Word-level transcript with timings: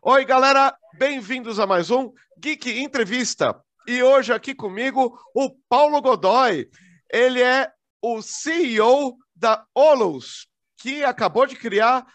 Oi, 0.00 0.24
galera, 0.24 0.76
bem-vindos 0.96 1.58
a 1.58 1.66
mais 1.66 1.90
um 1.90 2.12
Geek 2.38 2.80
Entrevista. 2.80 3.60
E 3.84 4.00
hoje 4.00 4.32
aqui 4.32 4.54
comigo 4.54 5.18
o 5.34 5.50
Paulo 5.68 6.00
Godoy. 6.00 6.70
Ele 7.12 7.42
é 7.42 7.68
o 8.00 8.22
CEO 8.22 9.16
da 9.34 9.66
Olus, 9.74 10.48
que 10.76 11.02
acabou 11.02 11.46
de 11.46 11.56
criar 11.56 12.06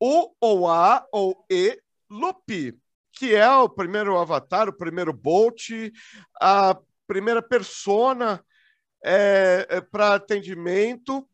o 0.00 0.34
ou 0.40 0.68
a 0.68 1.06
ou 1.12 1.44
e 1.48 1.80
Loop, 2.10 2.76
que 3.12 3.36
é 3.36 3.48
o 3.48 3.68
primeiro 3.68 4.18
avatar, 4.18 4.68
o 4.68 4.76
primeiro 4.76 5.12
Bolt, 5.12 5.70
a 6.40 6.76
primeira 7.06 7.40
persona 7.40 8.44
é, 9.04 9.64
é 9.70 9.80
para 9.80 10.14
atendimento 10.14 11.24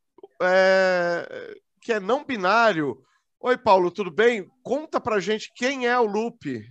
é, 0.43 1.57
que 1.80 1.95
é 1.95 2.00
não 2.00 2.25
binário. 2.25 3.02
Oi, 3.46 3.58
Paulo, 3.58 3.90
tudo 3.90 4.11
bem? 4.11 4.50
Conta 4.62 4.98
pra 4.98 5.21
gente 5.21 5.52
quem 5.54 5.86
é 5.86 6.00
o 6.00 6.07
Loop. 6.07 6.66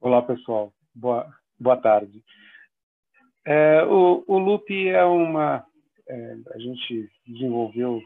Olá, 0.00 0.22
pessoal. 0.22 0.72
Boa, 0.94 1.30
boa 1.60 1.76
tarde. 1.76 2.24
É, 3.44 3.84
o, 3.84 4.24
o 4.26 4.38
Loop 4.38 4.88
é 4.88 5.04
uma. 5.04 5.62
É, 6.08 6.36
a 6.54 6.58
gente 6.58 7.06
desenvolveu 7.26 8.00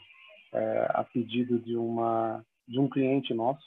é, 0.52 0.87
a 0.91 1.05
pedido 1.05 1.60
de, 1.60 1.77
uma, 1.77 2.45
de 2.66 2.80
um 2.80 2.88
cliente 2.88 3.33
nosso. 3.33 3.65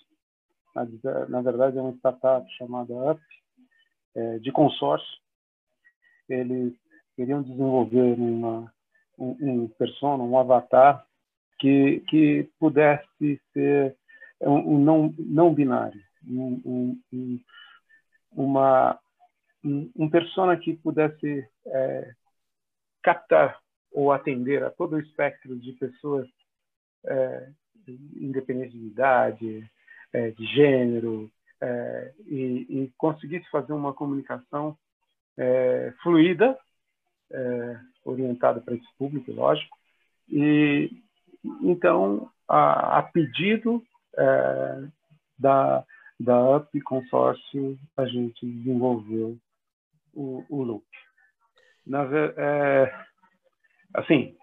Na, 0.76 0.86
na 1.30 1.42
verdade, 1.42 1.78
é 1.78 1.82
uma 1.82 1.96
startup 1.96 2.46
chamada 2.58 2.94
Up, 3.14 3.22
é, 4.14 4.40
de 4.40 4.52
consórcio. 4.52 5.08
Eles 6.28 6.74
queriam 7.16 7.42
desenvolver 7.44 8.20
uma, 8.20 8.74
um, 9.18 9.38
um 9.40 9.68
persona, 9.70 10.22
um 10.22 10.38
avatar 10.38 11.08
que, 11.60 12.00
que 12.08 12.50
pudesse 12.58 13.40
ser 13.54 13.96
um, 14.42 14.76
um 14.76 14.80
não, 14.84 15.14
não 15.18 15.54
binário, 15.54 16.02
um, 16.26 16.98
um, 17.12 17.40
uma, 18.32 18.98
um, 19.64 20.10
persona 20.10 20.58
que 20.58 20.76
pudesse 20.78 21.48
é, 21.68 22.14
captar 23.04 23.60
ou 23.92 24.12
atender 24.12 24.64
a 24.64 24.70
todo 24.70 24.96
o 24.96 25.00
espectro 25.00 25.58
de 25.58 25.74
pessoas, 25.74 26.28
é, 27.06 27.50
independente 28.16 28.78
de 28.78 28.86
idade, 28.86 29.72
é, 30.14 30.32
de 30.32 30.46
gênero, 30.46 31.30
é, 31.62 32.14
e, 32.26 32.66
e, 32.70 32.94
conseguisse 32.98 33.50
fazer 33.50 33.74
uma 33.74 33.94
comunicação 33.94 34.78
é, 35.38 35.94
fluida, 36.02 36.58
é, 37.32 37.80
orientada 38.06 38.62
para 38.62 38.76
esse 38.76 38.88
público, 38.98 39.32
lógico, 39.32 39.78
e 40.30 40.90
então, 41.62 42.30
a, 42.48 43.00
a 43.00 43.04
pedido 43.04 43.84
é, 44.18 44.88
da, 45.38 45.84
da 46.20 46.58
UP 46.58 46.82
Consórcio, 46.82 47.78
a 47.96 48.06
gente 48.06 48.46
desenvolveu 48.46 49.38
o, 50.14 50.44
o 50.50 50.64
loop. 50.64 50.86
Na, 51.86 52.04
é, 52.38 53.06
assim, 53.94 54.36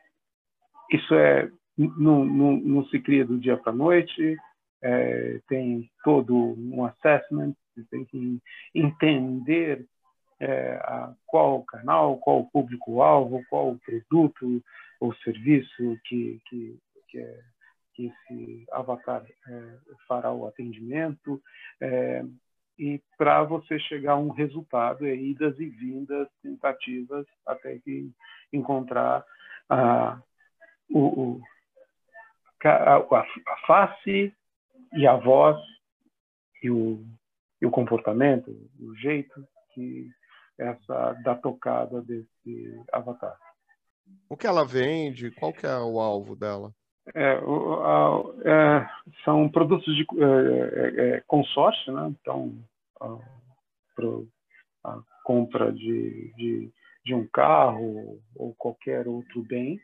isso 0.90 1.14
é 1.14 1.50
não, 1.76 2.24
não, 2.24 2.56
não, 2.56 2.86
se 2.86 2.98
cria 3.00 3.24
do 3.24 3.38
dia 3.38 3.56
para 3.56 3.70
a 3.70 3.76
noite, 3.76 4.36
é, 4.82 5.40
tem 5.48 5.90
todo 6.02 6.34
um 6.34 6.84
assessment, 6.84 7.54
tem 7.90 8.04
que 8.06 8.40
entender 8.74 9.86
é, 10.40 10.76
a, 10.76 11.14
qual 11.26 11.58
o 11.58 11.64
canal, 11.64 12.18
qual 12.18 12.40
o 12.40 12.50
público-alvo, 12.50 13.44
qual 13.50 13.72
o 13.72 13.78
produto 13.78 14.62
ou 15.00 15.14
serviço 15.16 15.98
que, 16.04 16.40
que, 16.48 16.78
que, 17.16 17.20
é, 17.20 17.40
que 17.94 18.06
esse 18.06 18.66
avatar 18.70 19.24
é, 19.24 19.78
fará 20.06 20.32
o 20.32 20.46
atendimento, 20.46 21.42
é, 21.80 22.22
e 22.78 23.00
para 23.16 23.42
você 23.42 23.78
chegar 23.78 24.12
a 24.12 24.18
um 24.18 24.28
resultado, 24.28 25.06
é 25.06 25.14
idas 25.14 25.58
e 25.58 25.66
vindas, 25.66 26.28
tentativas, 26.42 27.26
até 27.46 27.78
que 27.78 28.12
encontrar 28.52 29.24
a, 29.70 30.20
o, 30.90 31.40
a, 32.62 32.96
a, 32.96 33.56
face 33.66 34.34
e 34.92 35.06
a 35.06 35.16
voz 35.16 35.56
e 36.62 36.70
o, 36.70 37.02
e 37.62 37.66
o 37.66 37.70
comportamento, 37.70 38.50
o 38.78 38.94
jeito 38.96 39.46
que 39.72 40.10
essa 40.58 41.14
da 41.24 41.34
tocada 41.34 42.02
desse 42.02 42.78
avatar. 42.92 43.38
O 44.28 44.36
que 44.36 44.46
ela 44.46 44.66
vende? 44.66 45.30
Qual 45.30 45.52
que 45.52 45.66
é 45.66 45.78
o 45.78 45.98
alvo 45.98 46.36
dela? 46.36 46.74
É, 47.14 47.32
a, 47.34 48.22
é, 48.44 48.88
são 49.24 49.48
produtos 49.48 49.94
de 49.94 50.02
é, 50.02 51.04
é, 51.04 51.16
é 51.16 51.20
consórcio, 51.26 51.92
né? 51.92 52.14
Então, 52.20 52.52
a, 53.00 53.18
pro, 53.94 54.26
a 54.84 55.00
compra 55.24 55.72
de, 55.72 56.32
de, 56.34 56.70
de, 57.04 57.14
um 57.14 57.26
carro 57.28 58.20
ou 58.34 58.54
qualquer 58.54 59.06
outro 59.06 59.42
bem. 59.42 59.80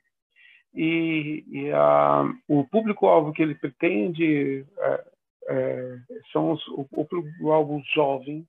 E, 0.74 1.44
e 1.48 1.70
a, 1.72 2.24
o 2.48 2.64
público-alvo 2.64 3.32
que 3.32 3.42
ele 3.42 3.54
pretende 3.54 4.66
é, 5.48 5.98
são 6.32 6.52
os, 6.52 6.66
o, 6.68 6.86
o 6.92 7.04
público-alvo 7.04 7.82
jovem, 7.94 8.46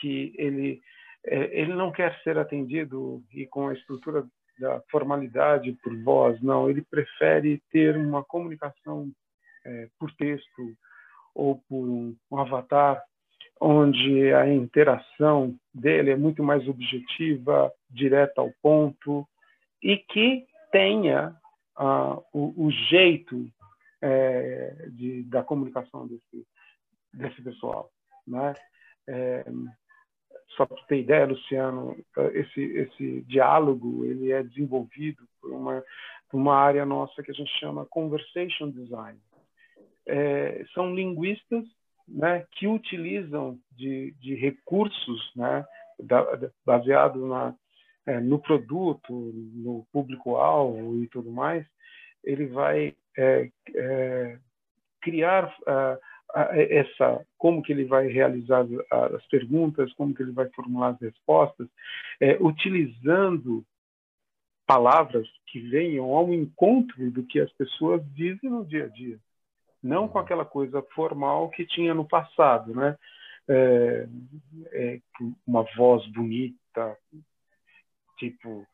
que 0.00 0.34
ele, 0.36 0.80
ele 1.24 1.74
não 1.74 1.92
quer 1.92 2.18
ser 2.22 2.38
atendido 2.38 3.22
e 3.32 3.46
com 3.46 3.68
a 3.68 3.74
estrutura 3.74 4.26
da 4.60 4.80
formalidade 4.90 5.72
por 5.82 5.96
voz, 6.02 6.40
não. 6.42 6.68
Ele 6.68 6.82
prefere 6.82 7.62
ter 7.72 7.96
uma 7.96 8.22
comunicação 8.22 9.10
é, 9.64 9.88
por 9.98 10.12
texto 10.12 10.76
ou 11.34 11.56
por 11.68 11.88
um, 11.88 12.14
um, 12.30 12.38
avatar, 12.38 13.02
onde 13.60 14.32
a 14.32 14.46
interação 14.52 15.56
dele 15.72 16.10
é 16.10 16.16
muito 16.16 16.42
mais 16.42 16.66
objetiva, 16.68 17.72
direta 17.88 18.40
ao 18.40 18.52
ponto 18.62 19.26
e 19.82 19.96
que 19.96 20.46
tenha 20.70 21.34
uh, 21.78 22.22
o, 22.32 22.66
o, 22.66 22.70
jeito 22.70 23.50
é, 24.02 24.88
de, 24.90 25.22
da 25.24 25.42
comunicação 25.42 26.06
desse, 26.06 26.46
desse 27.12 27.42
pessoal, 27.42 27.90
né? 28.26 28.54
É, 29.08 29.44
só 30.56 30.66
para 30.66 30.82
ter 30.84 31.00
ideia, 31.00 31.26
Luciano, 31.26 31.96
esse, 32.32 32.60
esse 32.60 33.20
diálogo 33.22 34.04
ele 34.04 34.32
é 34.32 34.42
desenvolvido 34.42 35.22
por 35.40 35.52
uma, 35.52 35.84
uma 36.32 36.56
área 36.56 36.84
nossa 36.84 37.22
que 37.22 37.30
a 37.30 37.34
gente 37.34 37.50
chama 37.58 37.86
Conversation 37.86 38.70
Design. 38.70 39.18
É, 40.06 40.64
são 40.74 40.94
linguistas 40.94 41.64
né, 42.08 42.44
que 42.52 42.66
utilizam 42.66 43.58
de, 43.72 44.12
de 44.20 44.34
recursos 44.34 45.32
né, 45.36 45.64
da, 45.98 46.24
baseado 46.64 47.26
na, 47.26 47.54
é, 48.06 48.20
no 48.20 48.38
produto, 48.38 49.12
no 49.12 49.86
público-alvo 49.92 51.02
e 51.02 51.08
tudo 51.08 51.30
mais, 51.30 51.64
ele 52.24 52.46
vai 52.46 52.94
é, 53.16 53.50
é 53.74 54.38
criar 55.00 55.46
uh, 55.62 55.98
essa 56.34 57.24
como 57.38 57.62
que 57.62 57.72
ele 57.72 57.84
vai 57.84 58.06
realizar 58.06 58.66
as 58.90 59.26
perguntas, 59.26 59.92
como 59.94 60.14
que 60.14 60.22
ele 60.22 60.32
vai 60.32 60.48
formular 60.50 60.90
as 60.90 61.00
respostas, 61.00 61.68
é, 62.20 62.36
utilizando 62.40 63.64
palavras 64.66 65.26
que 65.46 65.58
venham 65.60 66.14
ao 66.14 66.32
encontro 66.32 67.10
do 67.10 67.24
que 67.24 67.40
as 67.40 67.50
pessoas 67.52 68.02
dizem 68.14 68.48
no 68.48 68.64
dia 68.64 68.84
a 68.84 68.88
dia, 68.88 69.18
não 69.82 70.06
com 70.06 70.18
aquela 70.18 70.44
coisa 70.44 70.82
formal 70.94 71.50
que 71.50 71.66
tinha 71.66 71.92
no 71.92 72.06
passado, 72.06 72.74
né? 72.74 72.96
É, 73.48 74.06
é, 74.72 75.00
uma 75.44 75.64
voz 75.76 76.06
bonita, 76.12 76.96
tipo 78.16 78.64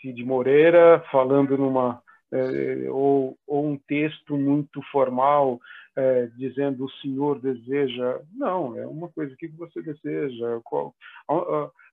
Cid 0.00 0.24
Moreira 0.24 1.04
falando 1.10 1.58
numa 1.58 2.02
é, 2.32 2.90
ou, 2.90 3.36
ou, 3.46 3.66
um 3.66 3.76
texto 3.76 4.38
muito 4.38 4.80
formal 4.90 5.60
é, 5.96 6.26
dizendo 6.36 6.84
o 6.84 6.90
senhor 6.90 7.40
deseja. 7.40 8.20
Não, 8.32 8.76
é 8.78 8.86
uma 8.86 9.08
coisa, 9.08 9.34
o 9.34 9.36
que 9.36 9.48
você 9.48 9.82
deseja, 9.82 10.60
qual, 10.64 10.94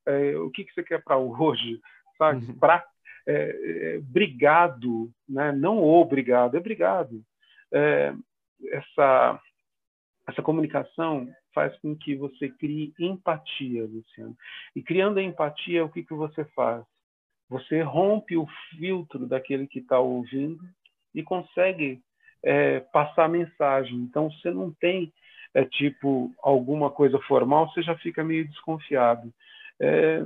é, 0.05 0.37
o 0.37 0.49
que 0.49 0.65
você 0.73 0.83
quer 0.83 1.03
para 1.03 1.17
hoje, 1.17 1.79
sabe? 2.17 2.45
Uhum. 2.45 2.59
Pra, 2.59 2.85
é, 3.27 3.95
é, 3.95 3.99
brigado, 3.99 5.11
né? 5.27 5.51
não 5.51 5.83
obrigado, 5.83 6.55
é 6.55 6.59
obrigado. 6.59 7.23
É, 7.71 8.13
essa, 8.71 9.39
essa 10.27 10.41
comunicação 10.41 11.27
faz 11.53 11.77
com 11.79 11.95
que 11.95 12.15
você 12.15 12.49
crie 12.49 12.93
empatia, 12.99 13.83
Luciano. 13.83 14.35
E 14.75 14.81
criando 14.81 15.19
a 15.19 15.23
empatia, 15.23 15.83
o 15.83 15.89
que, 15.89 16.03
que 16.03 16.13
você 16.13 16.45
faz? 16.55 16.83
Você 17.49 17.81
rompe 17.81 18.37
o 18.37 18.47
filtro 18.71 19.25
daquele 19.25 19.67
que 19.67 19.79
está 19.79 19.99
ouvindo 19.99 20.63
e 21.13 21.23
consegue 21.23 22.01
é, 22.43 22.79
passar 22.79 23.29
mensagem. 23.29 23.95
Então, 23.97 24.29
você 24.31 24.51
não 24.51 24.71
tem 24.71 25.11
é, 25.53 25.65
tipo 25.65 26.31
alguma 26.41 26.89
coisa 26.89 27.19
formal, 27.19 27.69
você 27.69 27.81
já 27.81 27.95
fica 27.97 28.23
meio 28.23 28.47
desconfiado. 28.47 29.31
É, 29.79 30.23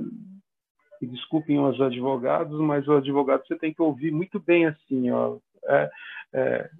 desculpem 1.00 1.58
os 1.58 1.80
advogados, 1.80 2.58
mas 2.60 2.86
o 2.88 2.94
advogado 2.94 3.46
você 3.46 3.56
tem 3.56 3.72
que 3.72 3.82
ouvir 3.82 4.10
muito 4.10 4.40
bem 4.40 4.66
assim, 4.66 5.10
ó, 5.10 5.38
é, 5.66 5.90
é, 6.32 6.70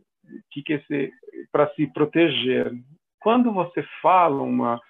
que 0.50 0.62
que 0.62 1.12
para 1.52 1.72
se 1.74 1.86
proteger 1.88 2.72
quando 3.20 3.52
você 3.52 3.84
fala 4.02 4.42
uma 4.42 4.80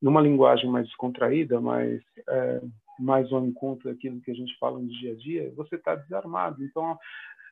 numa 0.00 0.20
linguagem 0.20 0.68
mais 0.68 0.86
descontraída, 0.86 1.60
mais 1.60 2.02
é, 2.28 2.60
mais 2.98 3.32
ao 3.32 3.44
encontro 3.44 3.90
daquilo 3.90 4.20
que 4.20 4.30
a 4.30 4.34
gente 4.34 4.56
fala 4.58 4.78
no 4.78 4.86
dia 4.86 5.12
a 5.12 5.16
dia, 5.16 5.52
você 5.56 5.76
está 5.76 5.94
desarmado. 5.94 6.62
Então 6.62 6.98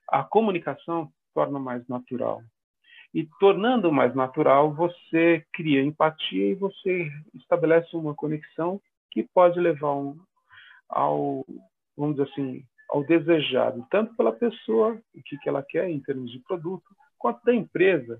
a 0.08 0.22
comunicação 0.22 1.10
torna 1.34 1.58
mais 1.58 1.86
natural. 1.88 2.42
E 3.14 3.28
tornando 3.38 3.92
mais 3.92 4.14
natural, 4.14 4.72
você 4.72 5.44
cria 5.52 5.82
empatia 5.82 6.52
e 6.52 6.54
você 6.54 7.10
estabelece 7.34 7.94
uma 7.94 8.14
conexão 8.14 8.80
que 9.10 9.22
pode 9.22 9.60
levar 9.60 9.94
um, 9.94 10.18
ao, 10.88 11.44
vamos 11.96 12.16
dizer 12.16 12.30
assim, 12.30 12.64
ao 12.88 13.04
desejado, 13.04 13.86
tanto 13.90 14.14
pela 14.16 14.32
pessoa, 14.32 14.98
o 15.14 15.22
que, 15.22 15.36
que 15.38 15.48
ela 15.48 15.62
quer 15.62 15.88
em 15.88 16.00
termos 16.00 16.30
de 16.30 16.38
produto, 16.40 16.84
quanto 17.18 17.44
da 17.44 17.54
empresa 17.54 18.18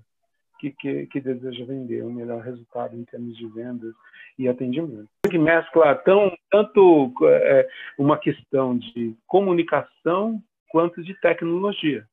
que, 0.59 0.71
que, 0.71 1.07
que 1.07 1.19
deseja 1.19 1.65
vender 1.65 2.03
um 2.03 2.13
melhor 2.13 2.41
resultado 2.41 2.95
em 2.95 3.03
termos 3.03 3.35
de 3.37 3.45
vendas 3.47 3.93
e 4.37 4.47
atendimento. 4.47 5.09
Que 5.29 5.37
mescla 5.37 5.95
tão, 5.95 6.35
tanto 6.49 7.13
é, 7.23 7.67
uma 7.97 8.17
questão 8.17 8.77
de 8.77 9.15
comunicação 9.27 10.41
quanto 10.69 11.03
de 11.03 11.13
tecnologia. 11.19 12.07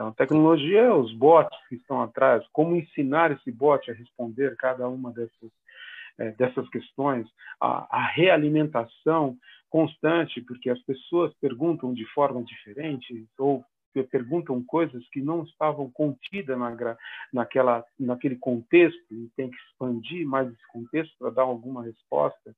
Então, 0.00 0.12
tecnologia, 0.12 0.94
os 0.94 1.12
bots 1.12 1.54
que 1.68 1.74
estão 1.74 2.00
atrás, 2.00 2.42
como 2.54 2.74
ensinar 2.74 3.32
esse 3.32 3.52
bot 3.52 3.90
a 3.90 3.92
responder 3.92 4.56
cada 4.56 4.88
uma 4.88 5.12
dessas, 5.12 5.50
é, 6.16 6.30
dessas 6.30 6.66
questões, 6.70 7.28
a, 7.60 7.86
a, 7.98 8.06
realimentação 8.06 9.36
constante, 9.68 10.40
porque 10.40 10.70
as 10.70 10.80
pessoas 10.84 11.34
perguntam 11.38 11.92
de 11.92 12.06
forma 12.14 12.42
diferente 12.42 13.26
ou 13.38 13.62
perguntam 14.10 14.64
coisas 14.64 15.06
que 15.10 15.20
não 15.20 15.42
estavam 15.42 15.90
contidas 15.90 16.58
na, 16.58 16.96
naquela, 17.30 17.84
naquele 17.98 18.36
contexto 18.36 19.04
e 19.10 19.28
tem 19.36 19.50
que 19.50 19.56
expandir 19.68 20.26
mais 20.26 20.50
esse 20.50 20.66
contexto 20.72 21.14
para 21.18 21.28
dar 21.28 21.42
alguma 21.42 21.84
resposta. 21.84 22.56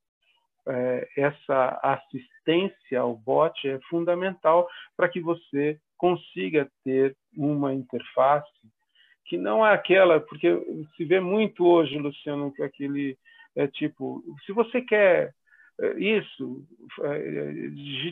É, 0.65 1.09
essa 1.17 1.81
assistência 1.83 3.01
ao 3.01 3.17
bot 3.17 3.69
é 3.69 3.81
fundamental 3.91 4.69
para 4.97 5.09
que 5.09 5.21
você 5.21 5.81
consiga 6.03 6.69
ter 6.83 7.17
uma 7.37 7.73
interface 7.73 8.51
que 9.25 9.39
não 9.39 9.65
é 9.65 9.73
aquela, 9.73 10.19
porque 10.19 10.49
se 10.97 11.05
vê 11.05 11.21
muito 11.21 11.65
hoje, 11.65 11.97
Luciano, 11.97 12.53
que 12.53 12.61
aquele 12.61 13.17
é 13.55 13.69
tipo, 13.69 14.21
se 14.45 14.53
você 14.53 14.83
quer 14.83 15.33
é, 15.81 15.99
isso, 16.01 16.67
é, 17.03 17.53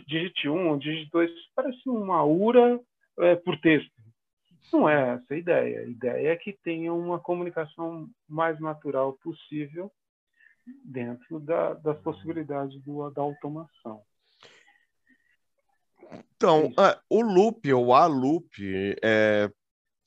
digite 0.06 0.48
um, 0.48 0.78
digite 0.78 1.10
dois, 1.10 1.32
parece 1.52 1.88
uma 1.88 2.24
URA 2.24 2.78
é, 3.18 3.34
por 3.34 3.58
texto. 3.58 3.90
Não 4.72 4.88
é 4.88 5.14
essa 5.14 5.34
a 5.34 5.36
ideia. 5.36 5.80
A 5.80 5.86
ideia 5.86 6.28
é 6.28 6.36
que 6.36 6.52
tenha 6.62 6.94
uma 6.94 7.18
comunicação 7.18 8.08
mais 8.28 8.60
natural 8.60 9.14
possível 9.14 9.90
dentro 10.84 11.40
da, 11.40 11.74
das 11.74 11.98
possibilidades 12.02 12.80
do, 12.84 13.10
da 13.10 13.20
automação. 13.20 14.00
Então, 16.36 16.72
é, 16.78 16.98
o 17.08 17.22
loop 17.22 17.72
ou 17.72 17.94
a 17.94 18.06
loop, 18.06 18.48
é, 19.02 19.50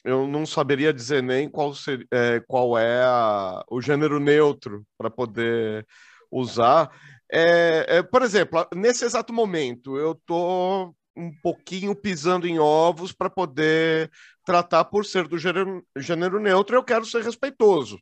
eu 0.03 0.27
não 0.27 0.45
saberia 0.45 0.93
dizer 0.93 1.23
nem 1.23 1.47
qual, 1.49 1.73
ser, 1.73 2.07
é, 2.11 2.41
qual 2.47 2.77
é 2.77 3.03
a, 3.03 3.63
o 3.69 3.81
gênero 3.81 4.19
neutro 4.19 4.85
para 4.97 5.09
poder 5.09 5.85
usar. 6.29 6.91
É, 7.31 7.97
é, 7.97 8.03
por 8.03 8.21
exemplo, 8.21 8.67
nesse 8.75 9.05
exato 9.05 9.31
momento, 9.31 9.97
eu 9.97 10.13
estou 10.13 10.95
um 11.15 11.31
pouquinho 11.41 11.95
pisando 11.95 12.47
em 12.47 12.59
ovos 12.59 13.11
para 13.11 13.29
poder 13.29 14.11
tratar 14.45 14.85
por 14.85 15.05
ser 15.05 15.27
do 15.27 15.37
gênero, 15.37 15.85
gênero 15.97 16.39
neutro, 16.39 16.75
eu 16.75 16.83
quero 16.83 17.05
ser 17.05 17.23
respeitoso. 17.23 17.99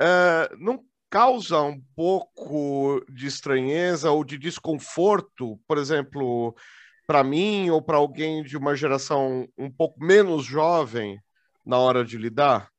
É, 0.00 0.50
não 0.58 0.84
causa 1.08 1.60
um 1.60 1.80
pouco 1.94 3.04
de 3.08 3.26
estranheza 3.26 4.10
ou 4.10 4.24
de 4.24 4.36
desconforto, 4.36 5.60
por 5.66 5.78
exemplo, 5.78 6.54
para 7.12 7.22
mim 7.22 7.68
ou 7.68 7.82
para 7.82 7.98
alguém 7.98 8.42
de 8.42 8.56
uma 8.56 8.74
geração 8.74 9.46
um 9.58 9.70
pouco 9.70 10.02
menos 10.02 10.46
jovem 10.46 11.20
na 11.64 11.76
hora 11.76 12.02
de 12.02 12.16
lidar? 12.16 12.70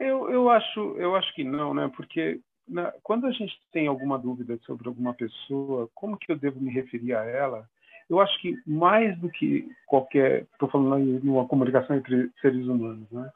Eu, 0.00 0.28
eu, 0.28 0.50
acho, 0.50 0.80
eu 0.98 1.14
acho 1.14 1.32
que 1.36 1.44
não, 1.44 1.72
né? 1.72 1.88
Porque 1.94 2.40
na, 2.66 2.92
quando 3.04 3.28
a 3.28 3.30
gente 3.30 3.56
tem 3.72 3.86
alguma 3.86 4.18
dúvida 4.18 4.58
sobre 4.66 4.88
alguma 4.88 5.14
pessoa, 5.14 5.88
como 5.94 6.18
que 6.18 6.32
eu 6.32 6.36
devo 6.36 6.60
me 6.60 6.72
referir 6.72 7.14
a 7.14 7.22
ela? 7.22 7.64
Eu 8.10 8.18
acho 8.18 8.36
que 8.42 8.56
mais 8.66 9.16
do 9.20 9.30
que 9.30 9.64
qualquer, 9.86 10.48
estou 10.52 10.68
falando 10.68 10.98
numa 11.22 11.46
comunicação 11.46 11.94
entre 11.94 12.32
seres 12.40 12.66
humanos, 12.66 13.08
né? 13.12 13.30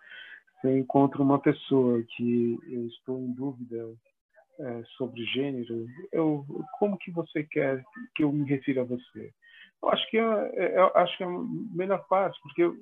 Você 0.60 0.76
encontra 0.76 1.22
uma 1.22 1.38
pessoa 1.38 2.02
que 2.16 2.58
eu 2.68 2.88
estou 2.88 3.20
em 3.20 3.30
dúvida 3.30 3.88
é, 4.60 4.82
sobre 4.96 5.24
gênero, 5.24 5.86
eu, 6.12 6.44
como 6.78 6.98
que 6.98 7.10
você 7.10 7.42
quer 7.44 7.82
que 8.14 8.22
eu 8.22 8.32
me 8.32 8.44
refira 8.48 8.82
a 8.82 8.84
você? 8.84 9.32
Eu 9.82 9.88
acho 9.88 10.10
que 10.10 10.18
é, 10.18 10.50
é, 10.54 10.78
eu 10.78 10.92
acho 10.94 11.16
que 11.16 11.24
é 11.24 11.26
a 11.26 11.44
melhor 11.74 12.06
parte, 12.06 12.38
porque 12.42 12.62
eu, 12.62 12.76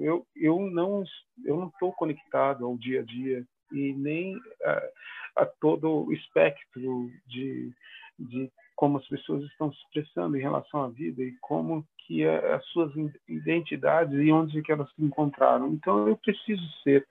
eu, 0.00 0.26
eu 0.34 0.60
não 0.70 1.04
eu 1.44 1.56
não 1.56 1.68
estou 1.68 1.92
conectado 1.92 2.66
ao 2.66 2.76
dia 2.76 3.00
a 3.00 3.04
dia 3.04 3.44
e 3.72 3.92
nem 3.92 4.36
a, 4.64 5.42
a 5.42 5.46
todo 5.46 6.06
o 6.06 6.12
espectro 6.12 7.08
de, 7.28 7.72
de 8.18 8.50
como 8.74 8.98
as 8.98 9.06
pessoas 9.06 9.44
estão 9.44 9.72
se 9.72 9.78
expressando 9.84 10.36
em 10.36 10.40
relação 10.40 10.82
à 10.82 10.88
vida 10.88 11.22
e 11.22 11.36
como 11.40 11.86
que 11.98 12.24
é 12.24 12.54
as 12.54 12.64
suas 12.66 12.92
identidades 13.28 14.18
e 14.18 14.32
onde 14.32 14.60
que 14.62 14.72
elas 14.72 14.90
se 14.94 15.04
encontraram. 15.04 15.68
Então 15.68 16.08
eu 16.08 16.16
preciso 16.16 16.66
ser 16.82 17.06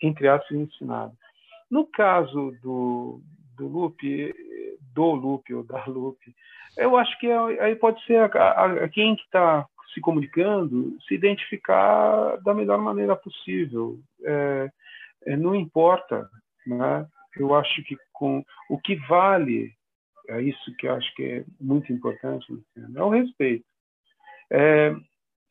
entre 0.00 0.28
aspas 0.28 0.56
ensinado. 0.56 1.16
No 1.70 1.86
caso 1.86 2.56
do, 2.62 3.20
do 3.56 3.68
loop, 3.68 4.34
do 4.94 5.12
loop 5.12 5.54
ou 5.54 5.64
da 5.64 5.84
loop, 5.86 6.18
eu 6.76 6.96
acho 6.96 7.18
que 7.18 7.30
aí 7.30 7.76
pode 7.76 8.04
ser 8.04 8.18
a, 8.18 8.26
a, 8.26 8.84
a 8.84 8.88
quem 8.88 9.14
que 9.16 9.22
está 9.22 9.66
se 9.92 10.00
comunicando 10.00 10.96
se 11.06 11.14
identificar 11.14 12.36
da 12.42 12.52
melhor 12.52 12.78
maneira 12.78 13.14
possível. 13.14 13.98
É, 14.24 14.70
é, 15.26 15.36
não 15.36 15.54
importa, 15.54 16.28
né? 16.66 17.06
Eu 17.36 17.54
acho 17.54 17.82
que 17.84 17.96
com 18.12 18.44
o 18.68 18.78
que 18.78 18.96
vale 19.08 19.72
é 20.28 20.40
isso 20.40 20.74
que 20.78 20.86
eu 20.86 20.94
acho 20.94 21.14
que 21.14 21.22
é 21.22 21.44
muito 21.60 21.92
importante, 21.92 22.46
é 22.94 23.02
o 23.02 23.10
respeito. 23.10 23.64
É, 24.50 24.94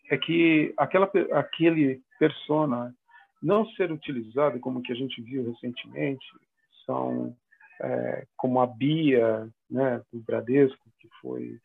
é 0.09 0.17
que 0.17 0.73
aquela 0.77 1.09
aquele 1.33 2.01
persona 2.19 2.93
não 3.41 3.65
ser 3.71 3.91
utilizado 3.91 4.59
como 4.59 4.81
que 4.81 4.91
a 4.91 4.95
gente 4.95 5.21
viu 5.21 5.51
recentemente 5.51 6.25
são 6.85 7.35
é, 7.81 8.25
como 8.37 8.59
a 8.59 8.67
Bia, 8.67 9.47
né, 9.69 10.01
do 10.11 10.19
Bradesco, 10.19 10.89
que 10.99 11.07
foi 11.21 11.57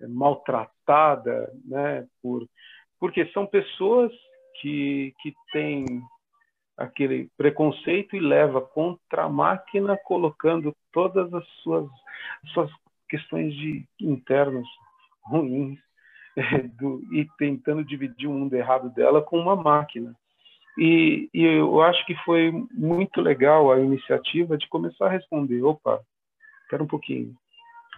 é, 0.00 0.06
maltratada, 0.06 1.52
né, 1.64 2.06
por 2.22 2.46
porque 2.98 3.26
são 3.32 3.46
pessoas 3.46 4.12
que 4.60 5.14
que 5.20 5.34
têm 5.52 6.02
aquele 6.76 7.28
preconceito 7.36 8.16
e 8.16 8.20
leva 8.20 8.60
contra 8.60 9.24
a 9.24 9.28
máquina, 9.28 9.98
colocando 10.04 10.74
todas 10.92 11.32
as 11.32 11.46
suas 11.62 11.88
suas 12.52 12.70
questões 13.08 13.54
de 13.54 13.86
internos 14.00 14.66
ruins 15.22 15.78
do, 16.78 17.02
e 17.12 17.28
tentando 17.38 17.84
dividir 17.84 18.28
o 18.28 18.32
mundo 18.32 18.54
errado 18.54 18.90
dela 18.90 19.22
com 19.22 19.38
uma 19.38 19.56
máquina. 19.56 20.14
E, 20.78 21.28
e, 21.34 21.44
eu 21.44 21.82
acho 21.82 22.04
que 22.06 22.14
foi 22.24 22.52
muito 22.72 23.20
legal 23.20 23.70
a 23.70 23.80
iniciativa 23.80 24.56
de 24.56 24.68
começar 24.68 25.06
a 25.06 25.10
responder: 25.10 25.62
opa, 25.62 26.00
espera 26.62 26.82
um 26.82 26.86
pouquinho, 26.86 27.34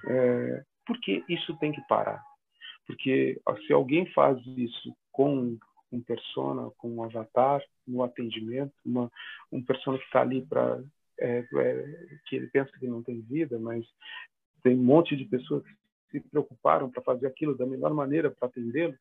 é, 0.06 0.64
por 0.86 0.98
que 1.00 1.24
isso 1.28 1.56
tem 1.58 1.72
que 1.72 1.80
parar? 1.88 2.22
Porque 2.86 3.40
se 3.66 3.72
alguém 3.72 4.06
faz 4.12 4.38
isso 4.56 4.94
com 5.12 5.56
um 5.92 6.00
persona, 6.00 6.70
com 6.78 6.90
um 6.90 7.02
avatar, 7.02 7.62
no 7.86 8.02
atendimento, 8.02 8.72
uma, 8.84 9.10
um 9.52 9.62
persona 9.62 9.98
que 9.98 10.04
está 10.04 10.22
ali 10.22 10.44
para 10.46 10.80
é, 11.20 11.44
é, 11.54 11.84
que 12.26 12.36
ele 12.36 12.48
pensa 12.48 12.70
que 12.78 12.86
não 12.86 13.02
tem 13.02 13.20
vida, 13.20 13.58
mas 13.58 13.84
tem 14.62 14.74
um 14.74 14.82
monte 14.82 15.14
de 15.14 15.24
pessoas 15.24 15.62
que 16.10 16.20
se 16.20 16.28
preocuparam 16.28 16.90
para 16.90 17.02
fazer 17.02 17.26
aquilo 17.26 17.56
da 17.56 17.66
melhor 17.66 17.92
maneira 17.94 18.30
para 18.30 18.48
atendê-lo. 18.48 18.94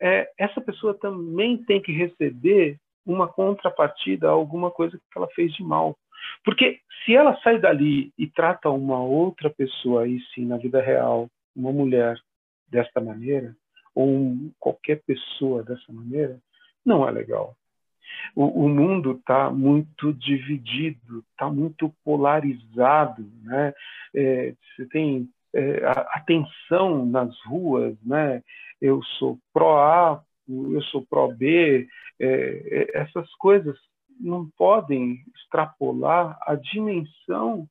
É, 0.00 0.30
essa 0.38 0.60
pessoa 0.60 0.94
também 0.94 1.56
tem 1.64 1.80
que 1.80 1.92
receber 1.92 2.78
uma 3.08 3.26
contrapartida 3.26 4.28
a 4.28 4.32
alguma 4.32 4.70
coisa 4.70 4.96
que 4.96 5.18
ela 5.18 5.28
fez 5.28 5.52
de 5.54 5.62
mal. 5.62 5.96
Porque 6.44 6.80
se 7.04 7.14
ela 7.14 7.38
sai 7.42 7.58
dali 7.58 8.12
e 8.18 8.26
trata 8.26 8.68
uma 8.70 9.02
outra 9.02 9.48
pessoa 9.50 10.02
aí 10.02 10.20
sim 10.34 10.44
na 10.44 10.56
vida 10.56 10.80
real, 10.80 11.28
uma 11.56 11.72
mulher 11.72 12.18
desta 12.70 13.00
maneira, 13.00 13.56
ou 13.94 14.06
um, 14.06 14.52
qualquer 14.58 15.02
pessoa 15.06 15.62
dessa 15.62 15.90
maneira, 15.92 16.38
não 16.84 17.08
é 17.08 17.10
legal. 17.10 17.56
O, 18.34 18.64
o 18.64 18.68
mundo 18.68 19.12
está 19.12 19.50
muito 19.50 20.12
dividido, 20.12 21.24
está 21.30 21.50
muito 21.50 21.92
polarizado, 22.04 23.26
né? 23.42 23.72
É, 24.14 24.54
você 24.76 24.86
tem 24.86 25.28
é, 25.54 25.84
a, 25.86 26.20
tensão 26.20 27.04
nas 27.06 27.34
ruas, 27.44 27.96
né? 28.02 28.42
Eu 28.80 29.02
sou 29.18 29.38
pró 29.52 29.78
A, 29.80 30.22
eu 30.48 30.82
sou 30.84 31.04
pró 31.06 31.28
B, 31.28 31.86
é, 32.18 32.26
é, 32.26 32.98
essas 32.98 33.32
coisas 33.34 33.76
não 34.18 34.48
podem 34.56 35.22
extrapolar 35.36 36.38
a 36.42 36.54
dimensão 36.54 37.68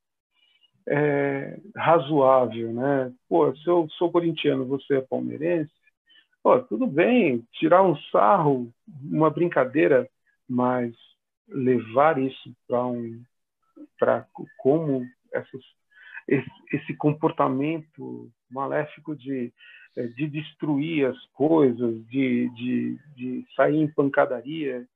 é, 0.87 1.59
razoável, 1.75 2.71
né? 2.71 3.13
Pô, 3.27 3.53
se 3.55 3.67
eu 3.67 3.87
sou 3.97 4.11
corintiano, 4.11 4.65
você 4.65 4.97
é 4.97 5.01
palmeirense, 5.01 5.71
pô, 6.41 6.59
tudo 6.61 6.87
bem, 6.87 7.43
tirar 7.53 7.83
um 7.83 7.97
sarro, 8.11 8.71
uma 9.03 9.29
brincadeira, 9.29 10.07
mas 10.47 10.95
levar 11.49 12.17
isso 12.17 12.53
para 12.67 12.85
um, 12.85 13.21
para 13.99 14.25
como 14.57 15.05
essas, 15.33 15.61
esse, 16.27 16.49
esse 16.71 16.93
comportamento 16.95 18.31
maléfico 18.49 19.15
de 19.15 19.51
de 20.05 20.27
destruir 20.27 21.07
as 21.07 21.25
coisas, 21.27 22.05
de, 22.07 22.49
de, 22.49 22.99
de 23.15 23.45
sair 23.55 23.77
em 23.77 23.91
pancadaria, 23.91 24.87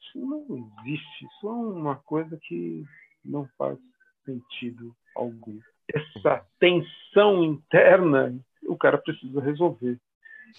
isso 0.00 0.18
não 0.18 0.44
existe. 0.56 1.24
Isso 1.24 1.48
é 1.48 1.50
uma 1.50 1.96
coisa 1.96 2.36
que 2.42 2.84
não 3.24 3.48
faz 3.56 3.78
sentido 4.24 4.94
algum. 5.16 5.58
Essa 5.88 6.46
tensão 6.58 7.44
interna 7.44 8.38
o 8.66 8.76
cara 8.76 8.98
precisa 8.98 9.40
resolver. 9.40 9.98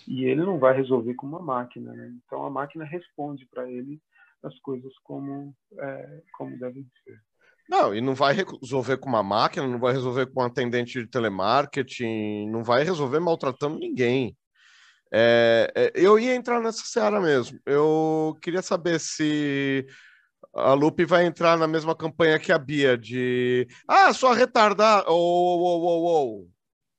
E 0.08 0.26
ele 0.26 0.42
não 0.42 0.58
vai 0.58 0.76
resolver 0.76 1.14
com 1.14 1.28
uma 1.28 1.42
máquina. 1.42 1.94
Né? 1.94 2.14
Então 2.26 2.46
a 2.46 2.50
máquina 2.50 2.84
responde 2.84 3.46
para 3.46 3.70
ele 3.70 4.02
as 4.42 4.58
coisas 4.60 4.92
como, 5.04 5.56
é, 5.78 6.22
como 6.34 6.58
devem 6.58 6.86
ser. 7.04 7.20
Não, 7.74 7.96
e 7.96 8.00
não 8.00 8.14
vai 8.14 8.36
resolver 8.36 8.98
com 8.98 9.10
uma 9.10 9.24
máquina, 9.24 9.68
não 9.68 9.80
vai 9.80 9.94
resolver 9.94 10.28
com 10.28 10.42
um 10.42 10.46
atendente 10.46 11.02
de 11.02 11.08
telemarketing, 11.08 12.48
não 12.48 12.64
vai 12.64 12.84
resolver 12.84 13.20
maltratando 13.20 13.80
ninguém. 13.80 14.38
É, 15.12 15.72
é, 15.74 15.92
eu 15.96 16.20
ia 16.20 16.36
entrar 16.36 16.62
nessa 16.62 16.86
seara 16.86 17.20
mesmo. 17.20 17.60
Eu 17.66 18.38
queria 18.44 18.62
saber 18.62 19.00
se 19.00 19.88
a 20.54 20.74
Lupe 20.74 21.04
vai 21.04 21.26
entrar 21.26 21.58
na 21.58 21.68
mesma 21.68 21.96
campanha 21.96 22.38
que 22.38 22.52
a 22.52 22.60
Bia 22.60 22.96
de 22.96 23.68
ah, 23.88 24.14
sua 24.14 24.36
retardada. 24.36 25.10
Ô, 25.10 25.16
ô, 25.16 25.82
ô, 25.82 26.42
ô, 26.44 26.48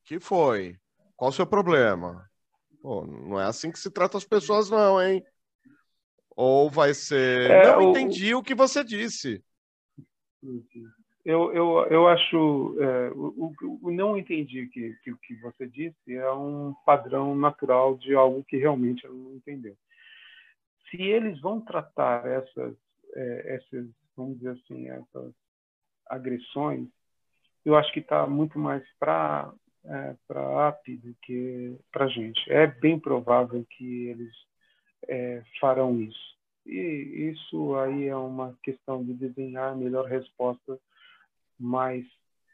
que 0.04 0.18
foi? 0.18 0.76
Qual 1.14 1.30
o 1.30 1.32
seu 1.32 1.46
problema? 1.46 2.28
Pô, 2.82 3.06
não 3.06 3.40
é 3.40 3.44
assim 3.44 3.70
que 3.70 3.78
se 3.78 3.92
trata 3.92 4.18
as 4.18 4.24
pessoas, 4.24 4.68
não, 4.68 5.00
hein? 5.00 5.22
Ou 6.34 6.68
vai 6.68 6.92
ser. 6.94 7.48
É, 7.48 7.66
não 7.76 7.78
o... 7.78 7.90
entendi 7.90 8.34
o 8.34 8.42
que 8.42 8.56
você 8.56 8.82
disse. 8.82 9.40
Eu, 11.24 11.52
eu, 11.54 11.86
eu 11.86 12.08
acho, 12.08 12.76
é, 12.78 13.10
o, 13.12 13.54
o, 13.82 13.90
não 13.90 14.16
entendi 14.16 14.66
que, 14.66 14.94
que 15.02 15.10
o 15.10 15.16
que 15.16 15.34
você 15.36 15.66
disse 15.66 16.14
é 16.14 16.30
um 16.32 16.74
padrão 16.84 17.34
natural 17.34 17.96
de 17.96 18.14
algo 18.14 18.44
que 18.44 18.58
realmente 18.58 19.06
ela 19.06 19.14
não 19.14 19.34
entendeu. 19.34 19.74
Se 20.90 21.00
eles 21.00 21.40
vão 21.40 21.62
tratar 21.62 22.26
essas, 22.26 22.76
é, 23.14 23.54
essas 23.54 23.86
vamos 24.16 24.36
dizer 24.36 24.50
assim, 24.50 24.88
essas 24.88 25.32
agressões, 26.08 26.88
eu 27.64 27.74
acho 27.74 27.90
que 27.92 28.00
está 28.00 28.26
muito 28.26 28.58
mais 28.58 28.84
para 28.98 29.50
é, 29.86 30.16
para 30.26 30.40
a 30.40 30.68
API 30.68 30.96
do 30.96 31.14
que 31.22 31.76
para 31.92 32.06
a 32.06 32.08
gente. 32.08 32.40
É 32.50 32.66
bem 32.66 32.98
provável 32.98 33.64
que 33.70 34.08
eles 34.08 34.32
é, 35.08 35.42
farão 35.60 36.00
isso. 36.00 36.33
E 36.66 37.30
isso 37.32 37.76
aí 37.76 38.06
é 38.06 38.16
uma 38.16 38.56
questão 38.62 39.04
de 39.04 39.12
desenhar 39.14 39.72
a 39.72 39.76
melhor 39.76 40.06
resposta 40.06 40.78
mais 41.58 42.04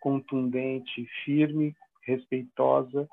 contundente, 0.01 1.09
firme, 1.25 1.77
respeitosa 2.03 3.09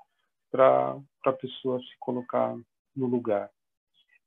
para 0.50 0.98
a 1.26 1.34
pessoa 1.34 1.80
se 1.80 1.98
colocar 2.00 2.58
no 2.96 3.06
lugar. 3.06 3.50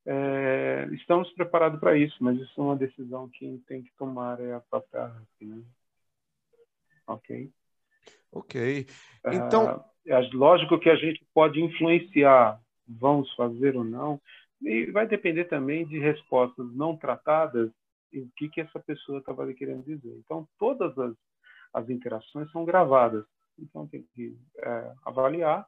É, 0.06 0.88
estamos 0.92 1.30
preparados 1.32 1.78
para 1.80 1.96
isso, 1.96 2.16
mas 2.20 2.38
isso 2.38 2.60
é 2.60 2.64
uma 2.64 2.76
decisão 2.76 3.28
que 3.28 3.62
tem 3.66 3.82
que 3.82 3.92
tomar 3.98 4.40
é 4.40 4.54
a 4.54 4.60
própria 4.60 5.04
arte, 5.04 5.44
né? 5.44 5.62
Ok? 7.06 7.50
Ok. 8.32 8.86
Então... 9.26 9.84
É, 10.06 10.12
é 10.12 10.20
lógico 10.32 10.78
que 10.78 10.88
a 10.88 10.96
gente 10.96 11.24
pode 11.34 11.62
influenciar, 11.62 12.60
vamos 12.88 13.32
fazer 13.34 13.76
ou 13.76 13.84
não, 13.84 14.20
e 14.62 14.90
vai 14.90 15.06
depender 15.06 15.44
também 15.44 15.86
de 15.86 15.98
respostas 15.98 16.72
não 16.74 16.96
tratadas 16.96 17.70
e 18.12 18.20
o 18.20 18.30
que, 18.36 18.48
que 18.48 18.60
essa 18.60 18.78
pessoa 18.80 19.18
estava 19.18 19.52
querendo 19.54 19.84
dizer. 19.84 20.14
Então, 20.18 20.46
todas 20.58 20.96
as, 20.98 21.14
as 21.72 21.88
interações 21.88 22.50
são 22.50 22.64
gravadas. 22.64 23.24
Então, 23.58 23.86
tem 23.86 24.04
que 24.14 24.36
é, 24.58 24.92
avaliar, 25.04 25.66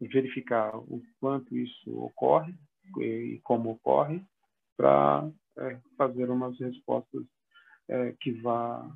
verificar 0.00 0.76
o 0.76 1.02
quanto 1.20 1.56
isso 1.56 1.98
ocorre 1.98 2.54
e, 2.98 3.40
como 3.42 3.70
ocorre, 3.70 4.22
para 4.76 5.28
é, 5.58 5.78
fazer 5.96 6.30
umas 6.30 6.58
respostas 6.58 7.24
é, 7.88 8.14
que 8.20 8.32
vá 8.32 8.88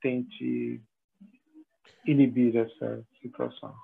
tente 0.00 0.82
inibir 2.04 2.56
essa 2.56 3.06
situação. 3.20 3.74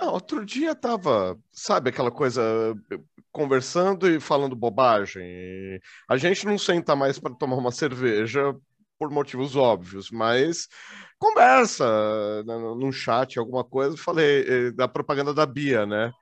Não, 0.00 0.12
outro 0.12 0.44
dia 0.44 0.74
tava, 0.74 1.38
sabe, 1.52 1.90
aquela 1.90 2.10
coisa 2.10 2.42
conversando 3.30 4.08
e 4.08 4.20
falando 4.20 4.54
bobagem. 4.54 5.80
A 6.08 6.16
gente 6.16 6.46
não 6.46 6.58
senta 6.58 6.94
mais 6.94 7.18
para 7.18 7.34
tomar 7.34 7.56
uma 7.56 7.72
cerveja 7.72 8.54
por 8.98 9.10
motivos 9.10 9.56
óbvios, 9.56 10.10
mas 10.10 10.68
conversa 11.18 11.84
né, 12.44 12.56
num 12.56 12.92
chat, 12.92 13.38
alguma 13.38 13.64
coisa. 13.64 13.96
Falei 13.96 14.44
eh, 14.46 14.70
da 14.72 14.86
propaganda 14.86 15.34
da 15.34 15.46
Bia, 15.46 15.86
né? 15.86 16.12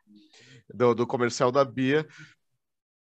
Do, 0.73 0.95
do 0.95 1.07
comercial 1.07 1.50
da 1.50 1.65
Bia, 1.65 2.07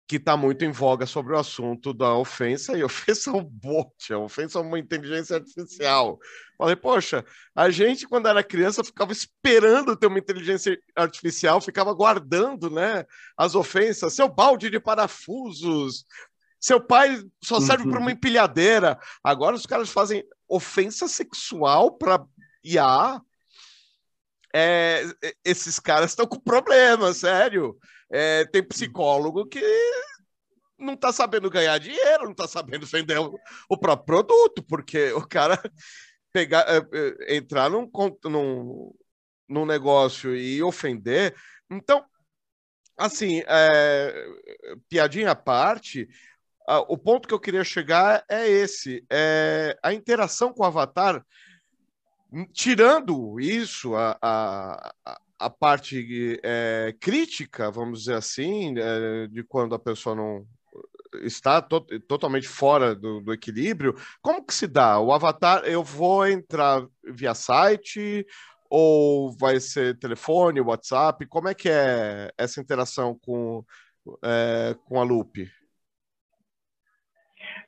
que 0.06 0.16
está 0.16 0.36
muito 0.36 0.64
em 0.64 0.70
voga 0.70 1.06
sobre 1.06 1.32
o 1.32 1.38
assunto 1.38 1.94
da 1.94 2.14
ofensa, 2.14 2.76
e 2.76 2.82
ofensa 2.84 3.30
é 3.30 3.32
um 3.32 3.44
bot, 3.44 4.12
a 4.12 4.18
ofensa 4.18 4.58
é 4.58 4.62
uma 4.62 4.78
inteligência 4.78 5.36
artificial. 5.36 6.18
Falei, 6.58 6.76
poxa, 6.76 7.24
a 7.54 7.70
gente, 7.70 8.06
quando 8.06 8.28
era 8.28 8.42
criança, 8.42 8.84
ficava 8.84 9.12
esperando 9.12 9.96
ter 9.96 10.06
uma 10.06 10.18
inteligência 10.18 10.78
artificial, 10.94 11.60
ficava 11.60 11.92
guardando 11.92 12.70
né, 12.70 13.04
as 13.36 13.54
ofensas, 13.54 14.14
seu 14.14 14.28
balde 14.28 14.70
de 14.70 14.78
parafusos, 14.78 16.04
seu 16.62 16.80
pai 16.80 17.20
só 17.42 17.60
serve 17.60 17.84
uhum. 17.84 17.90
para 17.90 18.00
uma 18.00 18.12
empilhadeira. 18.12 18.96
Agora 19.24 19.56
os 19.56 19.66
caras 19.66 19.90
fazem 19.90 20.24
ofensa 20.48 21.08
sexual 21.08 21.90
para 21.98 22.24
IA. 22.62 23.20
É, 24.54 25.02
esses 25.44 25.80
caras 25.80 26.12
estão 26.12 26.24
com 26.24 26.38
problema, 26.38 27.12
sério. 27.12 27.76
É, 28.12 28.44
tem 28.44 28.62
psicólogo 28.62 29.46
que 29.46 29.60
não 30.78 30.94
está 30.94 31.12
sabendo 31.12 31.48
ganhar 31.48 31.78
dinheiro, 31.78 32.24
não 32.24 32.32
está 32.32 32.46
sabendo 32.46 32.84
vender 32.84 33.18
o, 33.18 33.38
o, 33.68 33.78
próprio 33.78 34.04
produto, 34.04 34.62
porque 34.62 35.12
o 35.12 35.26
cara 35.26 35.58
pegar, 36.32 36.66
é, 36.68 36.82
é, 36.92 37.36
entrar 37.36 37.70
num, 37.70 37.90
num, 38.24 38.94
num 39.48 39.64
negócio 39.64 40.36
e 40.36 40.62
ofender. 40.62 41.34
Então, 41.70 42.04
assim, 42.98 43.42
é, 43.46 44.26
piadinha 44.88 45.30
à 45.30 45.36
parte, 45.36 46.08
o 46.88 46.96
ponto 46.96 47.26
que 47.26 47.34
eu 47.34 47.40
queria 47.40 47.64
chegar 47.64 48.24
é 48.28 48.48
esse: 48.48 49.04
é 49.10 49.76
a 49.82 49.92
interação 49.92 50.52
com 50.52 50.62
o 50.62 50.66
Avatar, 50.66 51.24
tirando 52.52 53.38
isso, 53.40 53.94
a, 53.94 54.16
a, 54.22 55.20
a 55.42 55.50
parte 55.50 56.40
é, 56.42 56.94
crítica, 57.00 57.70
vamos 57.70 58.00
dizer 58.00 58.14
assim, 58.14 58.74
é, 58.78 59.26
de 59.26 59.42
quando 59.42 59.74
a 59.74 59.78
pessoa 59.78 60.14
não 60.14 60.46
está 61.24 61.60
to 61.60 61.80
totalmente 62.06 62.48
fora 62.48 62.94
do, 62.94 63.20
do, 63.20 63.32
equilíbrio, 63.32 63.94
como 64.22 64.44
que 64.44 64.54
se 64.54 64.66
dá? 64.66 64.98
O 65.00 65.12
avatar, 65.12 65.64
eu 65.64 65.82
vou 65.82 66.26
entrar 66.26 66.86
via 67.04 67.34
site 67.34 68.24
ou 68.70 69.32
vai 69.32 69.60
ser 69.60 69.98
telefone, 69.98 70.60
WhatsApp? 70.60 71.26
Como 71.26 71.48
é 71.48 71.54
que 71.54 71.68
é 71.68 72.30
essa 72.38 72.60
interação 72.60 73.18
com, 73.20 73.64
é, 74.22 74.76
com 74.86 75.00
a 75.00 75.02
Loop? 75.02 75.50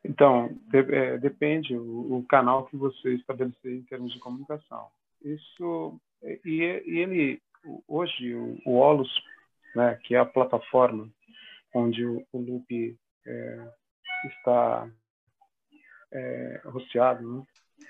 Então, 0.04 0.56
de, 0.68 0.78
é, 0.78 1.18
depende 1.18 1.76
o, 1.76 2.18
o, 2.18 2.24
canal 2.26 2.66
que 2.66 2.76
você 2.76 3.14
estabelecer 3.14 3.72
em 3.72 3.82
termos 3.82 4.12
de 4.12 4.20
comunicação. 4.20 4.86
Isso 5.22 6.00
e, 6.22 6.82
e 6.86 6.98
ele 6.98 7.42
hoje 7.88 8.34
o, 8.34 8.58
o 8.64 8.76
Olus, 8.76 9.10
né, 9.74 9.98
que 10.04 10.14
é 10.14 10.18
a 10.18 10.26
plataforma 10.26 11.08
onde 11.74 12.04
o, 12.04 12.24
o 12.32 12.38
Loop 12.38 12.96
é, 13.26 13.68
está 14.26 14.88
é, 16.12 16.60
né? 16.64 17.42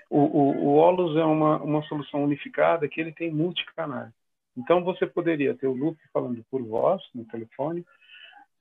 o, 0.09 0.19
o, 0.19 0.65
o 0.65 0.75
Olus 0.75 1.15
é 1.15 1.23
uma, 1.23 1.61
uma 1.61 1.83
solução 1.83 2.23
unificada 2.23 2.87
que 2.87 2.99
ele 2.99 3.11
tem 3.11 3.31
multicanais. 3.31 4.11
Então 4.57 4.83
você 4.83 5.05
poderia 5.05 5.53
ter 5.53 5.67
o 5.67 5.75
Loop 5.75 5.97
falando 6.11 6.43
por 6.49 6.63
voz 6.63 7.01
no 7.13 7.25
telefone, 7.25 7.85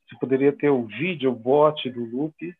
você 0.07 0.17
poderia 0.19 0.53
ter 0.53 0.69
o 0.69 0.85
vídeo 0.85 1.33
bot 1.33 1.89
do 1.91 2.05
Loop, 2.05 2.55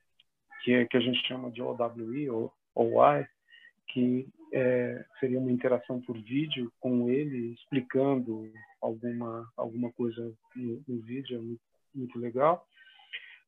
que, 0.63 0.73
é, 0.73 0.87
que 0.87 0.97
a 0.97 1.01
gente 1.01 1.27
chama 1.27 1.51
de 1.51 1.61
OWI 1.61 2.31
ou 2.31 2.53
OI, 2.75 3.27
que 3.89 4.27
é, 4.55 5.05
seria 5.19 5.41
uma 5.41 5.51
interação 5.51 6.01
por 6.01 6.17
vídeo 6.17 6.73
com 6.79 7.11
ele 7.11 7.55
explicando 7.55 8.49
alguma 8.81 9.51
alguma 9.57 9.91
coisa 9.93 10.33
no, 10.55 10.81
no 10.87 11.03
vídeo, 11.03 11.37
é 11.37 11.41
muito, 11.41 11.61
muito, 11.93 12.19
legal. 12.21 12.65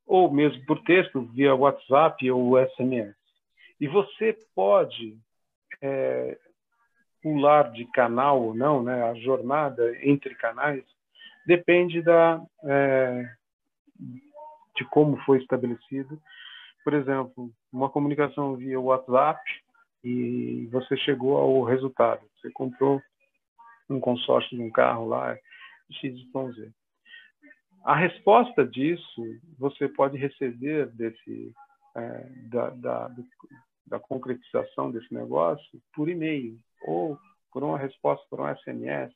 Ou 0.04 0.32
mesmo 0.32 0.66
por 0.66 0.82
texto, 0.82 1.22
via 1.32 1.54
WhatsApp 1.54 2.28
ou 2.28 2.58
SMS. 2.58 3.14
E 3.80 3.86
você 3.86 4.36
pode 4.52 5.16
é, 5.80 6.36
pular 7.22 7.70
de 7.70 7.84
canal 7.92 8.42
ou 8.42 8.52
não, 8.52 8.82
né? 8.82 9.04
A 9.04 9.14
jornada 9.14 9.96
entre 10.04 10.34
canais 10.34 10.82
depende 11.46 12.02
da 12.02 12.42
é, 12.64 13.30
de 14.76 14.84
como 14.90 15.16
foi 15.18 15.38
estabelecido. 15.38 16.20
Por 16.82 16.94
exemplo, 16.94 17.48
uma 17.72 17.88
comunicação 17.88 18.56
via 18.56 18.80
WhatsApp 18.80 19.40
e 20.06 20.66
você 20.66 20.96
chegou 20.98 21.36
ao 21.36 21.64
resultado. 21.64 22.20
Você 22.36 22.50
comprou 22.52 23.02
um 23.90 23.98
consórcio 23.98 24.56
de 24.56 24.62
um 24.62 24.70
carro 24.70 25.08
lá, 25.08 25.36
XYZ. 25.90 26.70
A 27.84 27.96
resposta 27.96 28.64
disso 28.64 29.22
você 29.58 29.88
pode 29.88 30.16
receber 30.16 30.86
desse 30.88 31.52
é, 31.96 32.26
da, 32.50 32.70
da, 32.70 33.10
da 33.86 33.98
concretização 33.98 34.92
desse 34.92 35.12
negócio 35.12 35.80
por 35.94 36.08
e-mail 36.08 36.56
ou 36.84 37.18
por 37.52 37.64
uma 37.64 37.78
resposta 37.78 38.24
por 38.28 38.40
um 38.40 38.54
SMS, 38.54 39.12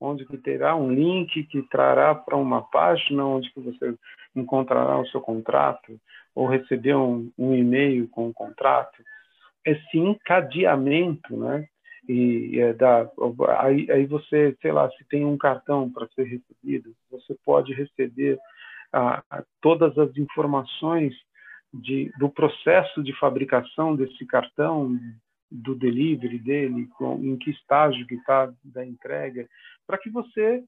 onde 0.00 0.24
que 0.24 0.38
terá 0.38 0.74
um 0.74 0.90
link 0.90 1.44
que 1.44 1.62
trará 1.64 2.14
para 2.14 2.36
uma 2.36 2.62
página 2.62 3.24
onde 3.24 3.52
que 3.52 3.60
você 3.60 3.94
encontrará 4.34 4.98
o 4.98 5.06
seu 5.08 5.20
contrato 5.20 6.00
ou 6.34 6.46
receber 6.48 6.96
um, 6.96 7.30
um 7.38 7.54
e-mail 7.54 8.08
com 8.08 8.28
o 8.28 8.34
contrato. 8.34 9.02
Esse 9.66 9.98
encadeamento, 9.98 11.36
né? 11.36 11.66
E 12.08 12.60
é 12.60 12.72
da, 12.72 13.10
aí, 13.58 13.90
aí 13.90 14.06
você, 14.06 14.56
sei 14.62 14.70
lá, 14.70 14.88
se 14.92 15.04
tem 15.08 15.24
um 15.24 15.36
cartão 15.36 15.90
para 15.90 16.06
ser 16.14 16.22
recebido, 16.22 16.94
você 17.10 17.36
pode 17.44 17.72
receber 17.74 18.38
ah, 18.92 19.22
todas 19.60 19.98
as 19.98 20.16
informações 20.16 21.12
de, 21.74 22.12
do 22.18 22.30
processo 22.30 23.02
de 23.02 23.12
fabricação 23.18 23.96
desse 23.96 24.24
cartão, 24.24 24.96
do 25.50 25.74
delivery 25.74 26.38
dele, 26.38 26.88
com, 26.96 27.18
em 27.22 27.36
que 27.36 27.50
estágio 27.50 28.06
que 28.06 28.14
está 28.14 28.52
da 28.64 28.84
entrega, 28.84 29.48
para 29.86 29.98
que 29.98 30.10
você, 30.10 30.62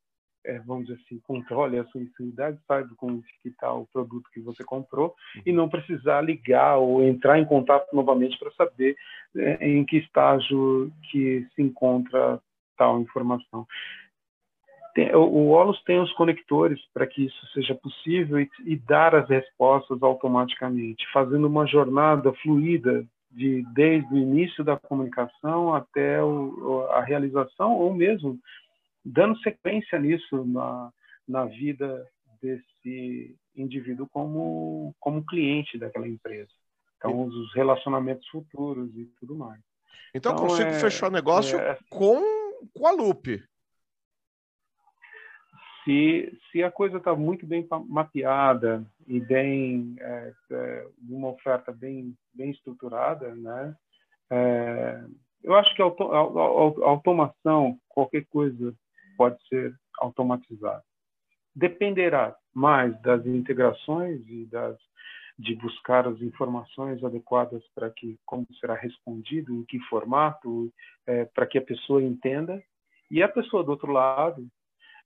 é, 0.49 0.59
vamos 0.61 0.87
dizer 0.87 0.99
assim, 1.05 1.21
controle 1.21 1.79
a 1.79 1.85
sua 1.87 2.01
utilidade, 2.01 2.59
saiba 2.67 2.89
como 2.97 3.23
que 3.43 3.49
está 3.51 3.71
o 3.73 3.87
produto 3.93 4.31
que 4.33 4.41
você 4.41 4.65
comprou 4.65 5.15
e 5.45 5.53
não 5.53 5.69
precisar 5.69 6.23
ligar 6.23 6.79
ou 6.79 7.05
entrar 7.05 7.39
em 7.39 7.45
contato 7.45 7.95
novamente 7.95 8.39
para 8.39 8.51
saber 8.53 8.97
é, 9.37 9.69
em 9.69 9.85
que 9.85 9.99
estágio 9.99 10.91
que 11.11 11.47
se 11.55 11.63
encontra 11.63 12.41
tal 12.79 12.99
informação. 13.01 13.67
Tem, 14.95 15.15
o 15.15 15.49
Olus 15.49 15.83
tem 15.85 16.01
os 16.01 16.13
conectores 16.15 16.81
para 16.95 17.07
que 17.07 17.27
isso 17.27 17.47
seja 17.53 17.75
possível 17.75 18.41
e, 18.41 18.49
e, 18.65 18.77
dar 18.77 19.15
as 19.15 19.29
respostas 19.29 20.03
automaticamente, 20.03 21.07
fazendo 21.13 21.47
uma 21.47 21.67
jornada 21.67 22.33
fluida 22.43 23.05
de 23.31 23.63
desde 23.75 24.13
o 24.15 24.17
início 24.17 24.65
da 24.65 24.79
comunicação 24.79 25.75
até 25.75 26.23
o, 26.25 26.87
a 26.93 27.03
realização 27.03 27.75
ou 27.75 27.95
mesmo 27.95 28.39
dando 29.09 29.39
sequência 29.41 29.99
nisso 29.99 30.45
na, 30.45 30.93
na 31.27 31.45
vida 31.47 32.07
desse 32.41 33.37
indivíduo 33.57 34.09
como 34.13 34.95
como 35.01 35.25
cliente 35.25 35.79
daquela 35.79 36.07
empresa. 36.07 36.51
Então 36.97 37.25
os 37.25 37.55
relacionamentos 37.55 38.27
futuros 38.29 38.95
e 38.97 39.07
tudo 39.19 39.35
mais. 39.35 39.61
Então, 40.15 40.33
então 40.33 40.47
consigo 40.47 40.71
é, 40.71 40.81
fechar 40.81 41.09
o 41.09 41.13
negócio 41.13 41.59
é, 41.59 41.79
com 41.91 42.21
com 42.75 42.87
a 42.87 42.93
Loop. 42.93 43.43
Se, 45.85 46.39
se 46.51 46.63
a 46.63 46.71
coisa 46.71 46.99
está 46.99 47.15
muito 47.17 47.47
bem 47.47 47.67
mapeada 47.89 48.85
e 49.07 49.21
bem 49.21 49.97
é, 49.99 50.33
é, 50.51 50.89
uma 51.09 51.29
oferta 51.29 51.73
bem 51.73 52.15
bem 52.35 52.51
estruturada, 52.51 53.35
né? 53.35 53.75
É, 54.31 55.03
eu 55.43 55.55
acho 55.55 55.75
que 55.75 55.81
a, 55.81 55.87
a, 55.87 56.89
automação, 56.89 57.79
qualquer 57.89 58.27
coisa 58.27 58.75
pode 59.19 59.37
ser 59.49 59.75
automatizada. 59.99 60.85
Dependerá 61.55 62.37
mais 62.55 62.99
das 63.03 63.27
integrações 63.27 64.21
e 64.29 64.47
das 64.47 64.79
de 65.39 65.55
buscar 65.55 66.07
as 66.09 66.21
informações 66.21 67.03
adequadas 67.05 67.63
para 67.73 67.89
que 67.91 68.19
como 68.27 68.45
será 68.59 68.75
respondido, 68.75 69.55
em 69.55 69.65
que 69.65 69.79
formato, 69.81 70.73
é, 71.07 71.27
para 71.27 71.47
que 71.47 71.59
a 71.59 71.63
pessoa 71.63 72.03
entenda 72.03 72.61
e 73.09 73.23
a 73.23 73.29
pessoa 73.29 73.63
do 73.63 73.71
outro 73.71 73.93
lado 73.93 74.45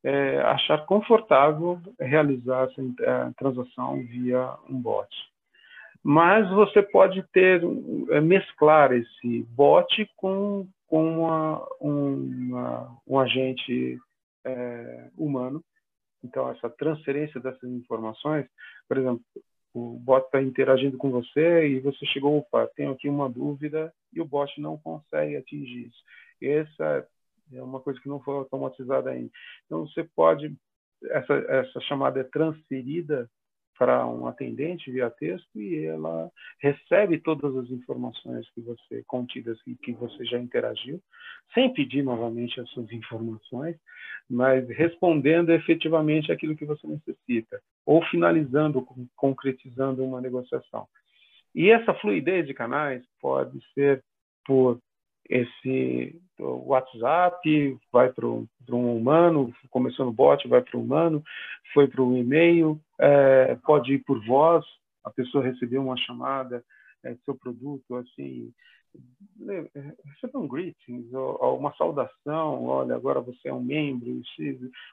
é, 0.03 0.41
achar 0.41 0.87
confortável 0.87 1.79
realizar 2.01 2.65
essa 2.65 2.81
é, 2.81 3.31
transação 3.37 4.03
via 4.03 4.55
um 4.69 4.81
bot. 4.81 5.09
Mas 6.03 6.49
você 6.51 6.83
pode 6.83 7.23
ter 7.33 7.63
é, 8.11 8.21
mesclar 8.21 8.93
esse 8.93 9.43
bot 9.51 10.11
com, 10.17 10.67
com 10.93 11.21
uma, 11.21 11.67
uma, 11.81 12.99
um 13.07 13.19
agente 13.19 13.99
é, 14.45 15.09
humano. 15.17 15.65
Então, 16.23 16.51
essa 16.51 16.69
transferência 16.69 17.41
dessas 17.41 17.65
informações, 17.71 18.47
por 18.87 18.99
exemplo, 18.99 19.23
o 19.73 19.99
bot 19.99 20.27
está 20.27 20.43
interagindo 20.43 20.99
com 20.99 21.11
você 21.11 21.67
e 21.67 21.81
você 21.81 22.05
chegou, 22.05 22.37
opa, 22.37 22.71
tenho 22.77 22.93
aqui 22.93 23.09
uma 23.09 23.27
dúvida 23.27 23.91
e 24.13 24.21
o 24.21 24.27
bot 24.27 24.61
não 24.61 24.77
consegue 24.77 25.35
atingir 25.35 25.87
isso. 25.87 26.05
Essa 26.43 27.09
é 27.55 27.63
uma 27.63 27.81
coisa 27.81 27.99
que 27.99 28.09
não 28.11 28.21
foi 28.21 28.35
automatizada 28.35 29.09
ainda. 29.09 29.31
Então, 29.65 29.87
você 29.87 30.05
pode, 30.15 30.55
essa, 31.05 31.33
essa 31.49 31.81
chamada 31.81 32.21
é 32.21 32.25
transferida 32.25 33.31
para 33.79 34.07
um 34.07 34.27
atendente 34.27 34.91
via 34.91 35.11
texto 35.11 35.61
e 35.61 35.87
ela 35.87 36.31
recebe 36.61 37.19
todas 37.19 37.57
as 37.57 37.71
informações 37.71 38.49
que 38.51 38.61
você 38.61 39.03
contidas 39.07 39.59
e 39.67 39.75
que 39.75 39.93
você 39.93 40.25
já 40.25 40.39
interagiu, 40.39 41.01
sem 41.55 41.73
pedir 41.73 42.03
novamente 42.03 42.61
as 42.61 42.69
suas 42.71 42.91
informações, 42.93 43.77
mas 44.29 44.69
respondendo 44.69 45.51
efetivamente 45.51 46.31
aquilo 46.31 46.57
que 46.57 46.65
você 46.65 46.87
necessita, 46.87 47.61
ou 47.85 48.05
finalizando, 48.07 48.87
concretizando 49.17 50.05
uma 50.05 50.21
negociação. 50.21 50.87
E 51.55 51.71
essa 51.71 51.95
fluidez 51.95 52.47
de 52.47 52.55
canais 52.55 53.03
pode 53.21 53.59
ser 53.75 54.03
por 54.45 54.79
esse 55.29 56.21
WhatsApp, 56.43 57.79
vai 57.93 58.13
para 58.13 58.27
um 58.27 58.47
humano, 58.97 59.53
começou 59.71 60.07
no 60.07 60.13
bot, 60.13 60.47
vai 60.49 60.63
para 60.63 60.79
o 60.79 60.83
humano, 60.83 61.23
foi 61.73 61.89
para 61.89 62.03
o 62.03 62.17
e-mail, 62.17 62.81
é, 63.01 63.57
pode 63.65 63.95
ir 63.95 63.99
por 64.01 64.25
voz, 64.25 64.65
a 65.05 65.11
pessoa 65.11 65.45
recebeu 65.45 65.83
uma 65.83 65.97
chamada, 65.97 66.65
é, 67.05 67.15
seu 67.25 67.35
produto, 67.35 67.97
assim, 67.97 68.53
recebeu 70.05 70.41
um 70.41 70.49
greetings, 70.49 71.13
ou, 71.13 71.59
uma 71.59 71.75
saudação, 71.75 72.65
olha, 72.65 72.95
agora 72.95 73.21
você 73.21 73.49
é 73.49 73.55
um 73.55 73.63
membro, 73.63 74.21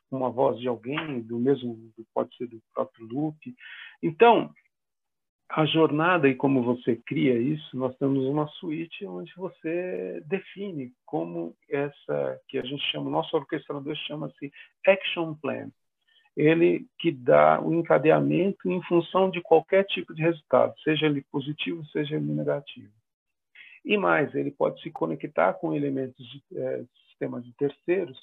uma 0.09 0.29
voz 0.29 0.59
de 0.59 0.67
alguém, 0.67 1.21
do 1.21 1.37
mesmo, 1.37 1.77
pode 2.13 2.35
ser 2.37 2.47
do 2.47 2.61
próprio 2.73 3.05
loop. 3.07 3.37
Então, 4.01 4.51
a 5.49 5.65
jornada 5.65 6.29
e 6.29 6.35
como 6.35 6.61
você 6.61 6.95
cria 6.95 7.37
isso, 7.37 7.75
nós 7.75 7.95
temos 7.97 8.23
uma 8.25 8.47
suíte 8.47 9.03
onde 9.05 9.33
você 9.35 10.21
define 10.27 10.93
como 11.05 11.55
essa 11.67 12.39
que 12.47 12.59
a 12.59 12.63
gente 12.63 12.83
chama, 12.91 13.09
nosso 13.09 13.35
orquestrador 13.35 13.95
chama-se 13.95 14.51
Action 14.85 15.33
Plan. 15.33 15.71
Ele 16.37 16.85
que 16.99 17.11
dá 17.11 17.59
o 17.61 17.73
encadeamento 17.73 18.69
em 18.69 18.81
função 18.83 19.29
de 19.29 19.41
qualquer 19.41 19.85
tipo 19.85 20.13
de 20.13 20.21
resultado, 20.21 20.79
seja 20.83 21.07
ele 21.07 21.25
positivo, 21.31 21.83
seja 21.87 22.15
ele 22.15 22.31
negativo. 22.31 22.93
E 23.83 23.97
mais, 23.97 24.33
ele 24.35 24.51
pode 24.51 24.79
se 24.83 24.91
conectar 24.91 25.53
com 25.53 25.73
elementos 25.73 26.23
de 26.27 26.43
é, 26.55 26.83
sistemas 27.07 27.43
de 27.43 27.51
terceiros 27.53 28.19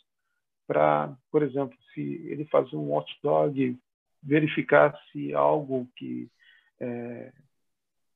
para, 0.67 1.13
por 1.31 1.43
exemplo, 1.43 1.77
se 1.93 2.01
ele 2.01 2.45
fazer 2.45 2.77
um 2.77 2.91
watchdog, 2.91 3.77
verificar 4.23 4.97
se 5.11 5.35
algo 5.35 5.89
que 5.97 6.31
é, 6.81 7.33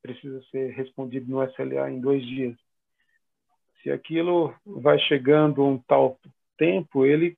precisa 0.02 0.42
ser 0.50 0.70
respondido 0.72 1.30
no 1.30 1.42
SLA 1.44 1.90
em 1.90 2.00
dois 2.00 2.24
dias. 2.24 2.56
Se 3.82 3.90
aquilo 3.90 4.54
vai 4.64 4.98
chegando 5.00 5.64
um 5.64 5.78
tal 5.78 6.18
tempo, 6.58 7.04
ele 7.04 7.36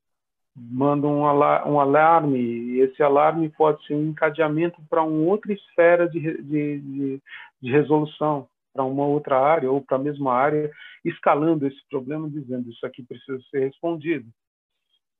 manda 0.55 1.07
um, 1.07 1.21
um 1.21 1.79
alarme, 1.79 2.39
e 2.39 2.79
esse 2.81 3.01
alarme 3.01 3.49
pode 3.49 3.85
ser 3.85 3.95
um 3.95 4.09
encadeamento 4.09 4.81
para 4.89 5.01
uma 5.01 5.29
outra 5.29 5.51
esfera 5.51 6.07
de, 6.07 6.19
de, 6.19 6.79
de, 6.79 7.21
de 7.61 7.71
resolução, 7.71 8.47
para 8.73 8.83
uma 8.83 9.05
outra 9.05 9.39
área 9.39 9.71
ou 9.71 9.81
para 9.81 9.97
a 9.97 10.01
mesma 10.01 10.33
área, 10.33 10.71
escalando 11.05 11.67
esse 11.67 11.79
problema, 11.89 12.29
dizendo 12.29 12.69
isso 12.69 12.85
aqui 12.85 13.03
precisa 13.03 13.39
ser 13.49 13.59
respondido. 13.59 14.27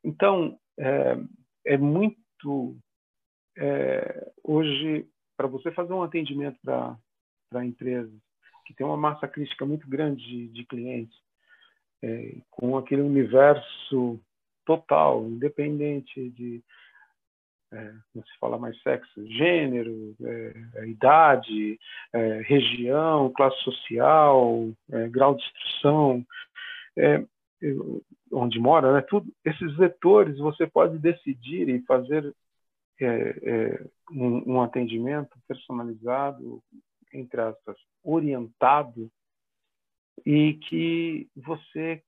Então, 0.03 0.57
é, 0.77 1.17
é 1.65 1.77
muito. 1.77 2.75
É, 3.55 4.31
hoje, 4.43 5.07
para 5.35 5.47
você 5.47 5.71
fazer 5.71 5.93
um 5.93 6.03
atendimento 6.03 6.57
para 6.63 7.65
empresas 7.65 8.13
que 8.65 8.73
tem 8.73 8.85
uma 8.85 8.97
massa 8.97 9.27
crítica 9.27 9.65
muito 9.65 9.87
grande 9.87 10.23
de, 10.23 10.47
de 10.47 10.65
clientes, 10.65 11.17
é, 12.01 12.37
com 12.49 12.77
aquele 12.77 13.01
universo 13.01 14.19
total, 14.65 15.25
independente 15.25 16.29
de 16.29 16.63
é, 17.71 17.91
não 18.13 18.23
se 18.23 18.37
fala 18.39 18.57
mais 18.57 18.79
sexo, 18.83 19.27
gênero, 19.27 20.15
é, 20.21 20.53
é 20.75 20.87
idade, 20.87 21.79
é, 22.13 22.41
região, 22.41 23.33
classe 23.35 23.57
social, 23.63 24.69
é, 24.91 25.09
grau 25.09 25.35
de 25.35 25.43
instrução, 25.43 26.23
é, 26.95 27.25
onde 28.31 28.59
mora, 28.59 28.93
né? 28.93 29.01
Tudo, 29.01 29.31
esses 29.43 29.75
vetores 29.75 30.37
você 30.37 30.67
pode 30.67 30.99
decidir 30.99 31.67
e 31.67 31.81
fazer 31.81 32.33
um, 34.11 34.53
um 34.53 34.61
atendimento 34.61 35.37
personalizado, 35.47 36.61
entre 37.13 37.41
aspas, 37.41 37.77
orientado, 38.03 39.11
e 40.25 40.53
que 40.53 41.27
você 41.35 42.03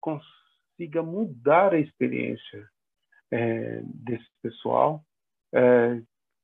consiga 0.00 1.02
mudar 1.02 1.74
a 1.74 1.78
experiência 1.78 2.68
é, 3.30 3.80
desse 3.84 4.28
pessoal, 4.42 5.04
é, 5.52 6.02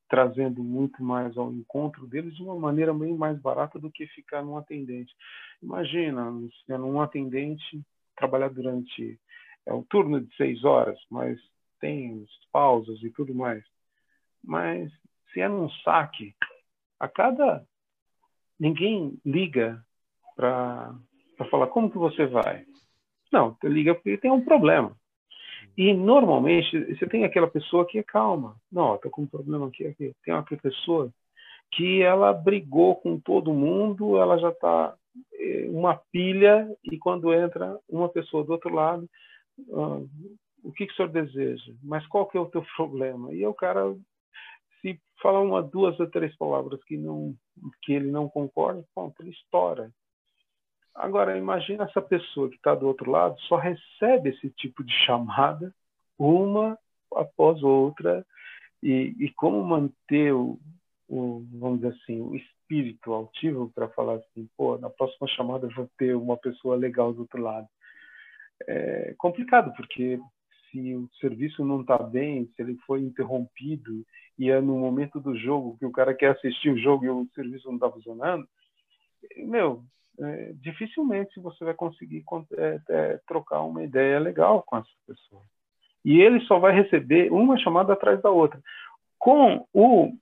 trazendo 0.08 0.62
muito 0.62 1.02
mais 1.02 1.36
ao 1.36 1.52
encontro 1.52 2.06
deles 2.06 2.34
de 2.36 2.42
uma 2.42 2.54
maneira 2.56 2.94
bem 2.94 3.16
mais 3.16 3.38
barata 3.40 3.78
do 3.78 3.90
que 3.90 4.06
ficar 4.08 4.42
num 4.42 4.56
atendente. 4.56 5.12
Imagina, 5.62 6.30
um 6.70 7.00
atendente 7.00 7.82
trabalhar 8.16 8.50
durante 8.50 9.18
é 9.66 9.74
um 9.74 9.82
turno 9.82 10.20
de 10.20 10.34
seis 10.36 10.64
horas, 10.64 10.98
mas 11.10 11.38
tem 11.80 12.24
pausas 12.52 13.02
e 13.02 13.10
tudo 13.10 13.34
mais. 13.34 13.64
Mas 14.46 14.90
se 15.32 15.40
é 15.40 15.48
num 15.48 15.68
saque, 15.84 16.34
a 17.00 17.08
cada 17.08 17.66
ninguém 18.58 19.18
liga 19.24 19.82
para 20.34 20.94
falar 21.50 21.66
como 21.66 21.90
que 21.90 21.98
você 21.98 22.26
vai. 22.26 22.64
Não, 23.32 23.56
liga 23.64 23.94
porque 23.94 24.16
tem 24.16 24.30
um 24.30 24.44
problema. 24.44 24.96
E 25.76 25.92
normalmente 25.92 26.94
você 26.94 27.06
tem 27.06 27.24
aquela 27.24 27.48
pessoa 27.48 27.84
que 27.84 27.98
é 27.98 28.02
calma. 28.02 28.56
Não, 28.72 28.94
estou 28.94 29.10
com 29.10 29.22
um 29.22 29.26
problema 29.26 29.66
aqui, 29.66 29.86
aqui. 29.86 30.14
Tem 30.24 30.32
uma 30.32 30.42
pessoa 30.42 31.12
que 31.72 32.02
ela 32.02 32.32
brigou 32.32 32.96
com 32.96 33.18
todo 33.18 33.52
mundo, 33.52 34.16
ela 34.16 34.38
já 34.38 34.50
está 34.50 34.94
eh, 35.34 35.66
uma 35.68 36.00
pilha 36.10 36.66
e 36.84 36.96
quando 36.96 37.34
entra 37.34 37.78
uma 37.88 38.08
pessoa 38.08 38.44
do 38.44 38.52
outro 38.52 38.72
lado, 38.72 39.08
ah, 39.72 40.00
o 40.62 40.72
que, 40.72 40.86
que 40.86 40.92
o 40.92 40.96
senhor 40.96 41.08
deseja? 41.08 41.72
Mas 41.82 42.06
qual 42.06 42.26
que 42.26 42.38
é 42.38 42.40
o 42.40 42.46
teu 42.46 42.64
problema? 42.76 43.34
E 43.34 43.44
o 43.46 43.52
cara 43.52 43.94
se 44.94 45.00
falar 45.20 45.40
uma, 45.40 45.62
duas 45.62 45.98
ou 45.98 46.08
três 46.08 46.36
palavras 46.36 46.82
que 46.84 46.96
não 46.96 47.34
que 47.82 47.92
ele 47.92 48.10
não 48.10 48.28
concorda, 48.28 48.84
pronto, 48.94 49.20
ele 49.20 49.30
estoura. 49.30 49.90
Agora, 50.94 51.36
imagina 51.36 51.84
essa 51.84 52.00
pessoa 52.00 52.48
que 52.48 52.56
está 52.56 52.74
do 52.74 52.86
outro 52.86 53.10
lado 53.10 53.38
só 53.42 53.56
recebe 53.56 54.30
esse 54.30 54.50
tipo 54.50 54.84
de 54.84 54.92
chamada 55.04 55.74
uma 56.18 56.78
após 57.14 57.62
outra 57.62 58.24
e, 58.82 59.14
e 59.18 59.30
como 59.32 59.62
manter 59.62 60.32
o, 60.32 60.58
o, 61.08 61.44
vamos 61.52 61.80
dizer 61.80 61.94
assim, 61.94 62.20
o 62.20 62.36
espírito 62.36 63.12
altivo 63.12 63.70
para 63.74 63.88
falar 63.88 64.14
assim, 64.16 64.48
pô, 64.56 64.78
na 64.78 64.90
próxima 64.90 65.28
chamada 65.28 65.66
eu 65.66 65.74
vou 65.74 65.88
ter 65.98 66.14
uma 66.14 66.36
pessoa 66.36 66.76
legal 66.76 67.12
do 67.12 67.22
outro 67.22 67.42
lado. 67.42 67.66
É 68.66 69.14
complicado, 69.18 69.72
porque 69.76 70.18
se 70.70 70.94
o 70.94 71.08
serviço 71.20 71.64
não 71.64 71.80
está 71.80 71.98
bem, 71.98 72.46
se 72.54 72.62
ele 72.62 72.76
foi 72.86 73.00
interrompido 73.00 74.04
e 74.38 74.50
é 74.50 74.60
no 74.60 74.78
momento 74.78 75.20
do 75.20 75.36
jogo 75.36 75.76
que 75.78 75.86
o 75.86 75.92
cara 75.92 76.14
quer 76.14 76.32
assistir 76.32 76.70
o 76.70 76.78
jogo 76.78 77.04
e 77.04 77.08
o 77.08 77.28
serviço 77.34 77.68
não 77.68 77.76
está 77.76 77.90
funcionando, 77.90 78.46
meu, 79.36 79.82
é, 80.18 80.52
dificilmente 80.60 81.40
você 81.40 81.64
vai 81.64 81.74
conseguir 81.74 82.24
é, 82.56 82.80
é, 82.88 83.20
trocar 83.26 83.62
uma 83.62 83.82
ideia 83.82 84.18
legal 84.18 84.62
com 84.62 84.76
essa 84.76 84.88
pessoa. 85.06 85.42
E 86.04 86.20
ele 86.20 86.40
só 86.42 86.58
vai 86.58 86.72
receber 86.72 87.32
uma 87.32 87.58
chamada 87.58 87.92
atrás 87.92 88.20
da 88.22 88.30
outra. 88.30 88.60
Com 89.18 89.66
o 89.72 90.12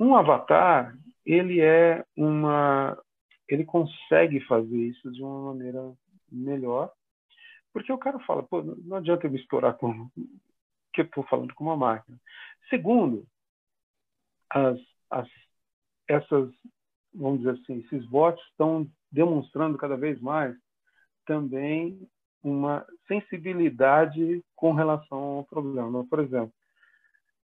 um 0.00 0.16
avatar, 0.16 0.96
ele 1.24 1.60
é 1.60 2.04
uma 2.16 2.98
ele 3.48 3.64
consegue 3.64 4.40
fazer 4.40 4.76
isso 4.76 5.12
de 5.12 5.22
uma 5.22 5.52
maneira 5.52 5.92
melhor, 6.30 6.90
porque 7.72 7.92
o 7.92 7.98
cara 7.98 8.18
fala, 8.20 8.42
pô, 8.42 8.62
não 8.62 8.96
adianta 8.96 9.26
eu 9.26 9.30
misturar 9.30 9.74
com 9.74 10.08
que 10.92 11.00
eu 11.00 11.04
estou 11.06 11.24
falando 11.24 11.54
com 11.54 11.64
uma 11.64 11.76
máquina. 11.76 12.18
Segundo, 12.68 13.26
as, 14.50 14.78
as, 15.10 15.28
essas, 16.06 16.50
vamos 17.14 17.38
dizer 17.38 17.52
assim, 17.52 17.78
esses 17.78 18.04
bots 18.06 18.44
estão 18.50 18.86
demonstrando 19.10 19.78
cada 19.78 19.96
vez 19.96 20.20
mais 20.20 20.54
também 21.24 22.06
uma 22.42 22.84
sensibilidade 23.06 24.44
com 24.56 24.72
relação 24.72 25.18
ao 25.18 25.44
problema. 25.44 26.04
Por 26.04 26.20
exemplo, 26.20 26.52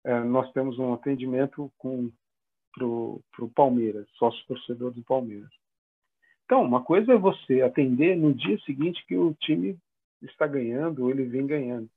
é, 0.04 0.20
nós 0.20 0.52
temos 0.52 0.78
um 0.78 0.94
atendimento 0.94 1.72
para 1.80 2.86
o 2.86 3.52
Palmeiras, 3.56 4.08
sócio 4.16 4.46
torcedor 4.48 4.92
do 4.92 5.04
Palmeiras. 5.04 5.50
Então, 6.46 6.62
uma 6.62 6.84
coisa 6.84 7.14
é 7.14 7.18
você 7.18 7.62
atender 7.62 8.18
no 8.18 8.34
dia 8.34 8.60
seguinte 8.60 9.04
que 9.08 9.18
o 9.18 9.34
time 9.36 9.78
está 10.24 10.48
ganhando 10.48 11.04
ou 11.04 11.10
ele 11.10 11.24
vem 11.26 11.46
ganhando. 11.46 11.90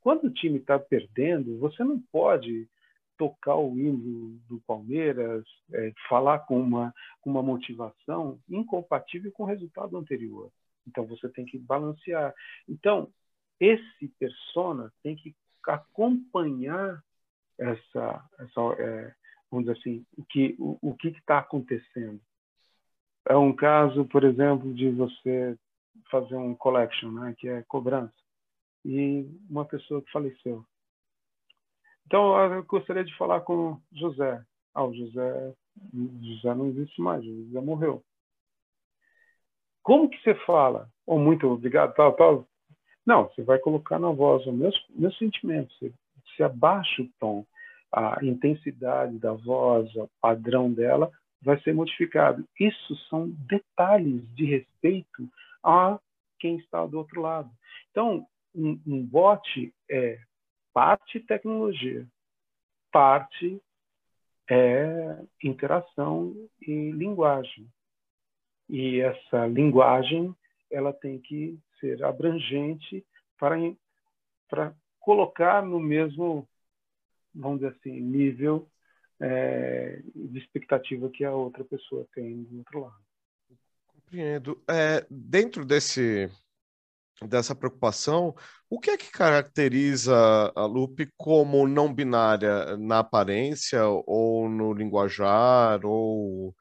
Quando 0.00 0.24
o 0.24 0.32
time 0.32 0.58
está 0.58 0.78
perdendo, 0.78 1.58
você 1.58 1.84
não 1.84 2.00
pode 2.10 2.68
tocar 3.16 3.56
o 3.56 3.78
hino 3.78 4.36
do 4.48 4.60
Palmeiras, 4.66 5.44
é, 5.72 5.92
falar 6.08 6.40
com 6.40 6.60
uma, 6.60 6.92
com 7.20 7.30
uma 7.30 7.42
motivação 7.42 8.40
incompatível 8.48 9.30
com 9.32 9.44
o 9.44 9.46
resultado 9.46 9.96
anterior. 9.96 10.50
Então 10.86 11.06
você 11.06 11.28
tem 11.28 11.44
que 11.44 11.58
balancear. 11.58 12.34
Então 12.68 13.08
esse 13.60 14.08
persona 14.18 14.92
tem 15.02 15.14
que 15.14 15.34
acompanhar 15.68 17.00
essa, 17.56 18.28
essa 18.40 18.60
é, 18.78 19.14
vamos 19.48 19.66
dizer 19.66 19.78
assim, 19.78 20.06
o 20.16 20.24
que 20.24 20.56
o, 20.58 20.78
o 20.82 20.96
que 20.96 21.08
está 21.08 21.38
acontecendo. 21.38 22.20
É 23.28 23.36
um 23.36 23.54
caso, 23.54 24.04
por 24.06 24.24
exemplo, 24.24 24.74
de 24.74 24.90
você 24.90 25.56
fazer 26.10 26.36
um 26.36 26.54
collection, 26.54 27.10
né, 27.10 27.34
que 27.38 27.48
é 27.48 27.62
cobrança, 27.62 28.14
e 28.84 29.26
uma 29.48 29.64
pessoa 29.64 30.02
que 30.02 30.10
faleceu. 30.10 30.64
Então, 32.06 32.36
eu 32.52 32.62
gostaria 32.64 33.04
de 33.04 33.16
falar 33.16 33.40
com 33.40 33.80
José. 33.92 34.44
Ah, 34.74 34.84
o 34.84 34.94
José, 34.94 35.54
José 36.20 36.54
não 36.54 36.66
existe 36.66 37.00
mais, 37.00 37.24
o 37.24 37.44
José 37.46 37.60
morreu. 37.60 38.02
Como 39.82 40.08
que 40.08 40.20
você 40.22 40.34
fala? 40.46 40.88
Oh, 41.06 41.18
muito 41.18 41.46
obrigado, 41.48 41.94
tal, 41.94 42.12
tal. 42.14 42.46
Não, 43.04 43.28
você 43.28 43.42
vai 43.42 43.58
colocar 43.58 43.98
na 43.98 44.10
voz 44.10 44.46
o 44.46 44.52
meu, 44.52 44.70
meu 44.90 45.12
sentimento. 45.12 45.74
Você, 45.74 45.92
você 46.24 46.42
abaixa 46.42 47.02
o 47.02 47.08
tom, 47.18 47.44
a 47.92 48.18
intensidade 48.22 49.18
da 49.18 49.32
voz, 49.32 49.94
o 49.96 50.08
padrão 50.20 50.72
dela 50.72 51.10
vai 51.42 51.60
ser 51.62 51.74
modificado. 51.74 52.46
Isso 52.58 52.96
são 53.08 53.28
detalhes 53.28 54.22
de 54.34 54.44
respeito 54.44 55.28
a 55.62 55.98
quem 56.38 56.56
está 56.58 56.84
do 56.86 56.98
outro 56.98 57.20
lado. 57.20 57.50
Então, 57.90 58.26
um, 58.54 58.80
um 58.86 59.06
bot 59.06 59.74
é 59.90 60.18
parte 60.72 61.20
tecnologia, 61.20 62.06
parte 62.90 63.60
é 64.50 65.24
interação 65.42 66.34
e 66.60 66.90
linguagem. 66.90 67.68
E 68.68 69.00
essa 69.00 69.46
linguagem 69.46 70.34
ela 70.70 70.92
tem 70.92 71.18
que 71.18 71.58
ser 71.78 72.02
abrangente 72.02 73.04
para, 73.38 73.56
para 74.48 74.74
colocar 74.98 75.64
no 75.64 75.78
mesmo, 75.78 76.48
vamos 77.34 77.60
dizer 77.60 77.76
assim, 77.76 78.00
nível 78.00 78.68
é, 79.20 80.00
de 80.14 80.38
expectativa 80.38 81.08
que 81.10 81.24
a 81.24 81.32
outra 81.32 81.64
pessoa 81.64 82.06
tem 82.14 82.42
do 82.44 82.58
outro 82.58 82.80
lado. 82.80 83.01
Compreendo. 84.12 84.62
É, 84.68 85.06
dentro 85.10 85.64
desse 85.64 86.30
dessa 87.26 87.54
preocupação, 87.54 88.34
o 88.68 88.78
que 88.78 88.90
é 88.90 88.96
que 88.96 89.10
caracteriza 89.10 90.14
a 90.54 90.66
Lupe 90.66 91.08
como 91.16 91.66
não 91.66 91.94
binária 91.94 92.76
na 92.76 92.98
aparência 92.98 93.86
ou 93.86 94.50
no 94.50 94.74
linguajar 94.74 95.80
ou 95.84 96.54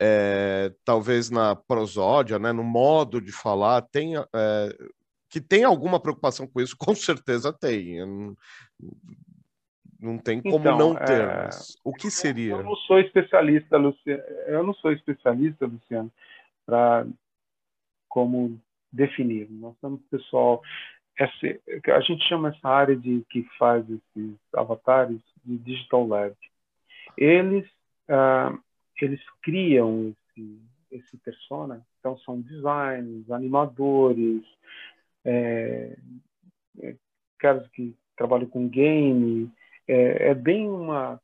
é, 0.00 0.72
talvez 0.84 1.28
na 1.30 1.56
prosódia, 1.56 2.38
né, 2.38 2.52
no 2.52 2.62
modo 2.62 3.20
de 3.20 3.32
falar, 3.32 3.82
tem, 3.82 4.16
é, 4.16 4.76
que 5.28 5.40
tem 5.40 5.64
alguma 5.64 6.00
preocupação 6.00 6.46
com 6.46 6.60
isso, 6.60 6.76
com 6.78 6.94
certeza 6.94 7.52
tem. 7.52 7.98
Não, 8.06 8.36
não 10.00 10.16
tem 10.16 10.40
como 10.40 10.60
então, 10.60 10.78
não 10.78 10.94
ter. 10.94 11.28
É... 11.28 11.48
O 11.84 11.92
que 11.92 12.08
seria? 12.08 12.52
Eu 12.52 12.62
não 12.62 12.76
sou 12.76 13.00
especialista, 13.00 13.76
Luciano. 13.76 14.22
Eu 14.46 14.62
não 14.62 14.72
sou 14.74 14.92
especialista, 14.92 15.66
Luciano, 15.66 16.10
para 16.68 17.06
como 18.10 18.60
definir. 18.92 19.48
Nós 19.50 19.74
temos 19.80 20.02
pessoal, 20.10 20.62
essa, 21.18 21.34
a 21.94 22.00
gente 22.00 22.28
chama 22.28 22.50
essa 22.50 22.68
área 22.68 22.94
de 22.94 23.24
que 23.30 23.42
faz 23.58 23.88
esses 23.88 24.36
avatares 24.54 25.18
de 25.42 25.56
digital 25.56 26.06
lab. 26.06 26.36
Eles 27.16 27.66
uh, 28.10 28.58
eles 29.00 29.20
criam 29.42 30.14
esse, 30.36 30.60
esse 30.90 31.16
persona, 31.18 31.86
então 31.98 32.18
são 32.18 32.40
designers, 32.40 33.30
animadores, 33.30 34.44
é, 35.24 35.96
é, 36.80 36.96
caras 37.38 37.66
que 37.68 37.96
trabalham 38.16 38.48
com 38.48 38.68
game, 38.68 39.50
é, 39.86 40.30
é 40.30 40.34
bem 40.34 40.68
uma 40.68 41.18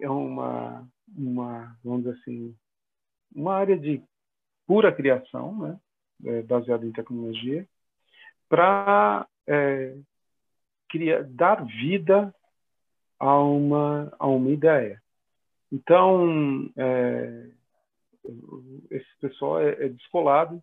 é 0.00 0.08
uma 0.08 0.86
uma 1.16 1.76
vamos 1.82 2.04
dizer 2.04 2.18
assim 2.20 2.54
uma 3.34 3.54
área 3.54 3.78
de 3.78 4.02
pura 4.66 4.92
criação, 4.92 5.58
né, 5.58 5.80
é, 6.24 6.42
baseada 6.42 6.84
em 6.84 6.92
tecnologia, 6.92 7.66
para 8.48 9.26
é, 9.46 9.96
dar 11.30 11.64
vida 11.64 12.34
a 13.18 13.38
uma 13.38 14.12
a 14.18 14.26
uma 14.26 14.50
ideia. 14.50 15.02
Então 15.70 16.70
é, 16.76 17.50
esse 18.90 19.16
pessoal 19.20 19.60
é, 19.60 19.84
é 19.84 19.88
descolado, 19.88 20.62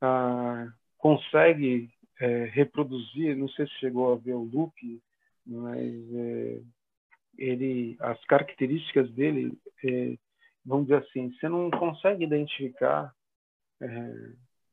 ah, 0.00 0.68
consegue 0.98 1.90
é, 2.20 2.44
reproduzir, 2.46 3.36
não 3.36 3.48
sei 3.48 3.66
se 3.66 3.74
chegou 3.74 4.12
a 4.12 4.16
ver 4.16 4.34
o 4.34 4.44
loop, 4.44 5.02
mas 5.46 6.14
é, 6.14 6.60
ele, 7.36 7.96
as 8.00 8.22
características 8.24 9.10
dele, 9.12 9.52
vamos 10.64 10.86
dizer 10.86 10.98
assim, 10.98 11.32
você 11.32 11.48
não 11.48 11.70
consegue 11.70 12.24
identificar 12.24 13.12
é, 13.80 13.86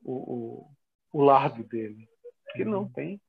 o, 0.04 0.14
o, 0.14 0.68
o, 1.14 1.24
lado 1.24 1.64
dele, 1.64 2.08
não 2.66 2.84
uhum. 2.84 2.90
tem, 2.90 3.22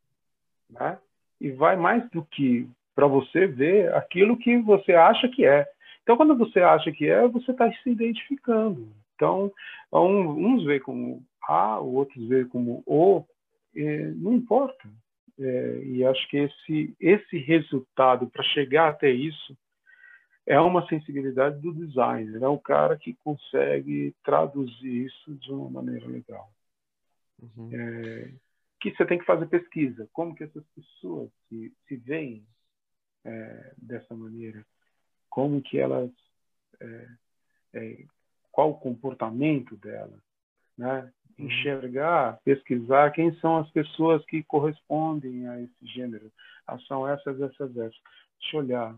né? 0.70 0.98
E 1.40 1.50
vai 1.50 1.76
mais 1.76 2.08
do 2.10 2.24
que 2.24 2.68
para 2.94 3.06
você 3.06 3.46
ver 3.46 3.92
aquilo 3.94 4.36
que 4.36 4.56
você 4.58 4.92
acha 4.92 5.28
que 5.28 5.44
é. 5.44 5.66
Então, 6.02 6.16
quando 6.16 6.36
você 6.36 6.60
acha 6.60 6.92
que 6.92 7.08
é, 7.08 7.26
você 7.26 7.50
está 7.50 7.70
se 7.72 7.90
identificando. 7.90 8.92
Então, 9.14 9.52
uns 9.92 10.64
vê 10.64 10.80
como 10.80 11.24
A, 11.48 11.78
outros 11.78 12.28
vê 12.28 12.44
como 12.44 12.82
O, 12.86 13.24
não 14.16 14.32
importa. 14.32 14.88
É, 15.38 15.82
e 15.84 16.04
acho 16.04 16.28
que 16.28 16.36
esse, 16.36 16.96
esse 17.00 17.38
resultado, 17.38 18.28
para 18.28 18.42
chegar 18.44 18.88
até 18.88 19.10
isso, 19.10 19.56
é 20.46 20.58
uma 20.60 20.86
sensibilidade 20.88 21.60
do 21.60 21.72
designer, 21.72 22.42
é 22.42 22.48
o 22.48 22.58
cara 22.58 22.96
que 22.96 23.14
consegue 23.14 24.14
traduzir 24.24 25.06
isso 25.06 25.34
de 25.36 25.52
uma 25.52 25.70
maneira 25.70 26.06
legal. 26.06 26.50
Uhum. 27.40 27.70
É, 27.72 28.32
que 28.80 28.94
você 28.94 29.06
tem 29.06 29.18
que 29.18 29.24
fazer 29.24 29.46
pesquisa, 29.46 30.08
como 30.12 30.34
que 30.34 30.44
essas 30.44 30.64
pessoas 30.74 31.30
se, 31.48 31.72
se 31.86 31.96
veem 31.96 32.44
é, 33.24 33.74
dessa 33.76 34.14
maneira, 34.14 34.64
como 35.30 35.62
que 35.62 35.78
elas, 35.78 36.10
é, 36.80 37.08
é, 37.74 38.04
qual 38.50 38.70
o 38.70 38.80
comportamento 38.80 39.76
delas, 39.76 40.20
né? 40.76 41.12
Uhum. 41.38 41.46
enxergar, 41.46 42.38
pesquisar 42.44 43.10
quem 43.12 43.34
são 43.36 43.56
as 43.56 43.70
pessoas 43.70 44.24
que 44.26 44.42
correspondem 44.42 45.48
a 45.48 45.60
esse 45.60 45.86
gênero. 45.86 46.30
Ah, 46.66 46.78
são 46.80 47.08
essas, 47.08 47.40
essas, 47.40 47.76
essas. 47.76 48.00
Deixa 48.38 48.56
eu 48.56 48.60
olhar. 48.60 48.96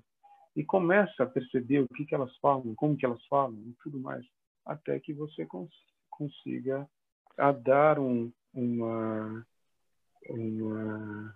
E 0.56 0.64
começa 0.64 1.24
a 1.24 1.26
perceber 1.26 1.80
o 1.80 1.88
que, 1.88 2.04
que 2.04 2.14
elas 2.14 2.34
falam, 2.38 2.74
como 2.76 2.96
que 2.96 3.04
elas 3.04 3.24
falam 3.26 3.58
e 3.66 3.74
tudo 3.82 3.98
mais, 3.98 4.24
até 4.64 4.98
que 5.00 5.12
você 5.12 5.44
cons 5.44 5.72
consiga 6.10 6.88
a 7.36 7.50
dar 7.50 7.98
um, 7.98 8.32
uma, 8.52 9.44
uma 10.30 11.34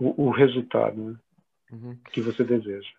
o, 0.00 0.26
o 0.26 0.30
resultado 0.30 1.00
né, 1.00 1.18
uhum. 1.72 1.96
que 2.12 2.20
você 2.20 2.42
deseja. 2.42 2.90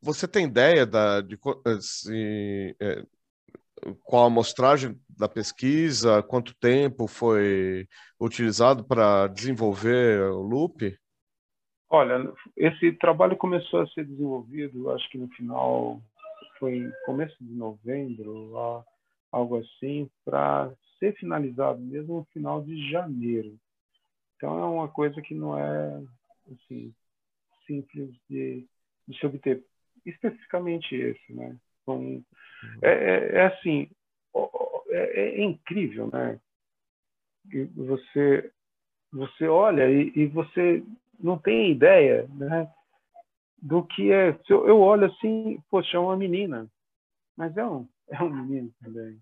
Você 0.00 0.26
tem 0.26 0.46
ideia 0.46 0.86
da, 0.86 1.20
de, 1.20 1.38
se, 1.80 2.74
é, 2.80 3.04
qual 4.04 4.24
a 4.24 4.26
amostragem 4.26 4.98
da 5.08 5.28
pesquisa, 5.28 6.22
quanto 6.22 6.56
tempo 6.56 7.06
foi 7.06 7.86
utilizado 8.18 8.84
para 8.84 9.26
desenvolver 9.26 10.22
o 10.30 10.40
loop? 10.40 10.98
Olha, 11.90 12.32
esse 12.56 12.92
trabalho 12.92 13.36
começou 13.36 13.80
a 13.80 13.86
ser 13.88 14.04
desenvolvido, 14.04 14.90
acho 14.90 15.08
que 15.10 15.18
no 15.18 15.28
final, 15.28 16.00
foi 16.58 16.90
começo 17.06 17.36
de 17.40 17.54
novembro, 17.54 18.84
algo 19.32 19.56
assim, 19.58 20.10
para 20.24 20.70
ser 20.98 21.14
finalizado 21.16 21.80
mesmo 21.80 22.18
no 22.18 22.24
final 22.26 22.62
de 22.62 22.90
janeiro. 22.90 23.56
Então 24.36 24.58
é 24.58 24.66
uma 24.66 24.88
coisa 24.88 25.20
que 25.22 25.34
não 25.34 25.58
é 25.58 26.02
assim, 26.52 26.94
simples 27.66 28.10
de, 28.28 28.66
de 29.06 29.18
se 29.18 29.26
obter. 29.26 29.64
Especificamente 30.04 30.94
esse, 30.94 31.32
né? 31.32 31.56
Então, 31.82 32.24
é, 32.82 32.90
é, 32.90 33.34
é 33.36 33.46
assim, 33.46 33.90
é, 34.90 35.20
é, 35.20 35.42
incrível, 35.42 36.08
né? 36.12 36.40
Você, 37.76 38.50
você 39.12 39.48
olha 39.48 39.90
e, 39.90 40.12
e, 40.14 40.26
você 40.26 40.82
não 41.18 41.38
tem 41.38 41.70
ideia, 41.70 42.28
né? 42.34 42.70
Do 43.60 43.82
que 43.84 44.12
é. 44.12 44.38
Eu 44.48 44.80
olho 44.80 45.06
assim, 45.06 45.60
poxa, 45.70 45.96
é 45.96 46.00
uma 46.00 46.16
menina, 46.16 46.68
mas 47.36 47.56
é 47.56 47.64
um, 47.64 47.88
é 48.08 48.22
um 48.22 48.30
menino 48.30 48.70
também. 48.82 49.18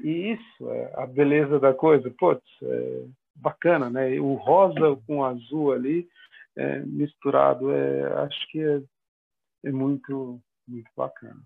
E 0.00 0.32
isso 0.32 0.70
é 0.70 0.92
a 0.94 1.06
beleza 1.06 1.58
da 1.58 1.72
coisa. 1.72 2.12
Putz, 2.18 2.44
é 2.62 3.06
bacana, 3.34 3.90
né? 3.90 4.18
O 4.20 4.34
rosa 4.34 4.96
com 5.06 5.18
o 5.18 5.24
azul 5.24 5.72
ali 5.72 6.08
é, 6.56 6.80
misturado, 6.80 7.72
é, 7.72 8.12
acho 8.24 8.50
que 8.50 8.60
é, 8.60 8.82
é 9.64 9.72
muito, 9.72 10.40
muito 10.66 10.90
bacana. 10.96 11.40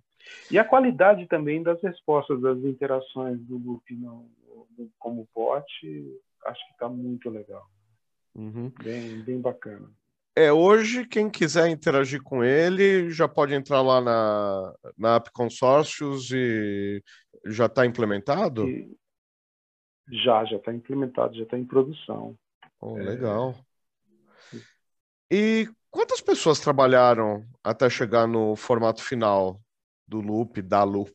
E 0.50 0.58
a 0.58 0.64
qualidade 0.64 1.26
também 1.26 1.62
das 1.62 1.80
respostas, 1.82 2.40
das 2.40 2.58
interações 2.58 3.40
do 3.40 3.58
no, 3.90 4.30
como 4.98 5.28
bot, 5.34 5.64
acho 6.46 6.66
que 6.66 6.72
está 6.72 6.88
muito 6.88 7.30
legal. 7.30 7.66
Uhum. 8.38 8.72
Bem, 8.82 9.22
bem 9.22 9.40
bacana. 9.40 9.90
É, 10.36 10.52
hoje, 10.52 11.04
quem 11.04 11.28
quiser 11.28 11.68
interagir 11.68 12.22
com 12.22 12.44
ele, 12.44 13.10
já 13.10 13.26
pode 13.26 13.54
entrar 13.54 13.82
lá 13.82 14.00
na, 14.00 14.74
na 14.96 15.16
App 15.16 15.32
Consórcios 15.32 16.30
e 16.30 17.02
já 17.44 17.66
está 17.66 17.84
implementado? 17.84 18.68
E, 18.68 18.96
já, 20.10 20.44
já 20.44 20.56
está 20.56 20.72
implementado, 20.72 21.36
já 21.36 21.42
está 21.42 21.58
em 21.58 21.64
produção. 21.64 22.36
Oh, 22.80 22.94
legal. 22.94 23.54
É... 24.54 24.58
E 25.30 25.68
quantas 25.90 26.20
pessoas 26.20 26.60
trabalharam 26.60 27.44
até 27.62 27.90
chegar 27.90 28.28
no 28.28 28.54
formato 28.54 29.02
final? 29.02 29.60
do 30.08 30.20
loop, 30.20 30.62
da 30.62 30.82
loop? 30.82 31.12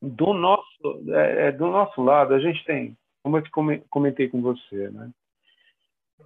Do 0.00 0.32
nosso, 0.32 1.02
é, 1.08 1.48
é, 1.48 1.52
do 1.52 1.66
nosso 1.66 2.00
lado, 2.00 2.32
a 2.32 2.38
gente 2.38 2.64
tem, 2.64 2.96
como 3.22 3.38
eu 3.38 3.82
comentei 3.90 4.28
com 4.28 4.40
você, 4.40 4.88
né? 4.90 5.10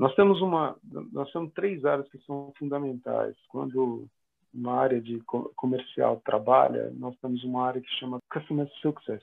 Nós 0.00 0.14
temos 0.14 0.40
uma, 0.40 0.78
nós 1.12 1.30
temos 1.30 1.52
três 1.52 1.84
áreas 1.84 2.08
que 2.08 2.16
são 2.24 2.54
fundamentais. 2.58 3.36
Quando 3.48 4.08
uma 4.52 4.80
área 4.80 4.98
de 4.98 5.20
comercial 5.54 6.22
trabalha, 6.24 6.90
nós 6.94 7.14
temos 7.18 7.44
uma 7.44 7.66
área 7.66 7.82
que 7.82 7.98
chama 7.98 8.18
Customer 8.32 8.66
Success, 8.80 9.22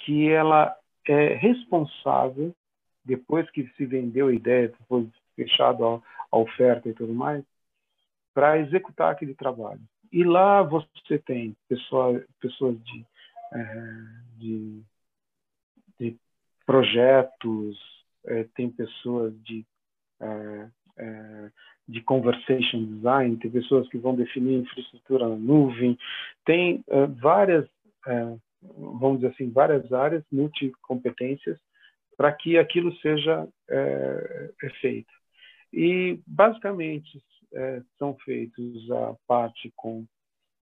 que 0.00 0.28
ela 0.28 0.76
é 1.06 1.28
responsável 1.34 2.52
depois 3.04 3.48
que 3.52 3.68
se 3.76 3.86
vendeu 3.86 4.26
a 4.26 4.34
ideia, 4.34 4.74
depois 4.76 5.06
fechado 5.36 6.02
a, 6.32 6.36
oferta 6.36 6.88
e 6.88 6.92
tudo 6.92 7.14
mais, 7.14 7.44
para 8.34 8.58
executar 8.58 9.12
aquele 9.12 9.32
trabalho. 9.32 9.80
E 10.10 10.24
lá 10.24 10.60
você 10.60 11.20
tem 11.24 11.56
pessoa, 11.68 12.20
pessoas 12.40 12.76
de, 12.82 13.06
é, 13.52 13.94
de, 14.38 14.82
de, 16.00 16.16
projetos, 16.66 17.78
é, 18.26 18.42
tem 18.56 18.68
pessoas 18.68 19.32
de, 19.44 19.64
é, 20.20 20.68
é, 20.98 21.50
de 21.88 22.00
conversation 22.02 22.84
design, 22.84 23.36
tem 23.36 23.50
pessoas 23.50 23.88
que 23.88 23.98
vão 23.98 24.14
definir 24.14 24.60
infraestrutura 24.60 25.28
na 25.28 25.36
nuvem, 25.36 25.98
tem 26.44 26.84
é, 26.88 27.06
várias, 27.06 27.68
é, 28.06 28.36
vamos 28.62 29.20
dizer 29.20 29.32
assim, 29.32 29.50
várias 29.50 29.92
áreas, 29.92 30.24
multicompetências, 30.32 31.58
para 32.16 32.32
que 32.32 32.56
aquilo 32.56 32.96
seja 32.96 33.46
feito. 34.80 35.12
E, 35.70 36.18
basicamente, 36.26 37.22
é, 37.52 37.82
são 37.98 38.16
feitos 38.24 38.90
a 38.90 39.14
parte 39.26 39.70
com 39.76 40.06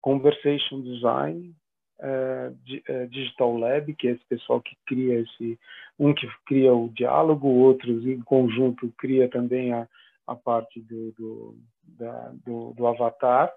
conversation 0.01 0.81
design, 0.81 1.53
é, 2.01 2.51
é, 2.87 3.05
digital 3.05 3.57
lab, 3.57 3.93
que 3.93 4.07
é 4.07 4.11
esse 4.11 4.25
pessoal 4.25 4.59
que 4.61 4.75
cria 4.85 5.19
esse, 5.19 5.59
um 5.99 6.13
que 6.13 6.27
cria 6.45 6.73
o 6.73 6.89
diálogo, 6.89 7.47
outros 7.47 8.05
em 8.05 8.21
conjunto 8.21 8.91
cria 8.97 9.29
também 9.29 9.71
a, 9.71 9.87
a 10.25 10.35
parte 10.35 10.81
do, 10.81 11.11
do, 11.11 11.57
da, 11.83 12.29
do, 12.45 12.73
do 12.73 12.87
avatar, 12.87 13.53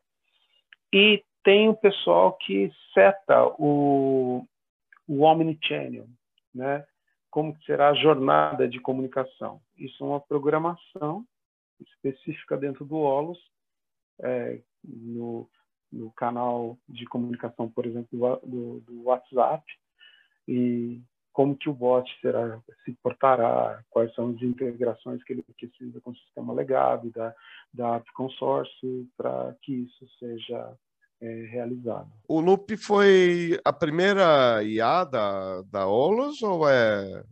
e 0.93 1.25
tem 1.43 1.69
o 1.69 1.75
pessoal 1.75 2.35
que 2.35 2.71
seta 2.93 3.47
o, 3.59 4.47
o 5.09 5.23
omnichannel, 5.23 6.07
né? 6.55 6.85
como 7.31 7.57
será 7.65 7.89
a 7.89 7.95
jornada 7.95 8.69
de 8.69 8.79
comunicação. 8.79 9.61
Isso 9.77 10.05
é 10.05 10.07
uma 10.07 10.21
programação 10.21 11.27
específica 11.81 12.57
dentro 12.57 12.85
do 12.85 12.97
Olos, 12.97 13.39
é, 14.21 14.61
no, 14.85 15.49
no, 15.95 16.11
canal 16.13 16.77
de 16.89 17.05
comunicação, 17.07 17.69
por 17.69 17.87
exemplo, 17.87 18.41
do, 18.45 18.81
do, 18.81 19.03
WhatsApp. 19.05 19.65
E 20.47 21.01
como 21.33 21.57
que 21.57 21.69
o 21.69 21.75
bot 21.75 22.09
será, 22.21 22.61
se 22.85 22.93
portará, 23.03 23.83
quais 23.91 24.15
são 24.15 24.31
as 24.31 24.43
integrações 24.43 25.23
que 25.25 25.33
ele 25.33 25.43
precisa 25.59 26.01
com 26.01 26.11
o 26.11 26.17
sistema 26.17 26.53
legado 26.53 27.11
da, 27.11 27.35
da 27.73 27.97
App 27.97 28.13
Consórcio 28.13 29.09
para 29.17 29.55
que 29.63 29.73
isso 29.73 30.07
seja 30.19 30.77
é, 31.21 31.47
realizado. 31.47 32.11
O 32.29 32.41
Loop 32.41 32.77
foi 32.77 33.59
a 33.65 33.73
primeira 33.73 34.63
IA 34.63 35.05
da, 35.05 35.63
da 35.63 35.87
Olos 35.87 36.43
ou 36.43 36.69
é 36.69 37.25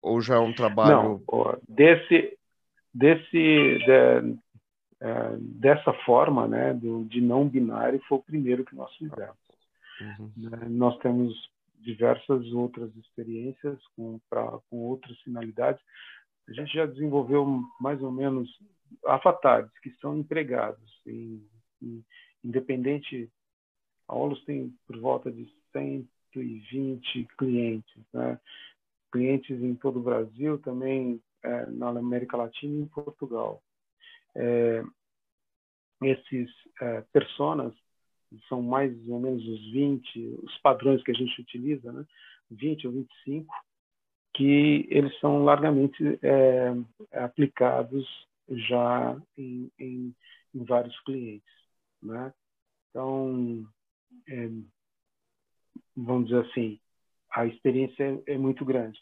ou 0.00 0.20
já 0.20 0.36
é 0.36 0.38
um 0.38 0.54
trabalho? 0.54 1.20
Não, 1.28 1.58
desse 1.68 2.38
desse 2.94 3.30
de, 3.30 4.38
é, 5.00 5.36
dessa 5.38 5.92
forma, 6.04 6.46
né, 6.48 6.72
do, 6.74 7.04
de 7.04 7.20
não 7.20 7.48
binário 7.48 8.00
foi 8.08 8.18
o 8.18 8.22
primeiro 8.22 8.64
que 8.64 8.74
nós 8.74 8.94
fizemos. 8.96 9.36
Uhum. 10.00 10.30
Né, 10.36 10.66
nós 10.68 10.98
temos 10.98 11.34
diversas 11.78 12.52
outras 12.52 12.94
experiências 12.96 13.78
com, 13.94 14.18
pra, 14.28 14.58
com 14.68 14.78
outras 14.78 15.18
finalidades. 15.20 15.82
A 16.48 16.52
gente 16.52 16.72
já 16.72 16.86
desenvolveu 16.86 17.46
mais 17.80 18.00
ou 18.02 18.10
menos 18.10 18.48
avatares 19.04 19.70
que 19.82 19.90
são 20.00 20.16
empregados 20.16 21.00
em, 21.06 21.44
em 21.82 22.04
independente. 22.44 23.30
A 24.08 24.14
Olus 24.14 24.42
tem 24.44 24.72
por 24.86 24.98
volta 24.98 25.30
de 25.30 25.48
120 25.72 27.28
clientes, 27.36 28.02
né? 28.12 28.38
clientes 29.12 29.60
em 29.62 29.74
todo 29.74 29.98
o 29.98 30.02
Brasil, 30.02 30.58
também 30.58 31.20
é, 31.42 31.66
na 31.66 31.88
América 31.88 32.36
Latina 32.36 32.74
e 32.74 32.82
em 32.82 32.86
Portugal. 32.86 33.62
É, 34.36 34.84
esses 36.02 36.50
é, 36.80 37.00
personas 37.12 37.74
são 38.48 38.60
mais 38.60 38.92
ou 39.08 39.20
menos 39.20 39.46
os 39.46 39.72
20, 39.72 40.40
os 40.42 40.58
padrões 40.58 41.02
que 41.02 41.10
a 41.10 41.14
gente 41.14 41.40
utiliza, 41.40 41.92
né? 41.92 42.04
20 42.50 42.86
ou 42.86 42.92
25, 42.92 43.54
que 44.34 44.86
eles 44.90 45.18
são 45.18 45.44
largamente 45.44 45.96
é, 46.22 46.72
aplicados 47.12 48.06
já 48.48 49.20
em, 49.36 49.70
em, 49.78 50.14
em, 50.54 50.64
vários 50.64 50.98
clientes, 51.00 51.52
né? 52.02 52.32
Então, 52.90 53.66
é, 54.28 54.48
vamos 55.96 56.28
dizer 56.28 56.46
assim, 56.46 56.78
a 57.30 57.46
experiência 57.46 58.22
é, 58.26 58.34
é 58.34 58.38
muito 58.38 58.64
grande. 58.64 59.00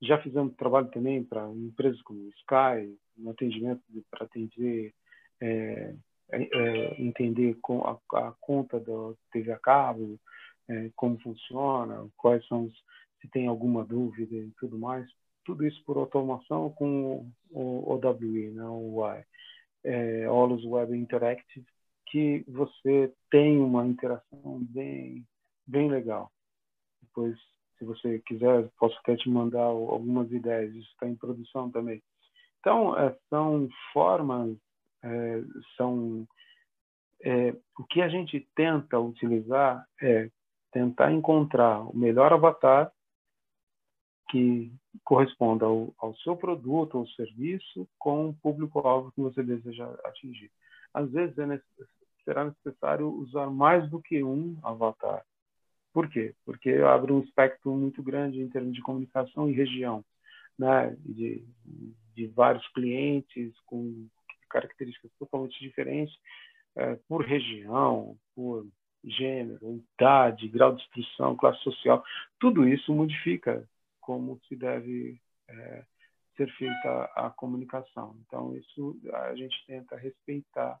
Já 0.00 0.20
fizemos 0.22 0.54
trabalho 0.56 0.90
também 0.90 1.24
para 1.24 1.50
empresas 1.50 2.00
como 2.02 2.28
Sky, 2.30 2.96
um 3.18 3.30
atendimento 3.30 3.82
para 4.10 4.24
atender 4.24 4.94
é, 5.40 5.94
é, 6.32 6.42
é, 6.42 7.00
entender 7.00 7.56
com 7.62 7.84
a, 7.84 7.98
a, 8.14 8.32
conta 8.40 8.80
do 8.80 9.16
TV 9.30 9.52
a 9.52 9.58
cabo, 9.58 10.18
é, 10.68 10.90
como 10.96 11.20
funciona, 11.20 12.08
quais 12.16 12.44
são 12.48 12.64
os, 12.64 12.74
se 13.20 13.28
tem 13.28 13.46
alguma 13.46 13.84
dúvida 13.84 14.34
e 14.34 14.50
tudo 14.58 14.78
mais. 14.78 15.08
Tudo 15.44 15.64
isso 15.64 15.82
por 15.84 15.96
automação 15.96 16.70
com 16.70 17.30
o 17.50 17.92
OWE, 17.92 18.50
né, 18.50 18.64
o 18.64 18.98
UI, 18.98 19.24
é, 19.84 20.28
Olus 20.28 20.64
Web 20.64 20.96
Interactive, 20.96 21.64
que 22.06 22.44
você 22.48 23.12
tem 23.30 23.58
uma 23.58 23.86
interação 23.86 24.58
bem, 24.70 25.24
bem 25.64 25.88
legal. 25.88 26.32
Depois, 27.02 27.36
se 27.78 27.84
você 27.84 28.18
quiser, 28.26 28.68
posso 28.78 28.98
até 28.98 29.16
te 29.16 29.28
mandar 29.28 29.62
algumas 29.62 30.30
ideias. 30.32 30.74
Isso 30.74 30.90
está 30.90 31.08
em 31.08 31.14
produção 31.14 31.70
também. 31.70 32.02
Então, 32.60 32.98
é, 32.98 33.16
são 33.30 33.68
formas 33.92 34.56
é, 35.02 35.42
são 35.76 36.26
é, 37.22 37.54
o 37.78 37.84
que 37.84 38.02
a 38.02 38.08
gente 38.08 38.46
tenta 38.54 38.98
utilizar 38.98 39.86
é 40.00 40.30
tentar 40.72 41.12
encontrar 41.12 41.80
o 41.80 41.96
melhor 41.96 42.32
avatar 42.32 42.92
que 44.28 44.72
corresponda 45.04 45.64
ao, 45.64 45.94
ao 45.98 46.14
seu 46.16 46.36
produto 46.36 46.98
ou 46.98 47.06
serviço 47.08 47.88
com 47.98 48.28
o 48.28 48.34
público-alvo 48.34 49.12
que 49.12 49.20
você 49.20 49.42
deseja 49.42 49.88
atingir. 50.04 50.50
Às 50.92 51.10
vezes 51.10 51.38
é 51.38 51.60
será 52.24 52.44
necessário 52.44 53.08
usar 53.08 53.48
mais 53.48 53.88
do 53.88 54.02
que 54.02 54.22
um 54.22 54.58
avatar. 54.62 55.24
Por 55.92 56.10
quê? 56.10 56.34
Porque 56.44 56.70
abre 56.70 57.12
um 57.12 57.20
espectro 57.20 57.72
muito 57.72 58.02
grande 58.02 58.40
em 58.40 58.48
termos 58.48 58.74
de 58.74 58.82
comunicação 58.82 59.48
e 59.48 59.52
região, 59.52 60.04
né? 60.58 60.96
de, 61.00 61.44
de 62.14 62.26
vários 62.28 62.66
clientes 62.68 63.52
com 63.66 64.08
características 64.48 65.10
totalmente 65.18 65.58
diferentes 65.60 66.16
é, 66.76 66.96
por 67.08 67.24
região, 67.24 68.16
por 68.34 68.66
gênero, 69.04 69.82
idade, 69.94 70.48
grau 70.48 70.74
de 70.74 70.82
instrução, 70.82 71.36
classe 71.36 71.62
social. 71.62 72.04
Tudo 72.38 72.66
isso 72.66 72.92
modifica 72.92 73.68
como 74.00 74.40
se 74.48 74.56
deve 74.56 75.20
é, 75.48 75.84
ser 76.36 76.50
feita 76.56 77.04
a, 77.16 77.30
comunicação. 77.30 78.16
Então, 78.26 78.54
isso 78.56 78.98
a 79.12 79.34
gente 79.34 79.56
tenta 79.66 79.96
respeitar 79.96 80.78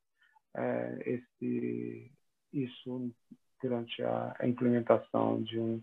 é, 0.54 0.98
esse, 1.06 2.12
isso 2.52 3.12
durante 3.62 4.02
a, 4.02 4.36
a 4.38 4.46
implementação 4.46 5.42
de 5.42 5.58
um, 5.58 5.82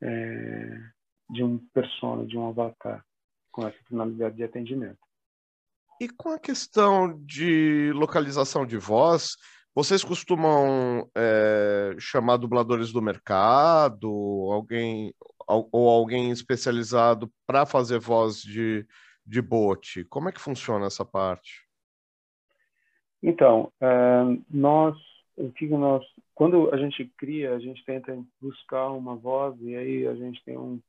é, 0.00 0.80
de 1.30 1.42
um 1.42 1.58
persona, 1.72 2.26
de 2.26 2.36
um 2.38 2.48
avatar, 2.48 3.04
com 3.58 3.66
essa 3.66 3.78
finalidade 3.88 4.36
de 4.36 4.44
atendimento. 4.44 5.00
E 6.00 6.08
com 6.08 6.28
a 6.28 6.38
questão 6.38 7.20
de 7.24 7.90
localização 7.92 8.64
de 8.64 8.76
voz, 8.78 9.36
vocês 9.74 10.04
costumam 10.04 11.10
é, 11.12 11.96
chamar 11.98 12.36
dubladores 12.36 12.92
do 12.92 13.02
mercado, 13.02 14.08
alguém 14.52 15.12
ou 15.48 15.88
alguém 15.88 16.30
especializado 16.30 17.28
para 17.44 17.66
fazer 17.66 17.98
voz 17.98 18.40
de, 18.40 18.86
de 19.26 19.42
bot? 19.42 20.04
Como 20.04 20.28
é 20.28 20.32
que 20.32 20.40
funciona 20.40 20.86
essa 20.86 21.04
parte? 21.04 21.66
Então, 23.20 23.72
é, 23.80 23.88
nós, 24.48 24.96
o 25.36 25.50
que 25.50 25.66
nós, 25.66 26.06
quando 26.32 26.72
a 26.72 26.76
gente 26.76 27.04
cria, 27.16 27.56
a 27.56 27.58
gente 27.58 27.84
tenta 27.84 28.16
buscar 28.40 28.90
uma 28.90 29.16
voz 29.16 29.60
e 29.62 29.74
aí 29.74 30.06
a 30.06 30.14
gente 30.14 30.40
tem 30.44 30.56
um, 30.56 30.80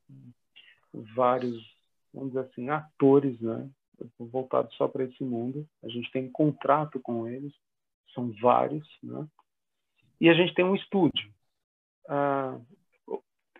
vários, 0.92 1.79
vamos 2.12 2.30
dizer 2.30 2.40
assim, 2.40 2.68
atores, 2.68 3.40
né, 3.40 3.70
voltado 4.18 4.72
só 4.74 4.88
para 4.88 5.04
esse 5.04 5.22
mundo. 5.22 5.66
A 5.82 5.88
gente 5.88 6.10
tem 6.10 6.30
contrato 6.30 7.00
com 7.00 7.28
eles, 7.28 7.52
são 8.14 8.32
vários, 8.40 8.86
né? 9.02 9.26
E 10.20 10.28
a 10.28 10.34
gente 10.34 10.54
tem 10.54 10.64
um 10.64 10.74
estúdio. 10.74 11.32
Ah, 12.08 12.58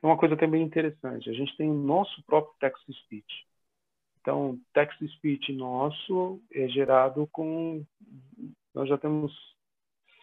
uma 0.02 0.16
coisa 0.16 0.36
também 0.36 0.62
interessante, 0.62 1.28
a 1.28 1.32
gente 1.32 1.56
tem 1.56 1.70
o 1.70 1.74
nosso 1.74 2.22
próprio 2.24 2.54
text-to-speech. 2.58 3.46
Então, 4.20 4.58
text-to-speech 4.74 5.52
nosso 5.52 6.42
é 6.52 6.68
gerado 6.68 7.26
com... 7.32 7.84
Nós 8.74 8.88
já 8.88 8.98
temos 8.98 9.32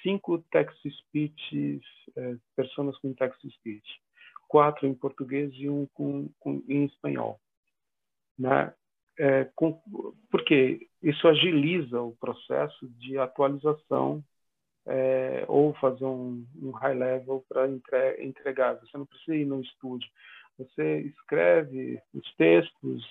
cinco 0.02 0.40
text-to-speech, 0.52 1.82
é, 2.16 2.38
pessoas 2.56 2.98
com 3.00 3.14
text-to-speech. 3.14 4.02
Quatro 4.48 4.88
em 4.88 4.94
português 4.94 5.52
e 5.56 5.70
um 5.70 5.86
com, 5.88 6.30
com, 6.40 6.64
em 6.68 6.86
espanhol. 6.86 7.40
Né? 8.38 8.74
é, 9.18 9.50
com, 9.56 9.82
porque 10.30 10.88
isso 11.02 11.28
agiliza 11.28 12.02
o 12.02 12.16
processo 12.18 12.88
de 13.00 13.18
atualização 13.18 14.24
é, 14.86 15.44
ou 15.48 15.74
fazer 15.76 16.06
um, 16.06 16.46
um 16.62 16.72
high 16.72 16.94
level 16.94 17.44
para 17.50 17.68
entre, 17.68 18.24
entregar. 18.24 18.76
Você 18.76 18.98
não 18.98 19.06
precisa 19.06 19.36
ir 19.36 19.46
no 19.46 19.62
estúdio. 19.62 20.10
Você 20.58 21.00
escreve 21.02 22.00
os 22.14 22.36
textos, 22.36 23.04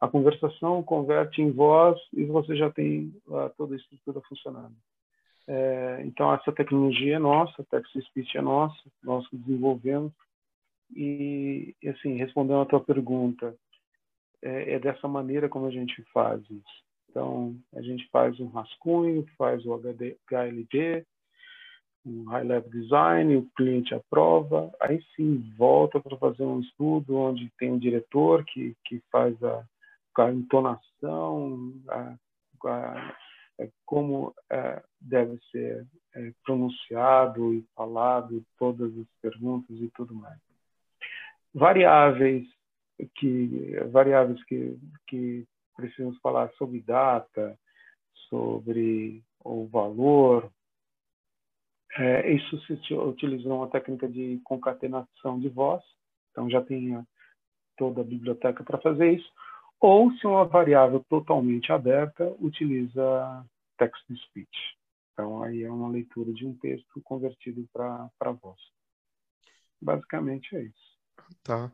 a 0.00 0.08
conversação 0.08 0.82
converte 0.82 1.42
em 1.42 1.50
voz 1.50 1.98
e 2.12 2.24
você 2.24 2.54
já 2.56 2.70
tem 2.70 3.14
uh, 3.26 3.50
toda 3.56 3.74
a 3.74 3.78
estrutura 3.78 4.20
funcionando. 4.28 4.74
É, 5.48 6.02
então, 6.04 6.32
essa 6.34 6.52
tecnologia 6.52 7.16
é 7.16 7.18
nossa, 7.18 7.62
a 7.62 7.64
TextSpeech 7.64 8.36
é 8.36 8.42
nossa, 8.42 8.78
nós 9.02 9.26
desenvolvemos. 9.32 10.12
E, 10.94 11.74
assim, 11.86 12.16
respondendo 12.16 12.60
a 12.60 12.66
tua 12.66 12.80
pergunta, 12.80 13.56
é, 14.42 14.74
é 14.74 14.78
dessa 14.78 15.08
maneira 15.08 15.48
como 15.48 15.66
a 15.66 15.70
gente 15.70 16.02
faz 16.12 16.40
isso. 16.50 16.86
Então, 17.10 17.56
a 17.74 17.80
gente 17.80 18.06
faz 18.10 18.38
um 18.38 18.48
rascunho, 18.48 19.26
faz 19.38 19.64
o 19.64 19.72
HD, 19.74 20.16
HLD, 20.30 21.06
um 22.04 22.24
High 22.24 22.44
Level 22.44 22.70
Design, 22.70 23.36
o 23.36 23.50
cliente 23.56 23.94
aprova, 23.94 24.70
aí 24.80 25.02
sim 25.16 25.52
volta 25.56 25.98
para 25.98 26.16
fazer 26.18 26.44
um 26.44 26.60
estudo 26.60 27.16
onde 27.16 27.50
tem 27.58 27.72
um 27.72 27.78
diretor 27.78 28.44
que, 28.44 28.76
que 28.84 29.02
faz 29.10 29.34
a, 29.42 29.64
a 30.18 30.30
entonação, 30.30 31.72
a, 31.88 32.14
a, 32.66 33.16
é, 33.58 33.68
como 33.84 34.34
é, 34.50 34.82
deve 35.00 35.38
ser 35.50 35.86
é, 36.14 36.32
pronunciado 36.44 37.54
e 37.54 37.64
falado, 37.74 38.44
todas 38.58 38.96
as 38.96 39.06
perguntas 39.20 39.76
e 39.80 39.88
tudo 39.96 40.14
mais. 40.14 40.38
Variáveis 41.54 42.46
que 43.14 43.76
variáveis 43.90 44.42
que, 44.44 44.78
que 45.06 45.46
precisamos 45.76 46.18
falar 46.18 46.50
sobre 46.58 46.80
data, 46.80 47.58
sobre 48.28 49.22
o 49.44 49.66
valor. 49.66 50.50
É, 51.98 52.32
isso 52.32 52.60
se 52.60 52.94
utiliza 52.94 53.48
uma 53.48 53.68
técnica 53.68 54.08
de 54.08 54.40
concatenação 54.44 55.38
de 55.38 55.48
voz. 55.48 55.82
Então 56.30 56.50
já 56.50 56.62
tem 56.62 57.02
toda 57.76 58.00
a 58.00 58.04
biblioteca 58.04 58.64
para 58.64 58.78
fazer 58.78 59.12
isso, 59.12 59.30
ou 59.80 60.10
se 60.12 60.26
uma 60.26 60.44
variável 60.44 61.04
totalmente 61.08 61.70
aberta 61.70 62.34
utiliza 62.40 63.46
text-to-speech. 63.76 64.76
Então, 65.12 65.42
aí 65.42 65.62
é 65.62 65.70
uma 65.70 65.88
leitura 65.88 66.32
de 66.32 66.46
um 66.46 66.54
texto 66.56 67.00
convertido 67.02 67.66
para 67.72 68.32
voz. 68.42 68.60
Basicamente 69.80 70.54
é 70.56 70.62
isso. 70.62 70.98
Tá. 71.42 71.70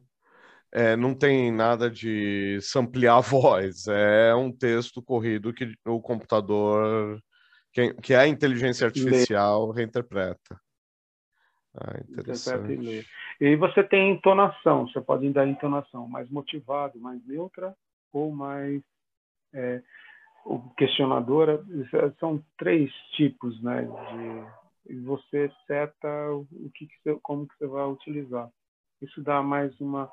É, 0.72 0.96
não 0.96 1.14
tem 1.14 1.52
nada 1.52 1.90
de 1.90 2.58
samplear 2.62 3.18
a 3.18 3.20
voz, 3.22 3.86
é 3.88 4.34
um 4.34 4.50
texto 4.50 5.02
corrido 5.02 5.52
que 5.52 5.74
o 5.86 6.00
computador, 6.00 7.20
que, 7.72 7.92
que 7.94 8.14
a 8.14 8.26
inteligência 8.26 8.86
artificial 8.86 9.70
reinterpreta. 9.70 10.58
Ah, 11.74 12.00
interessante. 12.08 12.72
Interpreta 12.72 12.90
e. 12.90 13.22
E 13.42 13.56
você 13.56 13.82
tem 13.82 14.12
entonação, 14.12 14.86
você 14.86 15.00
pode 15.00 15.28
dar 15.30 15.48
entonação 15.48 16.06
mais 16.06 16.30
motivado, 16.30 16.96
mais 17.00 17.20
neutra 17.26 17.74
ou 18.12 18.30
mais 18.30 18.80
é, 19.52 19.82
questionadora. 20.76 21.60
São 22.20 22.40
três 22.56 22.92
tipos, 23.16 23.60
né? 23.60 23.82
De, 24.86 24.94
você 25.00 25.50
seta 25.66 26.08
o 26.30 26.70
que, 26.72 26.86
que 26.86 26.94
você, 27.02 27.18
como 27.20 27.48
que 27.48 27.58
você 27.58 27.66
vai 27.66 27.84
utilizar. 27.84 28.48
Isso 29.00 29.20
dá 29.20 29.42
mais 29.42 29.76
uma 29.80 30.08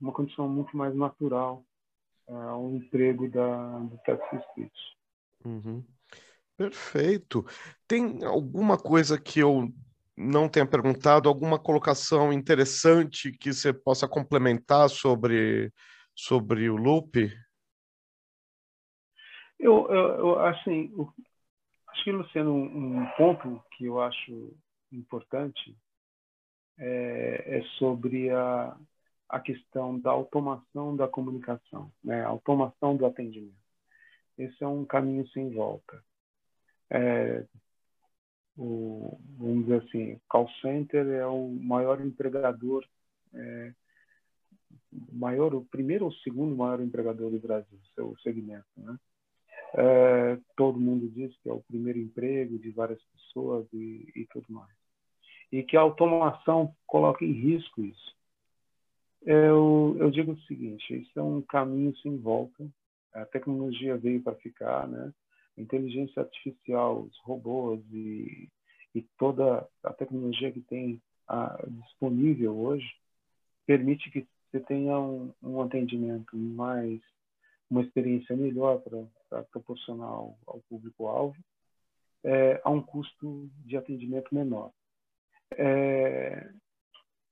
uma 0.00 0.12
condição 0.12 0.48
muito 0.48 0.76
mais 0.76 0.94
natural 0.94 1.64
ao 2.26 2.70
emprego 2.70 3.28
da, 3.28 3.78
do 3.80 3.98
text-to-speech. 3.98 4.96
Uhum. 5.44 5.84
Perfeito. 6.56 7.44
Tem 7.86 8.24
alguma 8.24 8.78
coisa 8.78 9.20
que 9.20 9.40
eu 9.40 9.68
não 10.16 10.48
tenha 10.48 10.66
perguntado, 10.66 11.28
alguma 11.28 11.58
colocação 11.58 12.32
interessante 12.32 13.32
que 13.32 13.52
você 13.52 13.72
possa 13.72 14.08
complementar 14.08 14.88
sobre, 14.88 15.72
sobre 16.14 16.70
o 16.70 16.76
loop? 16.76 17.30
Eu, 19.58 19.88
eu, 19.90 20.08
eu 20.18 20.38
assim, 20.46 20.92
eu, 20.96 21.12
acho 21.88 22.04
que, 22.04 22.12
Luciano, 22.12 22.52
um, 22.52 23.02
um 23.02 23.06
ponto 23.16 23.62
que 23.76 23.86
eu 23.86 24.00
acho 24.00 24.56
importante 24.92 25.76
é, 26.78 27.58
é 27.58 27.62
sobre 27.78 28.30
a, 28.30 28.76
a 29.34 29.40
questão 29.40 29.98
da 29.98 30.12
automação 30.12 30.94
da 30.94 31.08
comunicação, 31.08 31.90
né? 32.04 32.24
a 32.24 32.28
automação 32.28 32.96
do 32.96 33.04
atendimento. 33.04 33.52
Esse 34.38 34.62
é 34.62 34.68
um 34.68 34.84
caminho 34.84 35.26
sem 35.30 35.50
volta. 35.50 36.00
É, 36.88 37.44
o, 38.56 39.18
vamos 39.36 39.64
dizer 39.64 39.82
assim, 39.82 40.20
call 40.28 40.48
center 40.62 41.04
é 41.08 41.26
o 41.26 41.48
maior 41.48 42.00
empregador, 42.00 42.86
é, 43.34 43.72
maior, 45.12 45.52
o 45.52 45.64
primeiro 45.64 46.04
ou 46.04 46.12
segundo 46.12 46.54
maior 46.54 46.80
empregador 46.80 47.32
do 47.32 47.40
Brasil, 47.40 47.78
seu 47.96 48.16
segmento, 48.22 48.68
né? 48.76 48.96
É, 49.76 50.38
todo 50.56 50.78
mundo 50.78 51.08
diz 51.08 51.36
que 51.38 51.48
é 51.48 51.52
o 51.52 51.64
primeiro 51.64 51.98
emprego 51.98 52.56
de 52.56 52.70
várias 52.70 53.02
pessoas 53.06 53.66
e, 53.72 54.12
e 54.14 54.26
tudo 54.30 54.46
mais. 54.48 54.70
E 55.50 55.64
que 55.64 55.76
a 55.76 55.80
automação 55.80 56.72
coloca 56.86 57.24
em 57.24 57.32
risco 57.32 57.82
isso. 57.82 58.14
Eu, 59.24 59.96
eu 59.98 60.10
digo 60.10 60.32
o 60.32 60.40
seguinte: 60.42 60.94
isso 60.94 61.18
é 61.18 61.22
um 61.22 61.40
caminho 61.42 61.96
sem 61.98 62.18
volta. 62.18 62.66
A 63.12 63.24
tecnologia 63.26 63.96
veio 63.96 64.22
para 64.22 64.34
ficar, 64.36 64.86
né? 64.86 65.12
A 65.56 65.60
inteligência 65.60 66.20
artificial, 66.20 67.02
os 67.02 67.16
robôs 67.20 67.80
e, 67.92 68.48
e 68.94 69.02
toda 69.18 69.66
a 69.82 69.92
tecnologia 69.92 70.52
que 70.52 70.60
tem 70.60 71.00
a, 71.28 71.58
disponível 71.68 72.56
hoje 72.56 72.86
permite 73.66 74.10
que 74.10 74.26
você 74.50 74.60
tenha 74.60 74.98
um, 74.98 75.32
um 75.42 75.62
atendimento 75.62 76.36
mais, 76.36 77.00
uma 77.70 77.82
experiência 77.82 78.36
melhor 78.36 78.80
para 79.28 79.42
proporcionar 79.44 80.08
ao, 80.08 80.38
ao 80.46 80.60
público-alvo, 80.68 81.36
é, 82.22 82.60
a 82.62 82.70
um 82.70 82.82
custo 82.82 83.48
de 83.64 83.76
atendimento 83.76 84.34
menor. 84.34 84.70
É, 85.56 86.50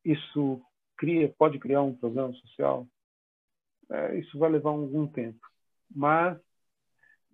isso 0.04 0.60
cria, 1.02 1.34
pode 1.36 1.58
criar 1.58 1.82
um 1.82 1.96
problema 1.96 2.32
social, 2.34 2.86
é, 3.90 4.16
isso 4.20 4.38
vai 4.38 4.48
levar 4.48 4.70
algum 4.70 5.04
tempo. 5.04 5.40
Mas 5.92 6.38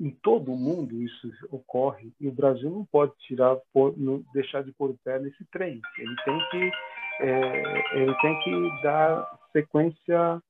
em 0.00 0.10
todo 0.10 0.54
o 0.54 0.56
mundo 0.56 1.02
isso 1.02 1.30
ocorre 1.50 2.10
e 2.18 2.26
o 2.26 2.32
Brasil 2.32 2.70
não 2.70 2.86
pode 2.86 3.12
tirar, 3.18 3.58
por, 3.70 3.94
não, 3.98 4.24
deixar 4.32 4.64
de 4.64 4.72
pôr 4.72 4.88
o 4.88 4.98
pé 5.04 5.18
nesse 5.18 5.44
trem. 5.52 5.82
Ele 5.98 6.16
tem 6.24 6.38
que, 6.50 6.70
é, 7.20 7.96
ele 7.98 8.14
tem 8.22 8.40
que 8.40 8.82
dar 8.82 9.38
sequência 9.52 10.42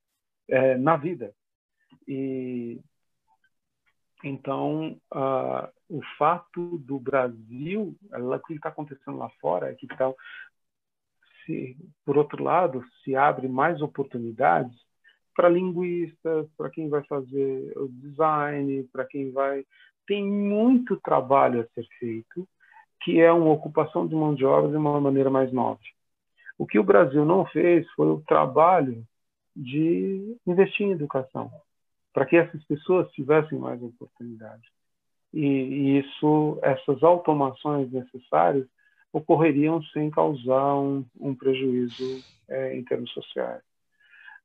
é, 0.48 0.76
na 0.78 0.96
vida. 0.96 1.34
E 2.06 2.80
então 4.22 4.96
uh, 5.12 5.68
o 5.88 6.00
fato 6.18 6.78
do 6.78 6.98
Brasil, 7.00 7.96
o 8.12 8.38
que 8.40 8.54
está 8.54 8.68
acontecendo 8.68 9.16
lá 9.16 9.28
fora 9.40 9.70
é 9.70 9.74
que 9.74 9.86
tá, 9.88 10.12
se, 11.49 11.74
por 12.05 12.18
outro 12.18 12.44
lado, 12.44 12.84
se 13.03 13.16
abre 13.16 13.49
mais 13.49 13.80
oportunidades 13.80 14.76
para 15.34 15.49
linguistas, 15.49 16.46
para 16.57 16.68
quem 16.68 16.88
vai 16.90 17.03
fazer 17.05 17.72
o 17.76 17.88
design, 17.88 18.84
para 18.92 19.07
quem 19.07 19.32
vai. 19.32 19.64
Tem 20.07 20.22
muito 20.24 21.01
trabalho 21.01 21.61
a 21.62 21.66
ser 21.74 21.86
feito, 21.99 22.46
que 23.03 23.20
é 23.20 23.32
uma 23.32 23.53
ocupação 23.53 24.07
de 24.07 24.14
mão 24.14 24.34
de 24.34 24.44
obra 24.44 24.70
de 24.70 24.76
uma 24.76 25.01
maneira 25.01 25.30
mais 25.30 25.51
nobre. 25.53 25.86
O 26.59 26.66
que 26.66 26.78
o 26.78 26.84
Brasil 26.84 27.24
não 27.24 27.46
fez 27.46 27.88
foi 27.92 28.09
o 28.09 28.22
trabalho 28.26 29.05
de 29.57 30.36
investir 30.46 30.86
em 30.86 30.92
educação, 30.92 31.51
para 32.12 32.26
que 32.26 32.36
essas 32.36 32.62
pessoas 32.64 33.11
tivessem 33.12 33.59
mais 33.59 33.82
oportunidade. 33.82 34.68
E, 35.32 35.40
e 35.40 35.99
isso, 36.01 36.59
essas 36.62 37.03
automações 37.03 37.90
necessárias, 37.92 38.66
ocorreriam 39.12 39.82
sem 39.84 40.11
causar 40.11 40.74
um, 40.76 41.04
um 41.18 41.34
prejuízo 41.34 42.24
é, 42.48 42.76
em 42.76 42.84
termos 42.84 43.11
sociais, 43.12 43.62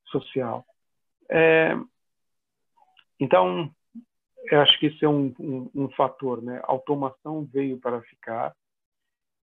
social. 0.05 0.65
É, 1.29 1.75
então, 3.19 3.73
eu 4.51 4.61
acho 4.61 4.77
que 4.79 4.87
isso 4.87 5.03
é 5.03 5.09
um, 5.09 5.33
um, 5.39 5.71
um, 5.73 5.89
fator, 5.89 6.41
né? 6.41 6.61
Automação 6.63 7.45
veio 7.45 7.79
para 7.79 8.01
ficar. 8.01 8.55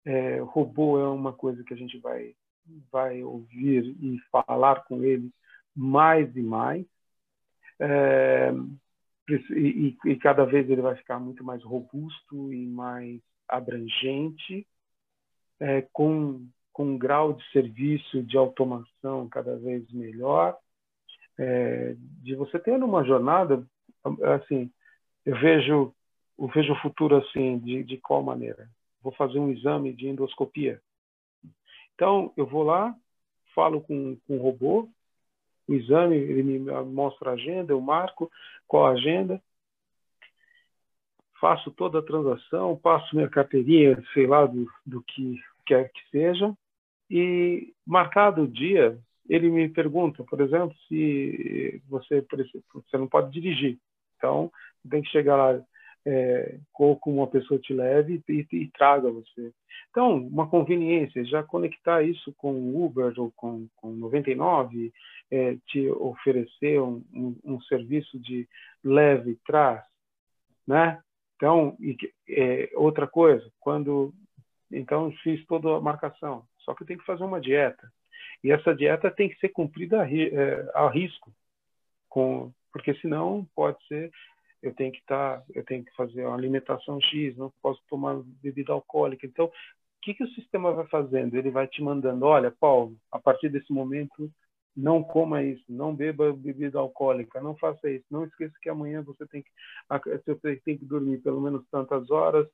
É, 0.05 0.39
robô 0.41 1.01
é 1.01 1.09
uma 1.09 1.33
coisa 1.33 1.65
que 1.65 1.75
a 1.75 1.77
gente 1.77 1.99
vai 1.99 2.35
vai 2.91 3.23
ouvir 3.23 3.95
e 4.01 4.19
falar 4.31 4.85
com 4.85 5.05
ele 5.05 5.31
mais 5.75 6.35
e 6.35 6.43
mais. 6.43 6.85
É, 7.79 8.51
e, 9.29 9.97
e, 10.05 10.17
cada 10.17 10.45
vez 10.45 10.69
ele 10.69 10.81
vai 10.81 10.97
ficar 10.97 11.19
muito 11.19 11.45
mais 11.45 11.63
robusto 11.63 12.53
e 12.53 12.67
mais 12.67 13.21
abrangente 13.49 14.67
é, 15.61 15.83
com, 15.93 16.47
com 16.73 16.85
um 16.85 16.99
grau 16.99 17.33
de 17.33 17.51
serviço 17.51 18.23
de 18.23 18.37
automação 18.37 19.29
cada 19.29 19.57
vez 19.57 19.91
melhor, 19.91 20.57
é, 21.39 21.95
de 22.23 22.35
você 22.35 22.59
ter 22.59 22.83
uma 22.83 23.05
jornada, 23.05 23.67
assim, 24.35 24.71
eu 25.25 25.39
vejo, 25.39 25.95
eu 26.39 26.47
vejo 26.49 26.73
o 26.73 26.81
futuro 26.81 27.17
assim, 27.17 27.59
de, 27.59 27.83
de 27.85 27.97
qual 27.99 28.23
maneira? 28.23 28.69
Vou 29.03 29.13
fazer 29.13 29.39
um 29.39 29.51
exame 29.51 29.93
de 29.93 30.09
endoscopia. 30.09 30.81
Então, 31.95 32.33
eu 32.37 32.47
vou 32.47 32.63
lá, 32.63 32.95
falo 33.55 33.81
com, 33.81 34.17
com 34.27 34.37
o 34.37 34.43
robô, 34.43 34.89
o 35.69 35.75
exame, 35.75 36.17
ele 36.17 36.43
me 36.43 36.59
mostra 36.85 37.31
a 37.31 37.35
agenda, 37.35 37.73
eu 37.73 37.81
marco 37.81 38.31
qual 38.69 38.87
a 38.87 38.91
agenda, 38.91 39.43
faço 41.41 41.71
toda 41.71 41.99
a 41.99 42.03
transação, 42.03 42.77
passo 42.77 43.15
minha 43.15 43.29
carteirinha, 43.29 44.03
sei 44.13 44.27
lá, 44.27 44.47
do, 44.47 44.67
do 44.85 45.03
que 45.03 45.41
quer 45.67 45.91
que 45.91 46.01
seja, 46.11 46.53
e 47.11 47.73
marcado 47.87 48.43
o 48.43 48.49
dia, 48.49 48.99
ele 49.29 49.49
me 49.49 49.69
pergunta, 49.69 50.25
por 50.25 50.41
exemplo, 50.41 50.75
se 50.89 51.83
você, 51.89 52.25
você 52.73 52.99
não 52.99 53.09
pode 53.09 53.31
dirigir. 53.31 53.79
Então, 54.17 54.51
tem 54.89 55.03
que 55.03 55.11
chegar 55.11 55.37
lá 55.37 55.61
é, 56.07 56.59
com 56.73 56.99
uma 57.07 57.27
pessoa 57.27 57.59
te 57.59 57.75
leve 57.75 58.23
e, 58.29 58.47
e, 58.53 58.71
traga 58.71 59.11
você. 59.11 59.53
Então, 59.91 60.17
uma 60.17 60.49
conveniência, 60.49 61.25
já 61.25 61.43
conectar 61.43 62.03
isso 62.03 62.33
com 62.35 62.85
Uber 62.85 63.13
ou 63.17 63.33
com, 63.35 63.67
com 63.77 63.91
99, 63.91 64.93
é, 65.31 65.57
te 65.67 65.89
oferecer 65.91 66.81
um, 66.81 67.03
um, 67.13 67.37
um, 67.45 67.61
serviço 67.63 68.19
de 68.21 68.49
leve 68.85 69.37
traz, 69.45 69.85
né? 70.67 71.01
Então, 71.37 71.77
e, 71.81 71.97
é, 72.29 72.71
outra 72.75 73.07
coisa, 73.07 73.51
quando 73.61 74.13
então 74.71 75.13
fiz 75.23 75.45
toda 75.47 75.77
a 75.77 75.81
marcação, 75.81 76.45
só 76.59 76.75
que 76.75 76.83
eu 76.83 76.87
tenho 76.87 76.99
que 76.99 77.07
fazer 77.07 77.23
uma 77.23 77.41
dieta 77.41 77.93
e 78.43 78.51
essa 78.51 78.75
dieta 78.75 79.11
tem 79.11 79.29
que 79.29 79.39
ser 79.39 79.51
cumprida 79.51 80.03
a, 80.03 80.11
é, 80.11 80.71
a 80.75 80.89
risco, 80.89 81.33
com, 82.09 82.53
porque 82.73 82.95
senão 82.95 83.47
pode 83.55 83.79
ser 83.87 84.11
eu 84.63 84.75
tenho 84.75 84.91
que 84.91 84.99
estar, 84.99 85.39
tá, 85.39 85.45
eu 85.55 85.65
tenho 85.65 85.85
que 85.85 85.95
fazer 85.95 86.25
uma 86.25 86.35
alimentação 86.35 87.01
X, 87.01 87.37
não 87.37 87.53
posso 87.63 87.81
tomar 87.89 88.17
bebida 88.43 88.73
alcoólica. 88.73 89.27
Então, 89.27 89.47
o 89.47 89.53
que, 90.03 90.15
que 90.15 90.25
o 90.25 90.35
sistema 90.35 90.73
vai 90.73 90.87
fazendo? 90.87 91.37
Ele 91.37 91.51
vai 91.51 91.69
te 91.69 91.83
mandando, 91.83 92.25
olha, 92.25 92.51
Paulo, 92.51 92.97
a 93.13 93.19
partir 93.19 93.49
desse 93.49 93.73
momento 93.73 94.31
não 94.77 95.03
coma 95.03 95.43
isso, 95.43 95.65
não 95.69 95.95
beba 95.95 96.33
bebida 96.33 96.79
alcoólica, 96.79 97.41
não 97.41 97.57
faça 97.57 97.89
isso, 97.89 98.05
não 98.11 98.25
esqueça 98.25 98.55
que 98.61 98.69
amanhã 98.69 99.03
você 99.03 99.27
tem 99.27 99.43
que 99.43 99.51
você 100.27 100.57
tem 100.57 100.77
que 100.77 100.85
dormir 100.85 101.19
pelo 101.19 101.41
menos 101.41 101.67
tantas 101.71 102.11
horas 102.11 102.47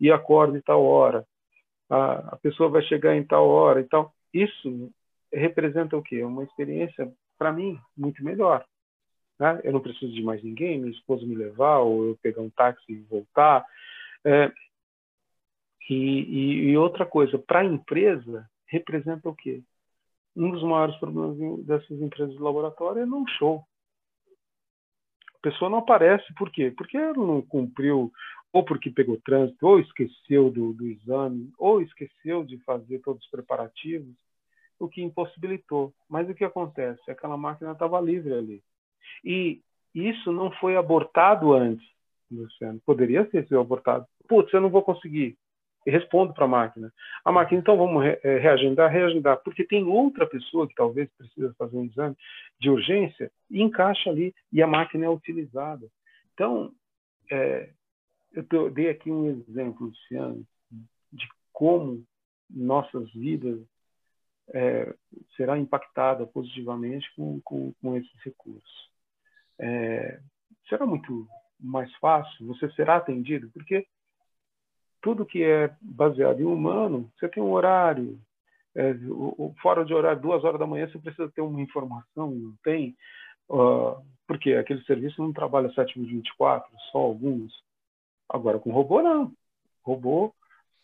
e 0.00 0.10
acorde 0.10 0.62
tal 0.62 0.82
hora. 0.82 1.26
A, 1.90 2.38
pessoa 2.42 2.70
vai 2.70 2.82
chegar 2.82 3.14
em 3.14 3.24
tal 3.24 3.46
hora 3.46 3.80
e 3.80 3.84
tal. 3.84 4.12
Isso 4.32 4.90
representa 5.32 5.96
o 5.96 6.02
quê? 6.02 6.24
Uma 6.24 6.44
experiência 6.44 7.12
para 7.36 7.52
mim 7.52 7.78
muito 7.96 8.24
melhor. 8.24 8.64
Né? 9.38 9.60
Eu 9.64 9.72
não 9.72 9.80
preciso 9.80 10.12
de 10.12 10.22
mais 10.22 10.42
ninguém, 10.42 10.78
minha 10.80 10.92
esposa 10.92 11.26
me 11.26 11.34
levar 11.34 11.80
ou 11.80 12.08
eu 12.08 12.18
pegar 12.22 12.40
um 12.40 12.50
táxi 12.50 12.84
e 12.88 13.02
voltar. 13.02 13.66
É, 14.24 14.50
e, 15.90 15.94
e, 15.94 16.70
e 16.70 16.76
outra 16.78 17.04
coisa, 17.04 17.38
para 17.38 17.60
a 17.60 17.64
empresa 17.64 18.48
representa 18.66 19.28
o 19.28 19.34
quê? 19.34 19.62
Um 20.36 20.50
dos 20.50 20.62
maiores 20.62 20.96
problemas 20.96 21.64
dessas 21.64 22.00
empresas 22.00 22.34
de 22.34 22.42
laboratório 22.42 23.02
é 23.02 23.06
não 23.06 23.26
show. 23.26 23.64
A 25.34 25.38
pessoa 25.40 25.70
não 25.70 25.78
aparece, 25.78 26.32
por 26.34 26.50
quê? 26.50 26.72
Porque 26.76 26.96
ela 26.96 27.14
não 27.14 27.42
cumpriu, 27.42 28.10
ou 28.52 28.64
porque 28.64 28.90
pegou 28.90 29.20
trânsito, 29.24 29.66
ou 29.66 29.78
esqueceu 29.78 30.50
do, 30.50 30.72
do 30.72 30.86
exame, 30.86 31.52
ou 31.58 31.82
esqueceu 31.82 32.44
de 32.44 32.58
fazer 32.64 33.00
todos 33.00 33.22
os 33.22 33.30
preparativos, 33.30 34.14
o 34.78 34.88
que 34.88 35.02
impossibilitou. 35.02 35.92
Mas 36.08 36.28
o 36.28 36.34
que 36.34 36.44
acontece? 36.44 37.10
Aquela 37.10 37.36
máquina 37.36 37.72
estava 37.72 38.00
livre 38.00 38.32
ali. 38.32 38.62
E 39.24 39.60
isso 39.94 40.32
não 40.32 40.50
foi 40.52 40.76
abortado 40.76 41.52
antes, 41.52 41.86
Luciano. 42.30 42.80
Poderia 42.84 43.24
ter 43.24 43.44
sido 43.44 43.60
abortado. 43.60 44.06
Putz, 44.28 44.52
eu 44.52 44.60
não 44.60 44.70
vou 44.70 44.82
conseguir 44.82 45.36
e 45.86 45.90
respondo 45.90 46.32
para 46.32 46.44
a 46.44 46.48
máquina. 46.48 46.92
A 47.24 47.32
máquina, 47.32 47.60
então, 47.60 47.76
vamos 47.76 48.02
re 48.02 48.18
é, 48.22 48.38
reagendar, 48.38 48.90
reagendar, 48.90 49.40
porque 49.44 49.64
tem 49.64 49.84
outra 49.84 50.26
pessoa 50.26 50.66
que 50.66 50.74
talvez 50.74 51.08
precisa 51.16 51.54
fazer 51.58 51.76
um 51.76 51.84
exame 51.84 52.16
de 52.60 52.70
urgência 52.70 53.30
e 53.50 53.62
encaixa 53.62 54.10
ali 54.10 54.34
e 54.52 54.62
a 54.62 54.66
máquina 54.66 55.06
é 55.06 55.08
utilizada. 55.08 55.86
Então, 56.32 56.72
é, 57.30 57.70
eu 58.32 58.70
dei 58.70 58.90
aqui 58.90 59.10
um 59.10 59.28
exemplo, 59.48 59.86
Luciano, 59.86 60.44
de 61.12 61.28
como 61.52 62.04
nossas 62.50 63.12
vidas 63.12 63.60
é, 64.52 64.94
será 65.36 65.58
impactada 65.58 66.26
positivamente 66.26 67.10
com, 67.14 67.40
com, 67.42 67.72
com 67.80 67.96
esses 67.96 68.20
recursos. 68.22 68.90
É, 69.58 70.20
será 70.68 70.84
muito 70.84 71.26
mais 71.58 71.92
fácil? 71.96 72.46
Você 72.48 72.70
será 72.72 72.96
atendido? 72.96 73.48
Porque 73.50 73.86
tudo 75.04 75.26
que 75.26 75.42
é 75.42 75.70
baseado 75.82 76.40
em 76.40 76.46
humano, 76.46 77.12
você 77.14 77.28
tem 77.28 77.42
um 77.42 77.52
horário. 77.52 78.18
É, 78.74 78.92
o, 78.92 79.34
o, 79.36 79.54
fora 79.60 79.84
de 79.84 79.92
horário, 79.92 80.22
duas 80.22 80.42
horas 80.42 80.58
da 80.58 80.66
manhã, 80.66 80.88
você 80.88 80.98
precisa 80.98 81.30
ter 81.30 81.42
uma 81.42 81.60
informação, 81.60 82.30
não 82.30 82.54
tem. 82.64 82.96
Uh, 83.46 84.02
porque 84.26 84.54
aquele 84.54 84.82
serviço 84.84 85.20
não 85.20 85.30
trabalha 85.30 85.70
7 85.74 85.92
por 85.92 86.06
24, 86.06 86.70
só 86.90 86.98
alguns. 86.98 87.52
Agora, 88.30 88.58
com 88.58 88.70
robô, 88.70 89.02
não. 89.02 89.30
Robô 89.82 90.34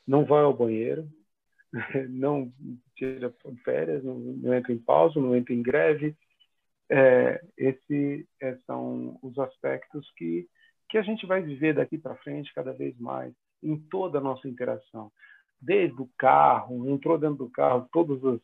não 0.07 0.27
vai 0.27 0.43
ao 0.43 0.53
banheiro, 0.53 1.09
não 2.11 2.53
tira 2.97 3.33
férias, 3.65 4.05
não, 4.05 4.17
não, 4.19 4.53
entra 4.53 4.71
em 4.71 4.79
pausa, 4.79 5.19
não 5.19 5.35
entra 5.35 5.55
em 5.55 5.63
greve. 5.63 6.15
É, 6.91 7.43
esses 7.57 8.27
é, 8.39 8.55
são 8.67 9.19
os 9.23 9.39
aspectos 9.39 10.13
que, 10.19 10.47
que 10.91 10.99
a 10.99 11.03
gente 11.03 11.25
vai 11.25 11.41
viver 11.41 11.73
daqui 11.73 11.97
para 11.97 12.17
frente 12.17 12.53
cada 12.53 12.75
vez 12.75 12.99
mais 12.99 13.33
em 13.63 13.79
toda 13.79 14.19
a 14.19 14.21
nossa 14.21 14.49
interação. 14.49 15.11
Desde 15.61 16.01
o 16.01 16.09
carro, 16.17 16.89
entrou 16.89 17.19
dentro 17.19 17.37
do 17.37 17.51
carro, 17.51 17.89
todas 17.93 18.25
as, 18.25 18.41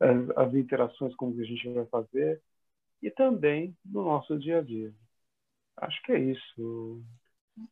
as, 0.00 0.30
as 0.36 0.54
interações 0.54 1.14
como 1.16 1.38
a 1.40 1.44
gente 1.44 1.68
vai 1.68 1.86
fazer, 1.86 2.40
e 3.02 3.10
também 3.10 3.76
no 3.84 4.04
nosso 4.04 4.38
dia 4.38 4.58
a 4.58 4.62
dia. 4.62 4.92
Acho 5.76 6.02
que 6.02 6.12
é 6.12 6.18
isso, 6.18 7.02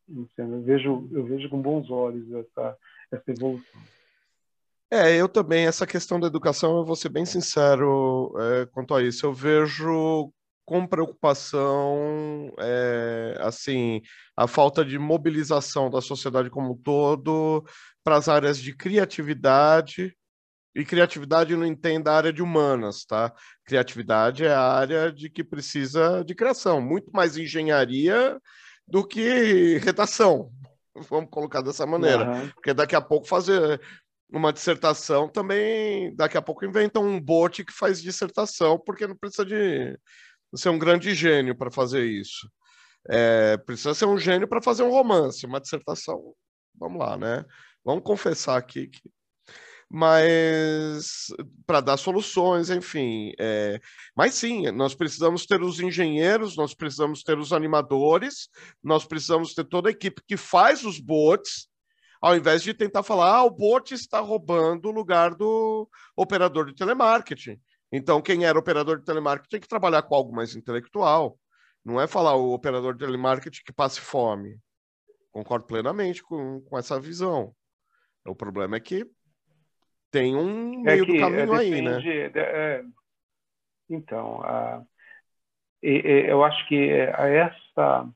Luciano. 0.07 0.57
Eu 0.57 0.61
vejo, 0.61 1.09
eu 1.11 1.25
vejo 1.25 1.49
com 1.49 1.61
bons 1.61 1.89
olhos 1.89 2.31
essa, 2.31 2.77
essa 3.11 3.31
evolução. 3.31 3.81
É, 4.91 5.19
eu 5.19 5.27
também, 5.27 5.65
essa 5.65 5.87
questão 5.87 6.19
da 6.19 6.27
educação, 6.27 6.77
eu 6.77 6.85
vou 6.85 6.95
ser 6.95 7.09
bem 7.09 7.25
sincero 7.25 8.31
é, 8.39 8.65
quanto 8.67 8.93
a 8.93 9.01
isso. 9.01 9.25
Eu 9.25 9.33
vejo 9.33 10.31
com 10.65 10.87
preocupação, 10.87 12.51
é, 12.59 13.37
assim, 13.39 14.01
a 14.35 14.47
falta 14.47 14.83
de 14.83 14.97
mobilização 14.97 15.89
da 15.89 16.01
sociedade 16.01 16.49
como 16.49 16.73
um 16.73 16.77
todo 16.77 17.63
para 18.03 18.17
as 18.17 18.27
áreas 18.27 18.59
de 18.59 18.75
criatividade, 18.75 20.15
e 20.75 20.83
criatividade 20.83 21.55
não 21.55 21.65
entenda 21.65 22.11
a 22.11 22.17
área 22.17 22.33
de 22.33 22.43
humanas, 22.43 23.05
tá? 23.05 23.33
Criatividade 23.63 24.43
é 24.43 24.51
a 24.51 24.61
área 24.61 25.11
de 25.11 25.29
que 25.29 25.43
precisa 25.43 26.23
de 26.25 26.35
criação, 26.35 26.81
muito 26.81 27.11
mais 27.13 27.37
engenharia 27.37 28.37
do 28.85 29.07
que 29.07 29.77
redação, 29.77 30.51
vamos 31.09 31.29
colocar 31.29 31.61
dessa 31.61 31.85
maneira, 31.85 32.29
uhum. 32.29 32.49
porque 32.49 32.73
daqui 32.73 32.95
a 32.95 33.01
pouco 33.01 33.27
fazer 33.27 33.79
uma 34.29 34.51
dissertação 34.51 35.29
também, 35.29 36.13
daqui 36.15 36.37
a 36.37 36.41
pouco 36.41 36.65
inventam 36.65 37.03
um 37.07 37.21
bot 37.21 37.63
que 37.63 37.71
faz 37.71 38.01
dissertação, 38.01 38.77
porque 38.77 39.07
não 39.07 39.15
precisa 39.15 39.45
de 39.45 39.97
ser 40.55 40.69
um 40.69 40.79
grande 40.79 41.13
gênio 41.13 41.55
para 41.55 41.71
fazer 41.71 42.05
isso. 42.05 42.49
É, 43.07 43.57
precisa 43.57 43.93
ser 43.93 44.05
um 44.05 44.17
gênio 44.17 44.47
para 44.47 44.61
fazer 44.61 44.83
um 44.83 44.91
romance, 44.91 45.45
uma 45.45 45.61
dissertação. 45.61 46.33
Vamos 46.73 46.99
lá, 46.99 47.17
né? 47.17 47.45
Vamos 47.83 48.03
confessar 48.03 48.57
aqui 48.57 48.87
que 48.87 49.01
mas 49.89 51.27
para 51.65 51.79
dar 51.79 51.97
soluções, 51.97 52.69
enfim. 52.69 53.31
É... 53.39 53.79
Mas 54.15 54.33
sim, 54.33 54.69
nós 54.71 54.95
precisamos 54.95 55.45
ter 55.45 55.61
os 55.61 55.79
engenheiros, 55.79 56.57
nós 56.57 56.73
precisamos 56.73 57.23
ter 57.23 57.37
os 57.37 57.53
animadores, 57.53 58.49
nós 58.83 59.05
precisamos 59.05 59.53
ter 59.53 59.63
toda 59.65 59.89
a 59.89 59.91
equipe 59.91 60.21
que 60.27 60.35
faz 60.35 60.83
os 60.83 60.99
bots, 60.99 61.67
ao 62.21 62.35
invés 62.35 62.63
de 62.63 62.73
tentar 62.73 63.03
falar, 63.03 63.35
ah, 63.35 63.43
o 63.43 63.51
bot 63.51 63.93
está 63.93 64.19
roubando 64.19 64.89
o 64.89 64.91
lugar 64.91 65.35
do 65.35 65.87
operador 66.15 66.65
de 66.65 66.75
telemarketing. 66.75 67.59
Então, 67.91 68.21
quem 68.21 68.45
era 68.45 68.57
operador 68.57 68.97
de 68.99 69.05
telemarketing 69.05 69.49
tem 69.49 69.59
que 69.59 69.67
trabalhar 69.67 70.01
com 70.03 70.15
algo 70.15 70.35
mais 70.35 70.55
intelectual. 70.55 71.37
Não 71.83 72.01
é 72.01 72.07
falar 72.07 72.35
o 72.35 72.53
operador 72.53 72.93
de 72.93 73.05
telemarketing 73.05 73.61
que 73.63 73.73
passe 73.73 74.01
fome. 74.01 74.57
Concordo 75.31 75.65
plenamente 75.65 76.23
com, 76.23 76.61
com 76.61 76.77
essa 76.77 76.99
visão. 76.99 77.53
O 78.25 78.35
problema 78.35 78.77
é 78.77 78.79
que 78.79 79.05
tem 80.09 80.35
um 80.35 80.81
é 80.81 80.95
meio 80.95 81.03
é 81.03 81.05
que, 81.05 81.13
do 81.13 81.19
caminho 81.19 81.53
é, 81.53 81.59
aí, 81.59 81.81
né? 81.81 81.99
De, 81.99 82.39
é, 82.39 82.83
então, 83.89 84.41
a, 84.41 84.83
eu 85.81 86.43
acho 86.43 86.67
que 86.67 86.91
a 86.91 87.27
essa 87.27 88.09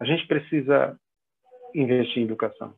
a 0.00 0.04
gente 0.04 0.26
precisa 0.26 0.98
investir 1.74 2.18
em 2.18 2.24
educação. 2.24 2.74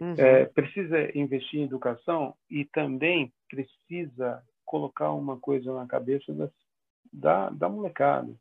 Uhum. 0.00 0.14
É, 0.16 0.46
precisa 0.46 1.16
investir 1.16 1.60
em 1.60 1.64
educação 1.64 2.34
e 2.48 2.64
também 2.64 3.32
precisa 3.48 4.42
colocar 4.72 5.12
uma 5.12 5.38
coisa 5.38 5.70
na 5.74 5.86
cabeça 5.86 6.32
da, 6.32 6.50
da, 7.12 7.50
da 7.50 7.68
molecada. 7.68 8.34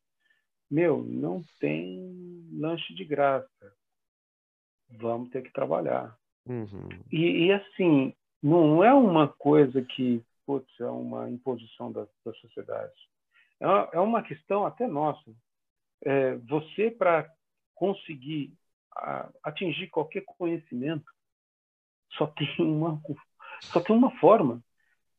Meu, 0.70 1.04
não 1.04 1.44
tem 1.60 2.48
lanche 2.54 2.94
de 2.94 3.04
graça. 3.04 3.76
Vamos 4.88 5.30
ter 5.30 5.42
que 5.42 5.52
trabalhar. 5.52 6.18
Uhum. 6.46 6.88
E, 7.12 7.48
e, 7.48 7.52
assim, 7.52 8.16
não 8.42 8.82
é 8.82 8.94
uma 8.94 9.28
coisa 9.28 9.82
que 9.82 10.24
putz, 10.46 10.80
é 10.80 10.86
uma 10.86 11.30
imposição 11.30 11.92
da, 11.92 12.08
da 12.26 12.34
sociedade. 12.36 12.94
É 13.60 13.68
uma, 13.68 13.90
é 13.92 14.00
uma 14.00 14.24
questão 14.24 14.66
até 14.66 14.88
nossa. 14.88 15.30
É, 16.04 16.36
você, 16.38 16.90
para 16.90 17.30
conseguir 17.76 18.54
a, 18.96 19.30
atingir 19.44 19.88
qualquer 19.88 20.24
conhecimento, 20.26 21.12
só 22.14 22.26
tem 22.28 22.48
uma, 22.60 23.02
só 23.64 23.82
tem 23.82 23.94
uma 23.94 24.12
forma 24.20 24.64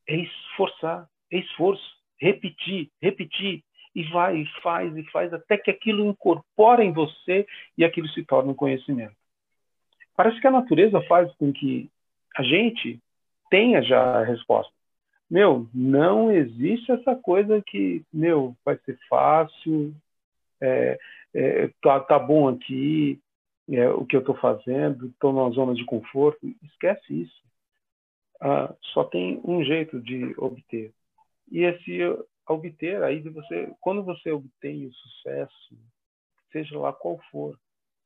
é 0.09 0.17
esforçar, 0.17 1.09
é 1.31 1.39
esforço, 1.39 1.85
repetir, 2.19 2.91
repetir, 3.01 3.63
e 3.95 4.05
vai, 4.05 4.39
e 4.39 4.47
faz, 4.63 4.97
e 4.97 5.03
faz, 5.11 5.33
até 5.33 5.59
que 5.59 5.71
aquilo 5.71 6.07
incorpora 6.07 6.83
em 6.83 6.93
você 6.93 7.47
e 7.77 7.85
aquilo 7.85 8.09
se 8.09 8.25
torna 8.25 8.51
um 8.51 8.55
conhecimento. 8.55 9.15
Parece 10.17 10.41
que 10.41 10.47
a 10.47 10.51
natureza 10.51 11.01
faz 11.03 11.33
com 11.37 11.53
que 11.53 11.91
a 12.37 12.43
gente 12.43 12.99
tenha 13.51 13.83
já 13.83 14.21
a 14.21 14.25
resposta. 14.25 14.73
Meu, 15.31 15.69
não 15.75 16.31
existe 16.31 16.91
essa 16.93 17.15
coisa 17.17 17.63
que, 17.67 18.03
meu, 18.13 18.57
vai 18.65 18.79
ser 18.79 18.99
fácil, 19.09 19.95
é, 20.61 20.99
é, 21.35 21.71
tá, 21.83 22.01
tá 22.01 22.19
bom 22.19 22.49
aqui, 22.49 23.19
é, 23.71 23.89
o 23.91 24.05
que 24.05 24.17
eu 24.17 24.21
estou 24.21 24.37
fazendo, 24.37 25.07
estou 25.07 25.33
numa 25.33 25.51
zona 25.51 25.75
de 25.75 25.85
conforto. 25.85 26.47
Esquece 26.63 27.23
isso 27.23 27.43
ah, 28.45 28.74
só 28.93 29.05
tem 29.05 29.40
um 29.45 29.62
jeito 29.64 30.01
de 30.01 30.34
obter. 30.36 30.93
E 31.49 31.61
esse 31.61 32.01
obter, 32.49 33.01
aí 33.05 33.20
você, 33.20 33.72
quando 33.80 34.03
você 34.03 34.32
obtém 34.32 34.84
o 34.84 34.93
sucesso, 34.93 35.78
seja 36.51 36.76
lá 36.76 36.93
qual 36.93 37.20
for, 37.30 37.57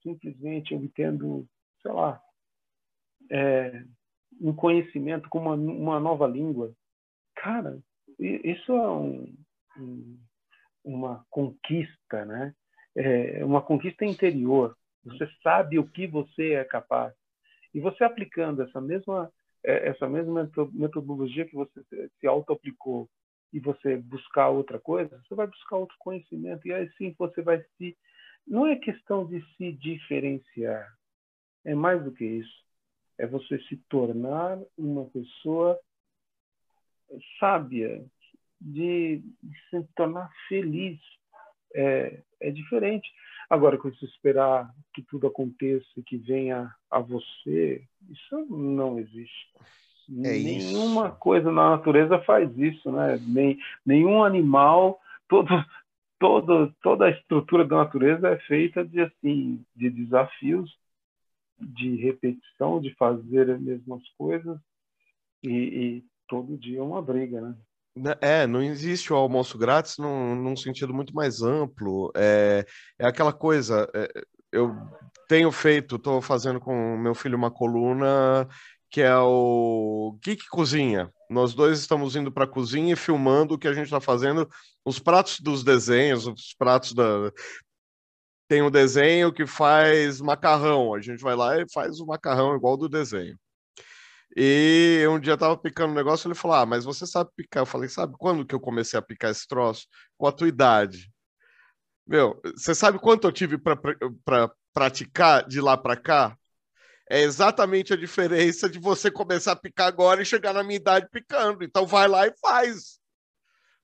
simplesmente 0.03 0.75
obtendo, 0.75 1.49
sei 1.81 1.91
lá, 1.91 2.21
é, 3.31 3.83
um 4.39 4.55
conhecimento 4.55 5.27
com 5.31 5.39
uma, 5.39 5.55
uma 5.55 5.99
nova 5.99 6.27
língua, 6.27 6.71
cara, 7.35 7.81
isso 8.19 8.73
é 8.73 8.91
um, 8.91 9.35
um, 9.79 10.19
uma 10.85 11.25
conquista, 11.31 12.27
né? 12.27 12.55
É 12.95 13.43
uma 13.43 13.63
conquista 13.63 14.05
interior. 14.05 14.77
Você 15.03 15.27
sabe 15.43 15.79
o 15.79 15.89
que 15.89 16.07
você 16.07 16.53
é 16.53 16.65
capaz. 16.65 17.15
E 17.73 17.81
você 17.81 18.05
aplicando 18.05 18.63
essa 18.63 18.81
mesma 18.81 19.31
é, 19.31 19.36
essa 19.67 20.09
mesma 20.09 20.51
metodologia 20.73 21.45
que 21.45 21.55
você 21.55 21.85
se 22.21 22.27
auto-aplicou 22.27 23.09
e 23.53 23.61
você 23.61 23.97
buscar 23.97 24.49
outra 24.49 24.79
coisa, 24.79 25.21
você 25.27 25.35
vai 25.35 25.47
buscar 25.47 25.77
outro 25.77 25.97
conhecimento 25.99 26.67
e 26.67 26.73
aí 26.73 26.91
sim 26.97 27.15
você 27.19 27.43
vai 27.43 27.65
se 27.77 27.97
não 28.47 28.67
é 28.67 28.77
questão 28.77 29.27
de 29.27 29.45
se 29.57 29.73
diferenciar, 29.73 30.87
é 31.65 31.75
mais 31.75 32.03
do 32.05 32.13
que 32.13 32.25
isso. 32.25 32.65
É 33.19 33.27
você 33.27 33.59
se 33.63 33.77
tornar 33.89 34.59
uma 34.79 35.07
pessoa 35.07 35.81
sábia, 37.41 38.05
de, 38.61 39.23
de 39.43 39.61
se 39.71 39.83
tornar 39.95 40.31
feliz. 40.49 41.01
É, 41.75 42.23
é 42.41 42.51
diferente. 42.51 43.09
Agora, 43.49 43.79
quando 43.79 43.97
você 43.97 44.07
esperar 44.07 44.73
que 44.93 45.03
tudo 45.03 45.27
aconteça, 45.27 45.87
que 46.05 46.17
venha 46.17 46.75
a 46.91 46.99
você, 46.99 47.83
isso 48.11 48.47
não 48.51 48.99
existe. 48.99 49.51
É 50.09 50.39
Nenhuma 50.39 51.09
isso. 51.09 51.17
coisa 51.19 51.51
na 51.51 51.71
natureza 51.71 52.19
faz 52.21 52.51
isso, 52.59 52.91
né? 52.93 53.19
Nem, 53.27 53.59
nenhum 53.85 54.23
animal, 54.23 55.01
todo, 55.29 55.49
todo, 56.19 56.73
toda 56.83 57.07
a 57.07 57.11
estrutura 57.11 57.65
da 57.65 57.77
natureza 57.77 58.29
é 58.29 58.39
feita 58.41 58.85
de 58.85 59.01
assim, 59.01 59.65
de 59.75 59.91
desafios, 59.91 60.77
de 61.59 61.97
repetição, 61.97 62.81
de 62.81 62.95
fazer 62.95 63.51
as 63.51 63.61
mesmas 63.61 64.03
coisas 64.17 64.59
e, 65.43 65.51
e 65.51 66.05
todo 66.29 66.59
dia 66.59 66.79
é 66.79 66.83
uma 66.83 67.03
briga, 67.03 67.41
né? 67.41 67.57
Né, 67.97 68.15
é, 68.21 68.47
não 68.47 68.63
existe 68.63 69.13
o 69.13 69.17
almoço 69.17 69.57
grátis 69.57 69.97
num, 69.97 70.35
num 70.35 70.57
sentido 70.57 70.93
muito 70.93 71.15
mais 71.15 71.43
amplo. 71.43 72.13
É, 72.15 72.67
é 72.99 73.07
aquela 73.07 73.33
coisa, 73.33 73.89
é, 73.95 74.09
eu 74.53 74.75
tenho 75.29 75.51
feito, 75.51 75.97
estou 75.97 76.21
fazendo 76.21 76.61
com 76.61 76.97
meu 76.99 77.15
filho 77.15 77.37
uma 77.37 77.51
coluna 77.51 78.47
que 78.91 79.03
é 79.03 79.17
o 79.19 80.19
Geek 80.25 80.49
Cozinha. 80.49 81.13
Nós 81.29 81.55
dois 81.55 81.81
estamos 81.81 82.15
indo 82.17 82.31
para 82.33 82.45
a 82.45 82.49
cozinha 82.49 82.93
e 82.93 82.97
filmando 82.97 83.55
o 83.55 83.59
que 83.59 83.69
a 83.69 83.73
gente 83.73 83.87
está 83.87 84.01
fazendo, 84.01 84.49
os 84.85 84.99
pratos 84.99 85.41
dos 85.41 85.65
desenhos, 85.65 86.27
os 86.27 86.55
pratos 86.57 86.93
da. 86.93 87.05
Tem 88.49 88.63
um 88.63 88.71
desenho 88.71 89.33
que 89.33 89.47
faz 89.47 90.21
macarrão, 90.21 90.95
a 90.95 91.01
gente 91.01 91.21
vai 91.21 91.35
lá 91.35 91.61
e 91.61 91.67
faz 91.73 92.01
o 92.01 92.07
macarrão 92.07 92.55
igual 92.57 92.77
do 92.77 92.89
desenho. 92.89 93.37
E 94.39 95.07
um 95.09 95.19
dia 95.19 95.33
eu 95.33 95.39
tava 95.39 95.57
picando 95.57 95.93
um 95.93 95.97
negócio, 95.97 96.29
ele 96.29 96.35
falou: 96.35 96.59
Ah, 96.59 96.67
mas 96.67 96.85
você 96.85 97.07
sabe 97.07 97.31
picar? 97.35 97.63
Eu 97.63 97.67
falei: 97.67 97.89
Sabe 97.89 98.15
quando 98.19 98.45
que 98.45 98.55
eu 98.55 98.61
comecei 98.61 98.99
a 98.99 99.03
picar 99.03 99.31
esse 99.31 99.49
troço? 99.49 99.87
Com 100.19 100.27
a 100.27 100.33
tua 100.33 100.47
idade. 100.47 101.11
Meu, 102.07 102.39
você 102.55 102.75
sabe 102.75 102.99
quanto 102.99 103.27
eu 103.27 103.33
tive 103.33 103.57
para 103.57 103.77
pra 104.23 104.51
praticar 104.75 105.49
de 105.49 105.59
lá 105.59 105.75
para 105.75 105.97
cá? 105.97 106.37
É 107.09 107.23
exatamente 107.23 107.95
a 107.95 107.97
diferença 107.97 108.69
de 108.69 108.79
você 108.79 109.11
começar 109.11 109.53
a 109.53 109.57
picar 109.57 109.87
agora 109.87 110.21
e 110.21 110.27
chegar 110.27 110.53
na 110.53 110.63
minha 110.63 110.77
idade 110.77 111.09
picando. 111.11 111.65
Então 111.65 111.87
vai 111.87 112.07
lá 112.07 112.27
e 112.27 112.35
faz. 112.39 112.99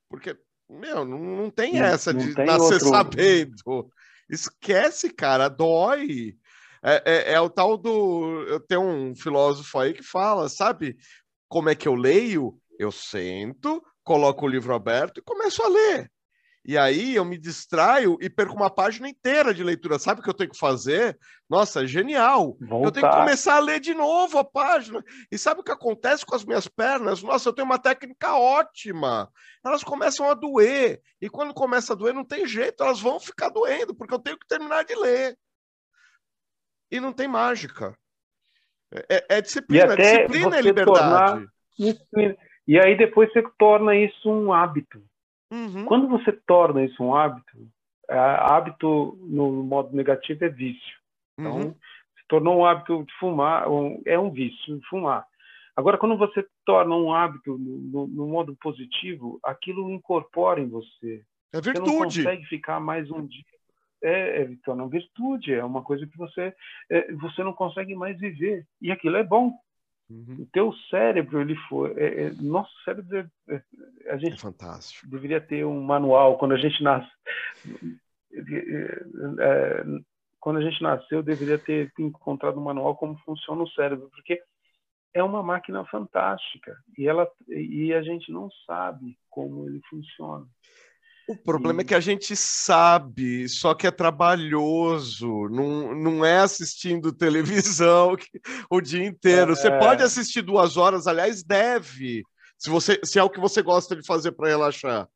Porque, 0.07 0.37
meu, 0.69 1.03
não, 1.03 1.17
não 1.17 1.49
tem 1.49 1.79
essa 1.79 2.13
não, 2.13 2.19
não 2.19 2.27
de 2.27 2.35
tem 2.35 2.45
nascer 2.45 2.73
outro... 2.73 2.89
sabendo. 2.89 3.89
Esquece, 4.29 5.09
cara, 5.09 5.49
dói. 5.49 6.37
É, 6.83 7.01
é, 7.05 7.33
é, 7.33 7.39
o 7.39 7.49
tal 7.49 7.77
do. 7.77 8.45
Eu 8.47 8.59
tenho 8.59 8.81
um 8.81 9.15
filósofo 9.15 9.79
aí 9.79 9.93
que 9.93 10.03
fala, 10.03 10.49
sabe? 10.49 10.97
Como 11.47 11.69
é 11.69 11.75
que 11.75 11.87
eu 11.87 11.95
leio? 11.95 12.57
Eu 12.77 12.91
sento, 12.91 13.81
coloco 14.03 14.45
o 14.45 14.49
livro 14.49 14.73
aberto 14.73 15.19
e 15.19 15.23
começo 15.23 15.63
a 15.63 15.69
ler. 15.69 16.11
E 16.65 16.77
aí 16.77 17.15
eu 17.15 17.25
me 17.25 17.37
distraio 17.37 18.17
e 18.21 18.29
perco 18.29 18.55
uma 18.55 18.69
página 18.69 19.07
inteira 19.07 19.53
de 19.53 19.63
leitura. 19.63 19.99
Sabe 19.99 20.21
o 20.21 20.23
que 20.23 20.29
eu 20.29 20.33
tenho 20.33 20.49
que 20.49 20.57
fazer? 20.57 21.17
Nossa, 21.49 21.85
genial! 21.85 22.57
Voltar. 22.59 22.87
Eu 22.87 22.91
tenho 22.91 23.09
que 23.09 23.15
começar 23.17 23.55
a 23.55 23.59
ler 23.59 23.79
de 23.81 23.93
novo 23.93 24.37
a 24.37 24.45
página. 24.45 25.03
E 25.29 25.37
sabe 25.37 25.59
o 25.59 25.63
que 25.63 25.71
acontece 25.71 26.25
com 26.25 26.35
as 26.35 26.45
minhas 26.45 26.67
pernas? 26.67 27.21
Nossa, 27.21 27.49
eu 27.49 27.53
tenho 27.53 27.65
uma 27.65 27.79
técnica 27.79 28.35
ótima. 28.35 29.29
Elas 29.63 29.83
começam 29.83 30.29
a 30.29 30.33
doer. 30.33 31.01
E 31.21 31.29
quando 31.29 31.53
começa 31.53 31.93
a 31.93 31.95
doer, 31.95 32.13
não 32.13 32.25
tem 32.25 32.47
jeito, 32.47 32.81
elas 32.81 32.99
vão 32.99 33.19
ficar 33.19 33.49
doendo, 33.49 33.93
porque 33.93 34.13
eu 34.13 34.19
tenho 34.19 34.39
que 34.39 34.47
terminar 34.47 34.83
de 34.83 34.95
ler 34.95 35.37
e 36.93 36.99
não 36.99 37.11
tem 37.11 37.27
mágica. 37.27 37.97
É, 39.09 39.37
é 39.37 39.41
disciplina, 39.41 39.95
disciplina 39.95 40.57
é 40.57 40.61
liberdade. 40.61 41.49
Tornar... 41.75 42.37
E 42.67 42.79
aí 42.79 42.95
depois 42.95 43.33
você 43.33 43.41
torna 43.57 43.95
isso 43.95 44.29
um 44.29 44.53
hábito. 44.53 45.03
Uhum. 45.51 45.85
Quando 45.85 46.07
você 46.07 46.31
torna 46.31 46.85
isso 46.85 47.03
um 47.03 47.15
hábito, 47.15 47.67
é, 48.07 48.15
hábito 48.15 49.17
no 49.21 49.63
modo 49.63 49.95
negativo 49.95 50.45
é 50.45 50.49
vício. 50.49 50.99
Então, 51.37 51.57
uhum. 51.57 51.71
se 51.71 52.27
tornou 52.27 52.59
um 52.59 52.65
hábito 52.65 53.03
de 53.03 53.13
fumar, 53.19 53.65
é 54.05 54.19
um 54.19 54.29
vício, 54.29 54.79
fumar. 54.87 55.25
Agora, 55.75 55.97
quando 55.97 56.15
você 56.15 56.45
torna 56.63 56.95
um 56.95 57.11
hábito 57.11 57.57
no, 57.57 58.05
no, 58.05 58.27
modo 58.27 58.55
positivo, 58.61 59.39
aquilo 59.43 59.89
incorpora 59.89 60.61
em 60.61 60.69
você. 60.69 61.25
É 61.51 61.59
virtude. 61.59 61.89
Você 61.89 61.91
não 61.91 62.03
consegue 62.03 62.45
ficar 62.45 62.79
mais 62.79 63.09
um 63.09 63.25
dia 63.25 63.43
é, 64.03 64.41
é 64.41 64.45
Vitor, 64.45 64.75
uma 64.75 64.87
virtude, 64.87 65.53
é 65.53 65.63
uma 65.63 65.81
coisa 65.81 66.05
que 66.05 66.17
você, 66.17 66.53
é, 66.89 67.11
você 67.13 67.43
não 67.43 67.53
consegue 67.53 67.95
mais 67.95 68.19
viver. 68.19 68.67
E 68.81 68.91
aquilo 68.91 69.15
é 69.15 69.23
bom. 69.23 69.57
Uhum. 70.09 70.41
O 70.41 70.45
teu 70.47 70.73
cérebro, 70.89 71.41
ele 71.41 71.55
foi. 71.69 71.93
É, 71.93 72.25
é, 72.25 72.31
nosso 72.41 72.71
cérebro, 72.83 73.17
é, 73.17 73.55
é, 73.55 74.11
a 74.11 74.17
gente 74.17 74.39
fantástico. 74.39 75.07
deveria 75.07 75.39
ter 75.39 75.65
um 75.65 75.81
manual 75.81 76.37
quando 76.37 76.53
a 76.53 76.57
gente 76.57 76.83
nasce. 76.83 77.09
quando 80.39 80.57
a 80.57 80.61
gente 80.61 80.81
nasceu, 80.83 81.23
deveria 81.23 81.57
ter 81.57 81.91
encontrado 81.97 82.59
um 82.59 82.63
manual 82.63 82.95
como 82.97 83.17
funciona 83.19 83.63
o 83.63 83.69
cérebro, 83.69 84.09
porque 84.09 84.41
é 85.13 85.23
uma 85.23 85.43
máquina 85.43 85.85
fantástica 85.85 86.75
e 86.97 87.07
ela 87.07 87.29
e 87.47 87.93
a 87.93 88.01
gente 88.01 88.31
não 88.31 88.49
sabe 88.65 89.17
como 89.29 89.67
ele 89.67 89.79
funciona. 89.89 90.45
O 91.27 91.37
problema 91.37 91.81
é 91.81 91.83
que 91.85 91.95
a 91.95 92.01
gente 92.01 92.35
sabe, 92.35 93.47
só 93.47 93.73
que 93.73 93.87
é 93.87 93.91
trabalhoso, 93.91 95.47
não, 95.49 95.95
não 95.95 96.25
é 96.25 96.39
assistindo 96.39 97.13
televisão 97.15 98.17
o 98.69 98.81
dia 98.81 99.05
inteiro. 99.05 99.53
É... 99.53 99.55
Você 99.55 99.71
pode 99.71 100.03
assistir 100.03 100.41
duas 100.41 100.75
horas, 100.75 101.07
aliás, 101.07 101.41
deve, 101.43 102.23
se, 102.57 102.69
você, 102.69 102.99
se 103.03 103.19
é 103.19 103.23
o 103.23 103.29
que 103.29 103.39
você 103.39 103.61
gosta 103.61 103.95
de 103.95 104.05
fazer 104.05 104.33
para 104.33 104.49
relaxar. 104.49 105.07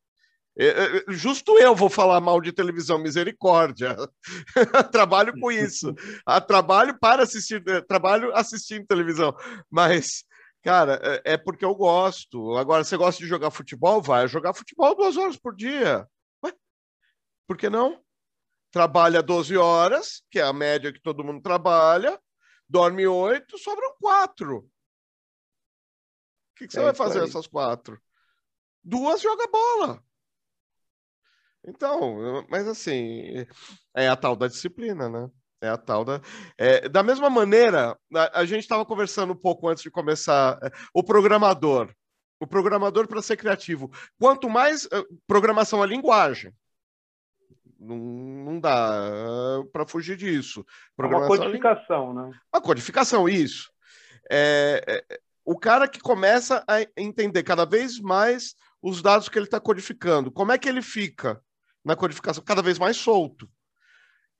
É, 0.60 0.66
é, 0.66 1.04
justo 1.08 1.56
eu 1.56 1.72
vou 1.72 1.88
falar 1.88 2.20
mal 2.20 2.40
de 2.40 2.52
televisão, 2.52 2.98
misericórdia. 2.98 3.96
trabalho 4.90 5.32
com 5.38 5.52
isso. 5.52 5.94
trabalho 6.48 6.98
para 6.98 7.22
assistir, 7.22 7.62
é, 7.68 7.80
trabalho 7.80 8.34
assistindo 8.34 8.84
televisão. 8.84 9.32
Mas 9.70 10.24
Cara, 10.62 11.00
é, 11.02 11.34
é 11.34 11.36
porque 11.36 11.64
eu 11.64 11.74
gosto. 11.74 12.56
Agora, 12.56 12.84
você 12.84 12.96
gosta 12.96 13.22
de 13.22 13.28
jogar 13.28 13.50
futebol? 13.50 14.02
Vai 14.02 14.26
jogar 14.26 14.54
futebol 14.54 14.94
duas 14.94 15.16
horas 15.16 15.36
por 15.36 15.54
dia. 15.54 16.08
Ué? 16.44 16.52
Por 17.46 17.56
que 17.56 17.70
não? 17.70 18.02
Trabalha 18.70 19.22
12 19.22 19.56
horas, 19.56 20.22
que 20.30 20.38
é 20.38 20.42
a 20.42 20.52
média 20.52 20.92
que 20.92 21.00
todo 21.00 21.24
mundo 21.24 21.40
trabalha, 21.40 22.20
dorme 22.68 23.06
oito, 23.06 23.56
sobram 23.56 23.94
quatro. 23.98 24.58
O 24.58 24.68
que, 26.56 26.66
que 26.66 26.72
você 26.72 26.80
é 26.80 26.84
vai 26.84 26.94
fazer 26.94 27.22
essas 27.22 27.46
quatro? 27.46 28.00
Duas 28.82 29.22
joga 29.22 29.46
bola. 29.46 30.04
Então, 31.66 32.46
mas 32.48 32.66
assim, 32.66 33.46
é 33.94 34.08
a 34.08 34.16
tal 34.16 34.36
da 34.36 34.48
disciplina, 34.48 35.08
né? 35.08 35.30
É 35.60 35.68
a 35.68 35.76
tal 35.76 36.04
da. 36.04 36.20
É, 36.56 36.88
da 36.88 37.02
mesma 37.02 37.28
maneira, 37.28 37.98
a, 38.14 38.40
a 38.40 38.44
gente 38.44 38.60
estava 38.60 38.86
conversando 38.86 39.32
um 39.32 39.36
pouco 39.36 39.68
antes 39.68 39.82
de 39.82 39.90
começar. 39.90 40.58
É, 40.62 40.70
o 40.94 41.02
programador. 41.02 41.92
O 42.40 42.46
programador, 42.46 43.08
para 43.08 43.20
ser 43.20 43.36
criativo, 43.36 43.90
quanto 44.18 44.48
mais. 44.48 44.84
Uh, 44.86 45.04
programação 45.26 45.82
é 45.82 45.86
linguagem. 45.86 46.52
Não, 47.78 47.96
não 47.96 48.60
dá 48.60 49.60
uh, 49.60 49.66
para 49.72 49.86
fugir 49.86 50.16
disso. 50.16 50.64
Programação 50.96 51.34
uma 51.34 51.38
codificação, 51.38 52.10
é 52.10 52.14
né? 52.14 52.40
Uma 52.54 52.62
codificação, 52.62 53.28
isso. 53.28 53.70
É, 54.30 54.84
é, 54.86 55.18
o 55.44 55.58
cara 55.58 55.88
que 55.88 55.98
começa 55.98 56.62
a 56.68 56.82
entender 56.96 57.42
cada 57.42 57.64
vez 57.64 57.98
mais 57.98 58.54
os 58.82 59.02
dados 59.02 59.28
que 59.28 59.38
ele 59.38 59.46
está 59.46 59.58
codificando, 59.58 60.30
como 60.30 60.52
é 60.52 60.58
que 60.58 60.68
ele 60.68 60.82
fica 60.82 61.42
na 61.84 61.96
codificação? 61.96 62.44
Cada 62.44 62.62
vez 62.62 62.78
mais 62.78 62.96
solto. 62.96 63.48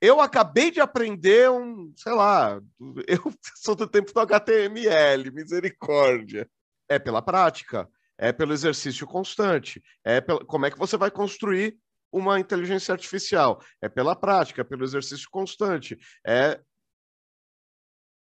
Eu 0.01 0.21
acabei 0.21 0.71
de 0.71 0.79
aprender 0.79 1.49
um, 1.49 1.93
sei 1.95 2.13
lá, 2.13 2.61
eu 3.07 3.33
sou 3.55 3.75
do 3.75 3.87
tempo 3.87 4.13
do 4.13 4.19
HTML, 4.19 5.31
misericórdia. 5.31 6.49
É 6.87 6.97
pela 6.97 7.21
prática, 7.21 7.87
é 8.17 8.31
pelo 8.31 8.53
exercício 8.53 9.05
constante, 9.05 9.81
é 10.03 10.19
pela, 10.19 10.43
como 10.43 10.65
é 10.65 10.71
que 10.71 10.77
você 10.77 10.97
vai 10.97 11.11
construir 11.11 11.77
uma 12.11 12.39
inteligência 12.39 12.91
artificial? 12.91 13.61
É 13.81 13.87
pela 13.87 14.15
prática, 14.15 14.61
é 14.61 14.63
pelo 14.63 14.83
exercício 14.83 15.29
constante, 15.29 15.97
é 16.25 16.59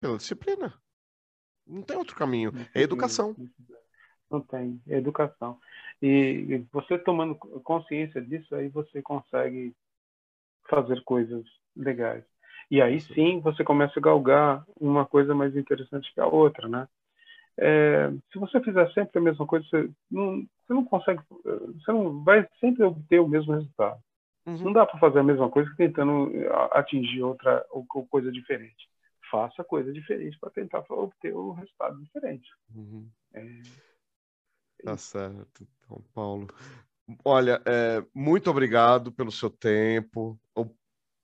pela 0.02 0.18
disciplina. 0.18 0.74
Não 1.66 1.82
tem 1.82 1.98
outro 1.98 2.16
caminho, 2.16 2.52
é 2.74 2.82
educação. 2.82 3.36
Não 4.30 4.42
tem. 4.42 4.82
É 4.88 4.98
educação. 4.98 5.60
E 6.02 6.66
você 6.72 6.98
tomando 6.98 7.36
consciência 7.36 8.22
disso, 8.22 8.54
aí 8.54 8.68
você 8.68 9.02
consegue 9.02 9.74
fazer 10.70 11.02
coisas 11.04 11.46
legais. 11.78 12.24
E 12.70 12.82
aí 12.82 13.00
sim 13.00 13.40
você 13.40 13.64
começa 13.64 14.00
a 14.00 14.02
galgar 14.02 14.66
uma 14.80 15.06
coisa 15.06 15.34
mais 15.34 15.56
interessante 15.56 16.14
que 16.14 16.20
a 16.20 16.28
outra, 16.28 16.68
né? 16.68 16.88
É, 17.60 18.12
se 18.32 18.38
você 18.38 18.62
fizer 18.62 18.92
sempre 18.94 19.18
a 19.18 19.22
mesma 19.22 19.48
coisa, 19.48 19.66
você 19.68 19.90
não, 20.12 20.42
você 20.42 20.74
não 20.74 20.86
consegue, 20.86 21.22
você 21.44 21.92
não 21.92 22.24
vai 22.24 22.48
sempre 22.60 22.84
obter 22.84 23.20
o 23.20 23.28
mesmo 23.28 23.54
resultado. 23.54 24.00
Uhum. 24.46 24.58
Não 24.66 24.74
dá 24.74 24.86
para 24.86 25.00
fazer 25.00 25.20
a 25.20 25.24
mesma 25.24 25.50
coisa 25.50 25.74
tentando 25.76 26.32
atingir 26.72 27.24
outra 27.24 27.66
ou 27.72 27.86
coisa 27.86 28.32
diferente. 28.32 28.88
Faça 29.32 29.64
coisa 29.64 29.92
diferente 29.92 30.38
para 30.40 30.52
tentar 30.52 30.86
obter 30.90 31.34
o 31.34 31.52
resultado 31.52 32.00
diferente. 32.02 32.48
Uhum. 32.74 33.10
É... 33.34 33.44
Tá 34.84 34.96
certo, 34.96 35.68
então, 35.84 36.02
Paulo. 36.14 36.48
Olha, 37.26 37.62
é, 37.66 38.06
muito 38.14 38.50
obrigado 38.50 39.12
pelo 39.12 39.32
seu 39.32 39.50
tempo. 39.50 40.40
O 40.56 40.66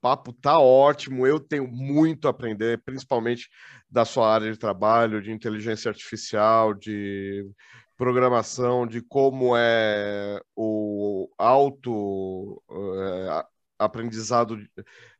papo 0.04 0.34
tá 0.34 0.58
ótimo. 0.58 1.26
Eu 1.26 1.40
tenho 1.40 1.66
muito 1.66 2.28
a 2.28 2.30
aprender, 2.30 2.82
principalmente 2.84 3.48
da 3.90 4.04
sua 4.04 4.34
área 4.34 4.52
de 4.52 4.58
trabalho, 4.58 5.22
de 5.22 5.32
inteligência 5.32 5.88
artificial, 5.88 6.74
de 6.74 7.48
programação, 7.96 8.86
de 8.86 9.00
como 9.00 9.56
é 9.56 10.42
o 10.54 11.30
auto 11.38 12.62
é, 12.70 13.44
aprendizado, 13.78 14.58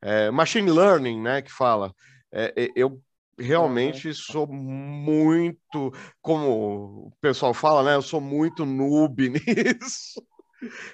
é, 0.02 0.30
machine 0.30 0.70
learning, 0.70 1.18
né, 1.18 1.40
que 1.40 1.50
fala. 1.50 1.90
É, 2.30 2.52
é 2.54 2.68
eu 2.76 3.00
realmente 3.38 4.12
sou 4.12 4.46
muito, 4.46 5.94
como 6.20 7.06
o 7.06 7.12
pessoal 7.22 7.54
fala, 7.54 7.82
né, 7.82 7.94
eu 7.94 8.02
sou 8.02 8.20
muito 8.20 8.66
noob 8.66 9.30
nisso. 9.32 10.22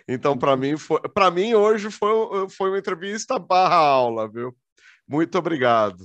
Então, 0.09 0.39
para 0.39 0.57
mim, 0.57 0.77
foi, 0.77 1.01
para 1.01 1.31
mim 1.31 1.55
hoje 1.55 1.91
foi, 1.91 2.49
foi 2.49 2.71
uma 2.71 2.79
entrevista 2.79 3.39
barra 3.39 3.77
aula, 3.77 4.29
viu? 4.29 4.55
Muito 5.07 5.37
obrigado. 5.39 6.05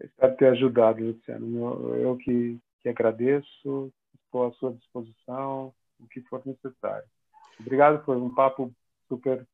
Espero 0.00 0.36
ter 0.36 0.48
ajudado, 0.48 1.02
Luciano. 1.02 1.46
Eu, 1.56 1.96
eu 1.96 2.16
que, 2.18 2.58
que 2.82 2.88
agradeço, 2.88 3.92
estou 4.24 4.46
à 4.46 4.52
sua 4.52 4.72
disposição, 4.74 5.74
o 5.98 6.06
que 6.08 6.20
for 6.22 6.42
necessário. 6.44 7.06
Obrigado, 7.58 8.04
foi 8.04 8.16
um 8.16 8.34
papo 8.34 8.74
super, 9.08 9.46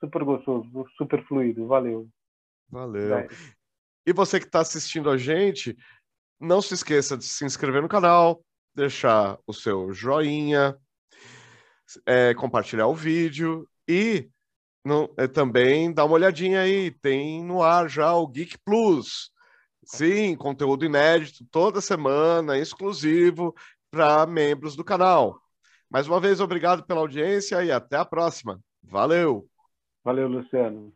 super 0.00 0.24
gostoso, 0.24 0.68
super 0.96 1.24
fluido. 1.26 1.66
Valeu. 1.66 2.08
Valeu. 2.68 3.18
É. 3.18 3.28
E 4.06 4.12
você 4.12 4.40
que 4.40 4.46
está 4.46 4.60
assistindo 4.60 5.08
a 5.10 5.16
gente, 5.16 5.76
não 6.40 6.60
se 6.60 6.74
esqueça 6.74 7.16
de 7.16 7.24
se 7.24 7.44
inscrever 7.44 7.82
no 7.82 7.88
canal, 7.88 8.42
deixar 8.74 9.38
o 9.46 9.52
seu 9.52 9.92
joinha, 9.92 10.76
é, 12.06 12.34
compartilhar 12.34 12.86
o 12.86 12.94
vídeo 12.94 13.68
e 13.88 14.28
não, 14.84 15.12
é, 15.16 15.26
também 15.26 15.92
dar 15.92 16.04
uma 16.04 16.14
olhadinha 16.14 16.60
aí. 16.60 16.90
Tem 16.90 17.44
no 17.44 17.62
ar 17.62 17.88
já 17.88 18.14
o 18.14 18.26
Geek 18.26 18.58
Plus. 18.64 19.30
Sim, 19.84 20.36
conteúdo 20.36 20.84
inédito 20.84 21.44
toda 21.50 21.80
semana, 21.80 22.58
exclusivo 22.58 23.54
para 23.90 24.26
membros 24.26 24.76
do 24.76 24.84
canal. 24.84 25.40
Mais 25.90 26.06
uma 26.06 26.20
vez, 26.20 26.40
obrigado 26.40 26.84
pela 26.84 27.00
audiência 27.00 27.64
e 27.64 27.72
até 27.72 27.96
a 27.96 28.04
próxima. 28.04 28.60
Valeu! 28.82 29.48
Valeu, 30.04 30.28
Luciano. 30.28 30.92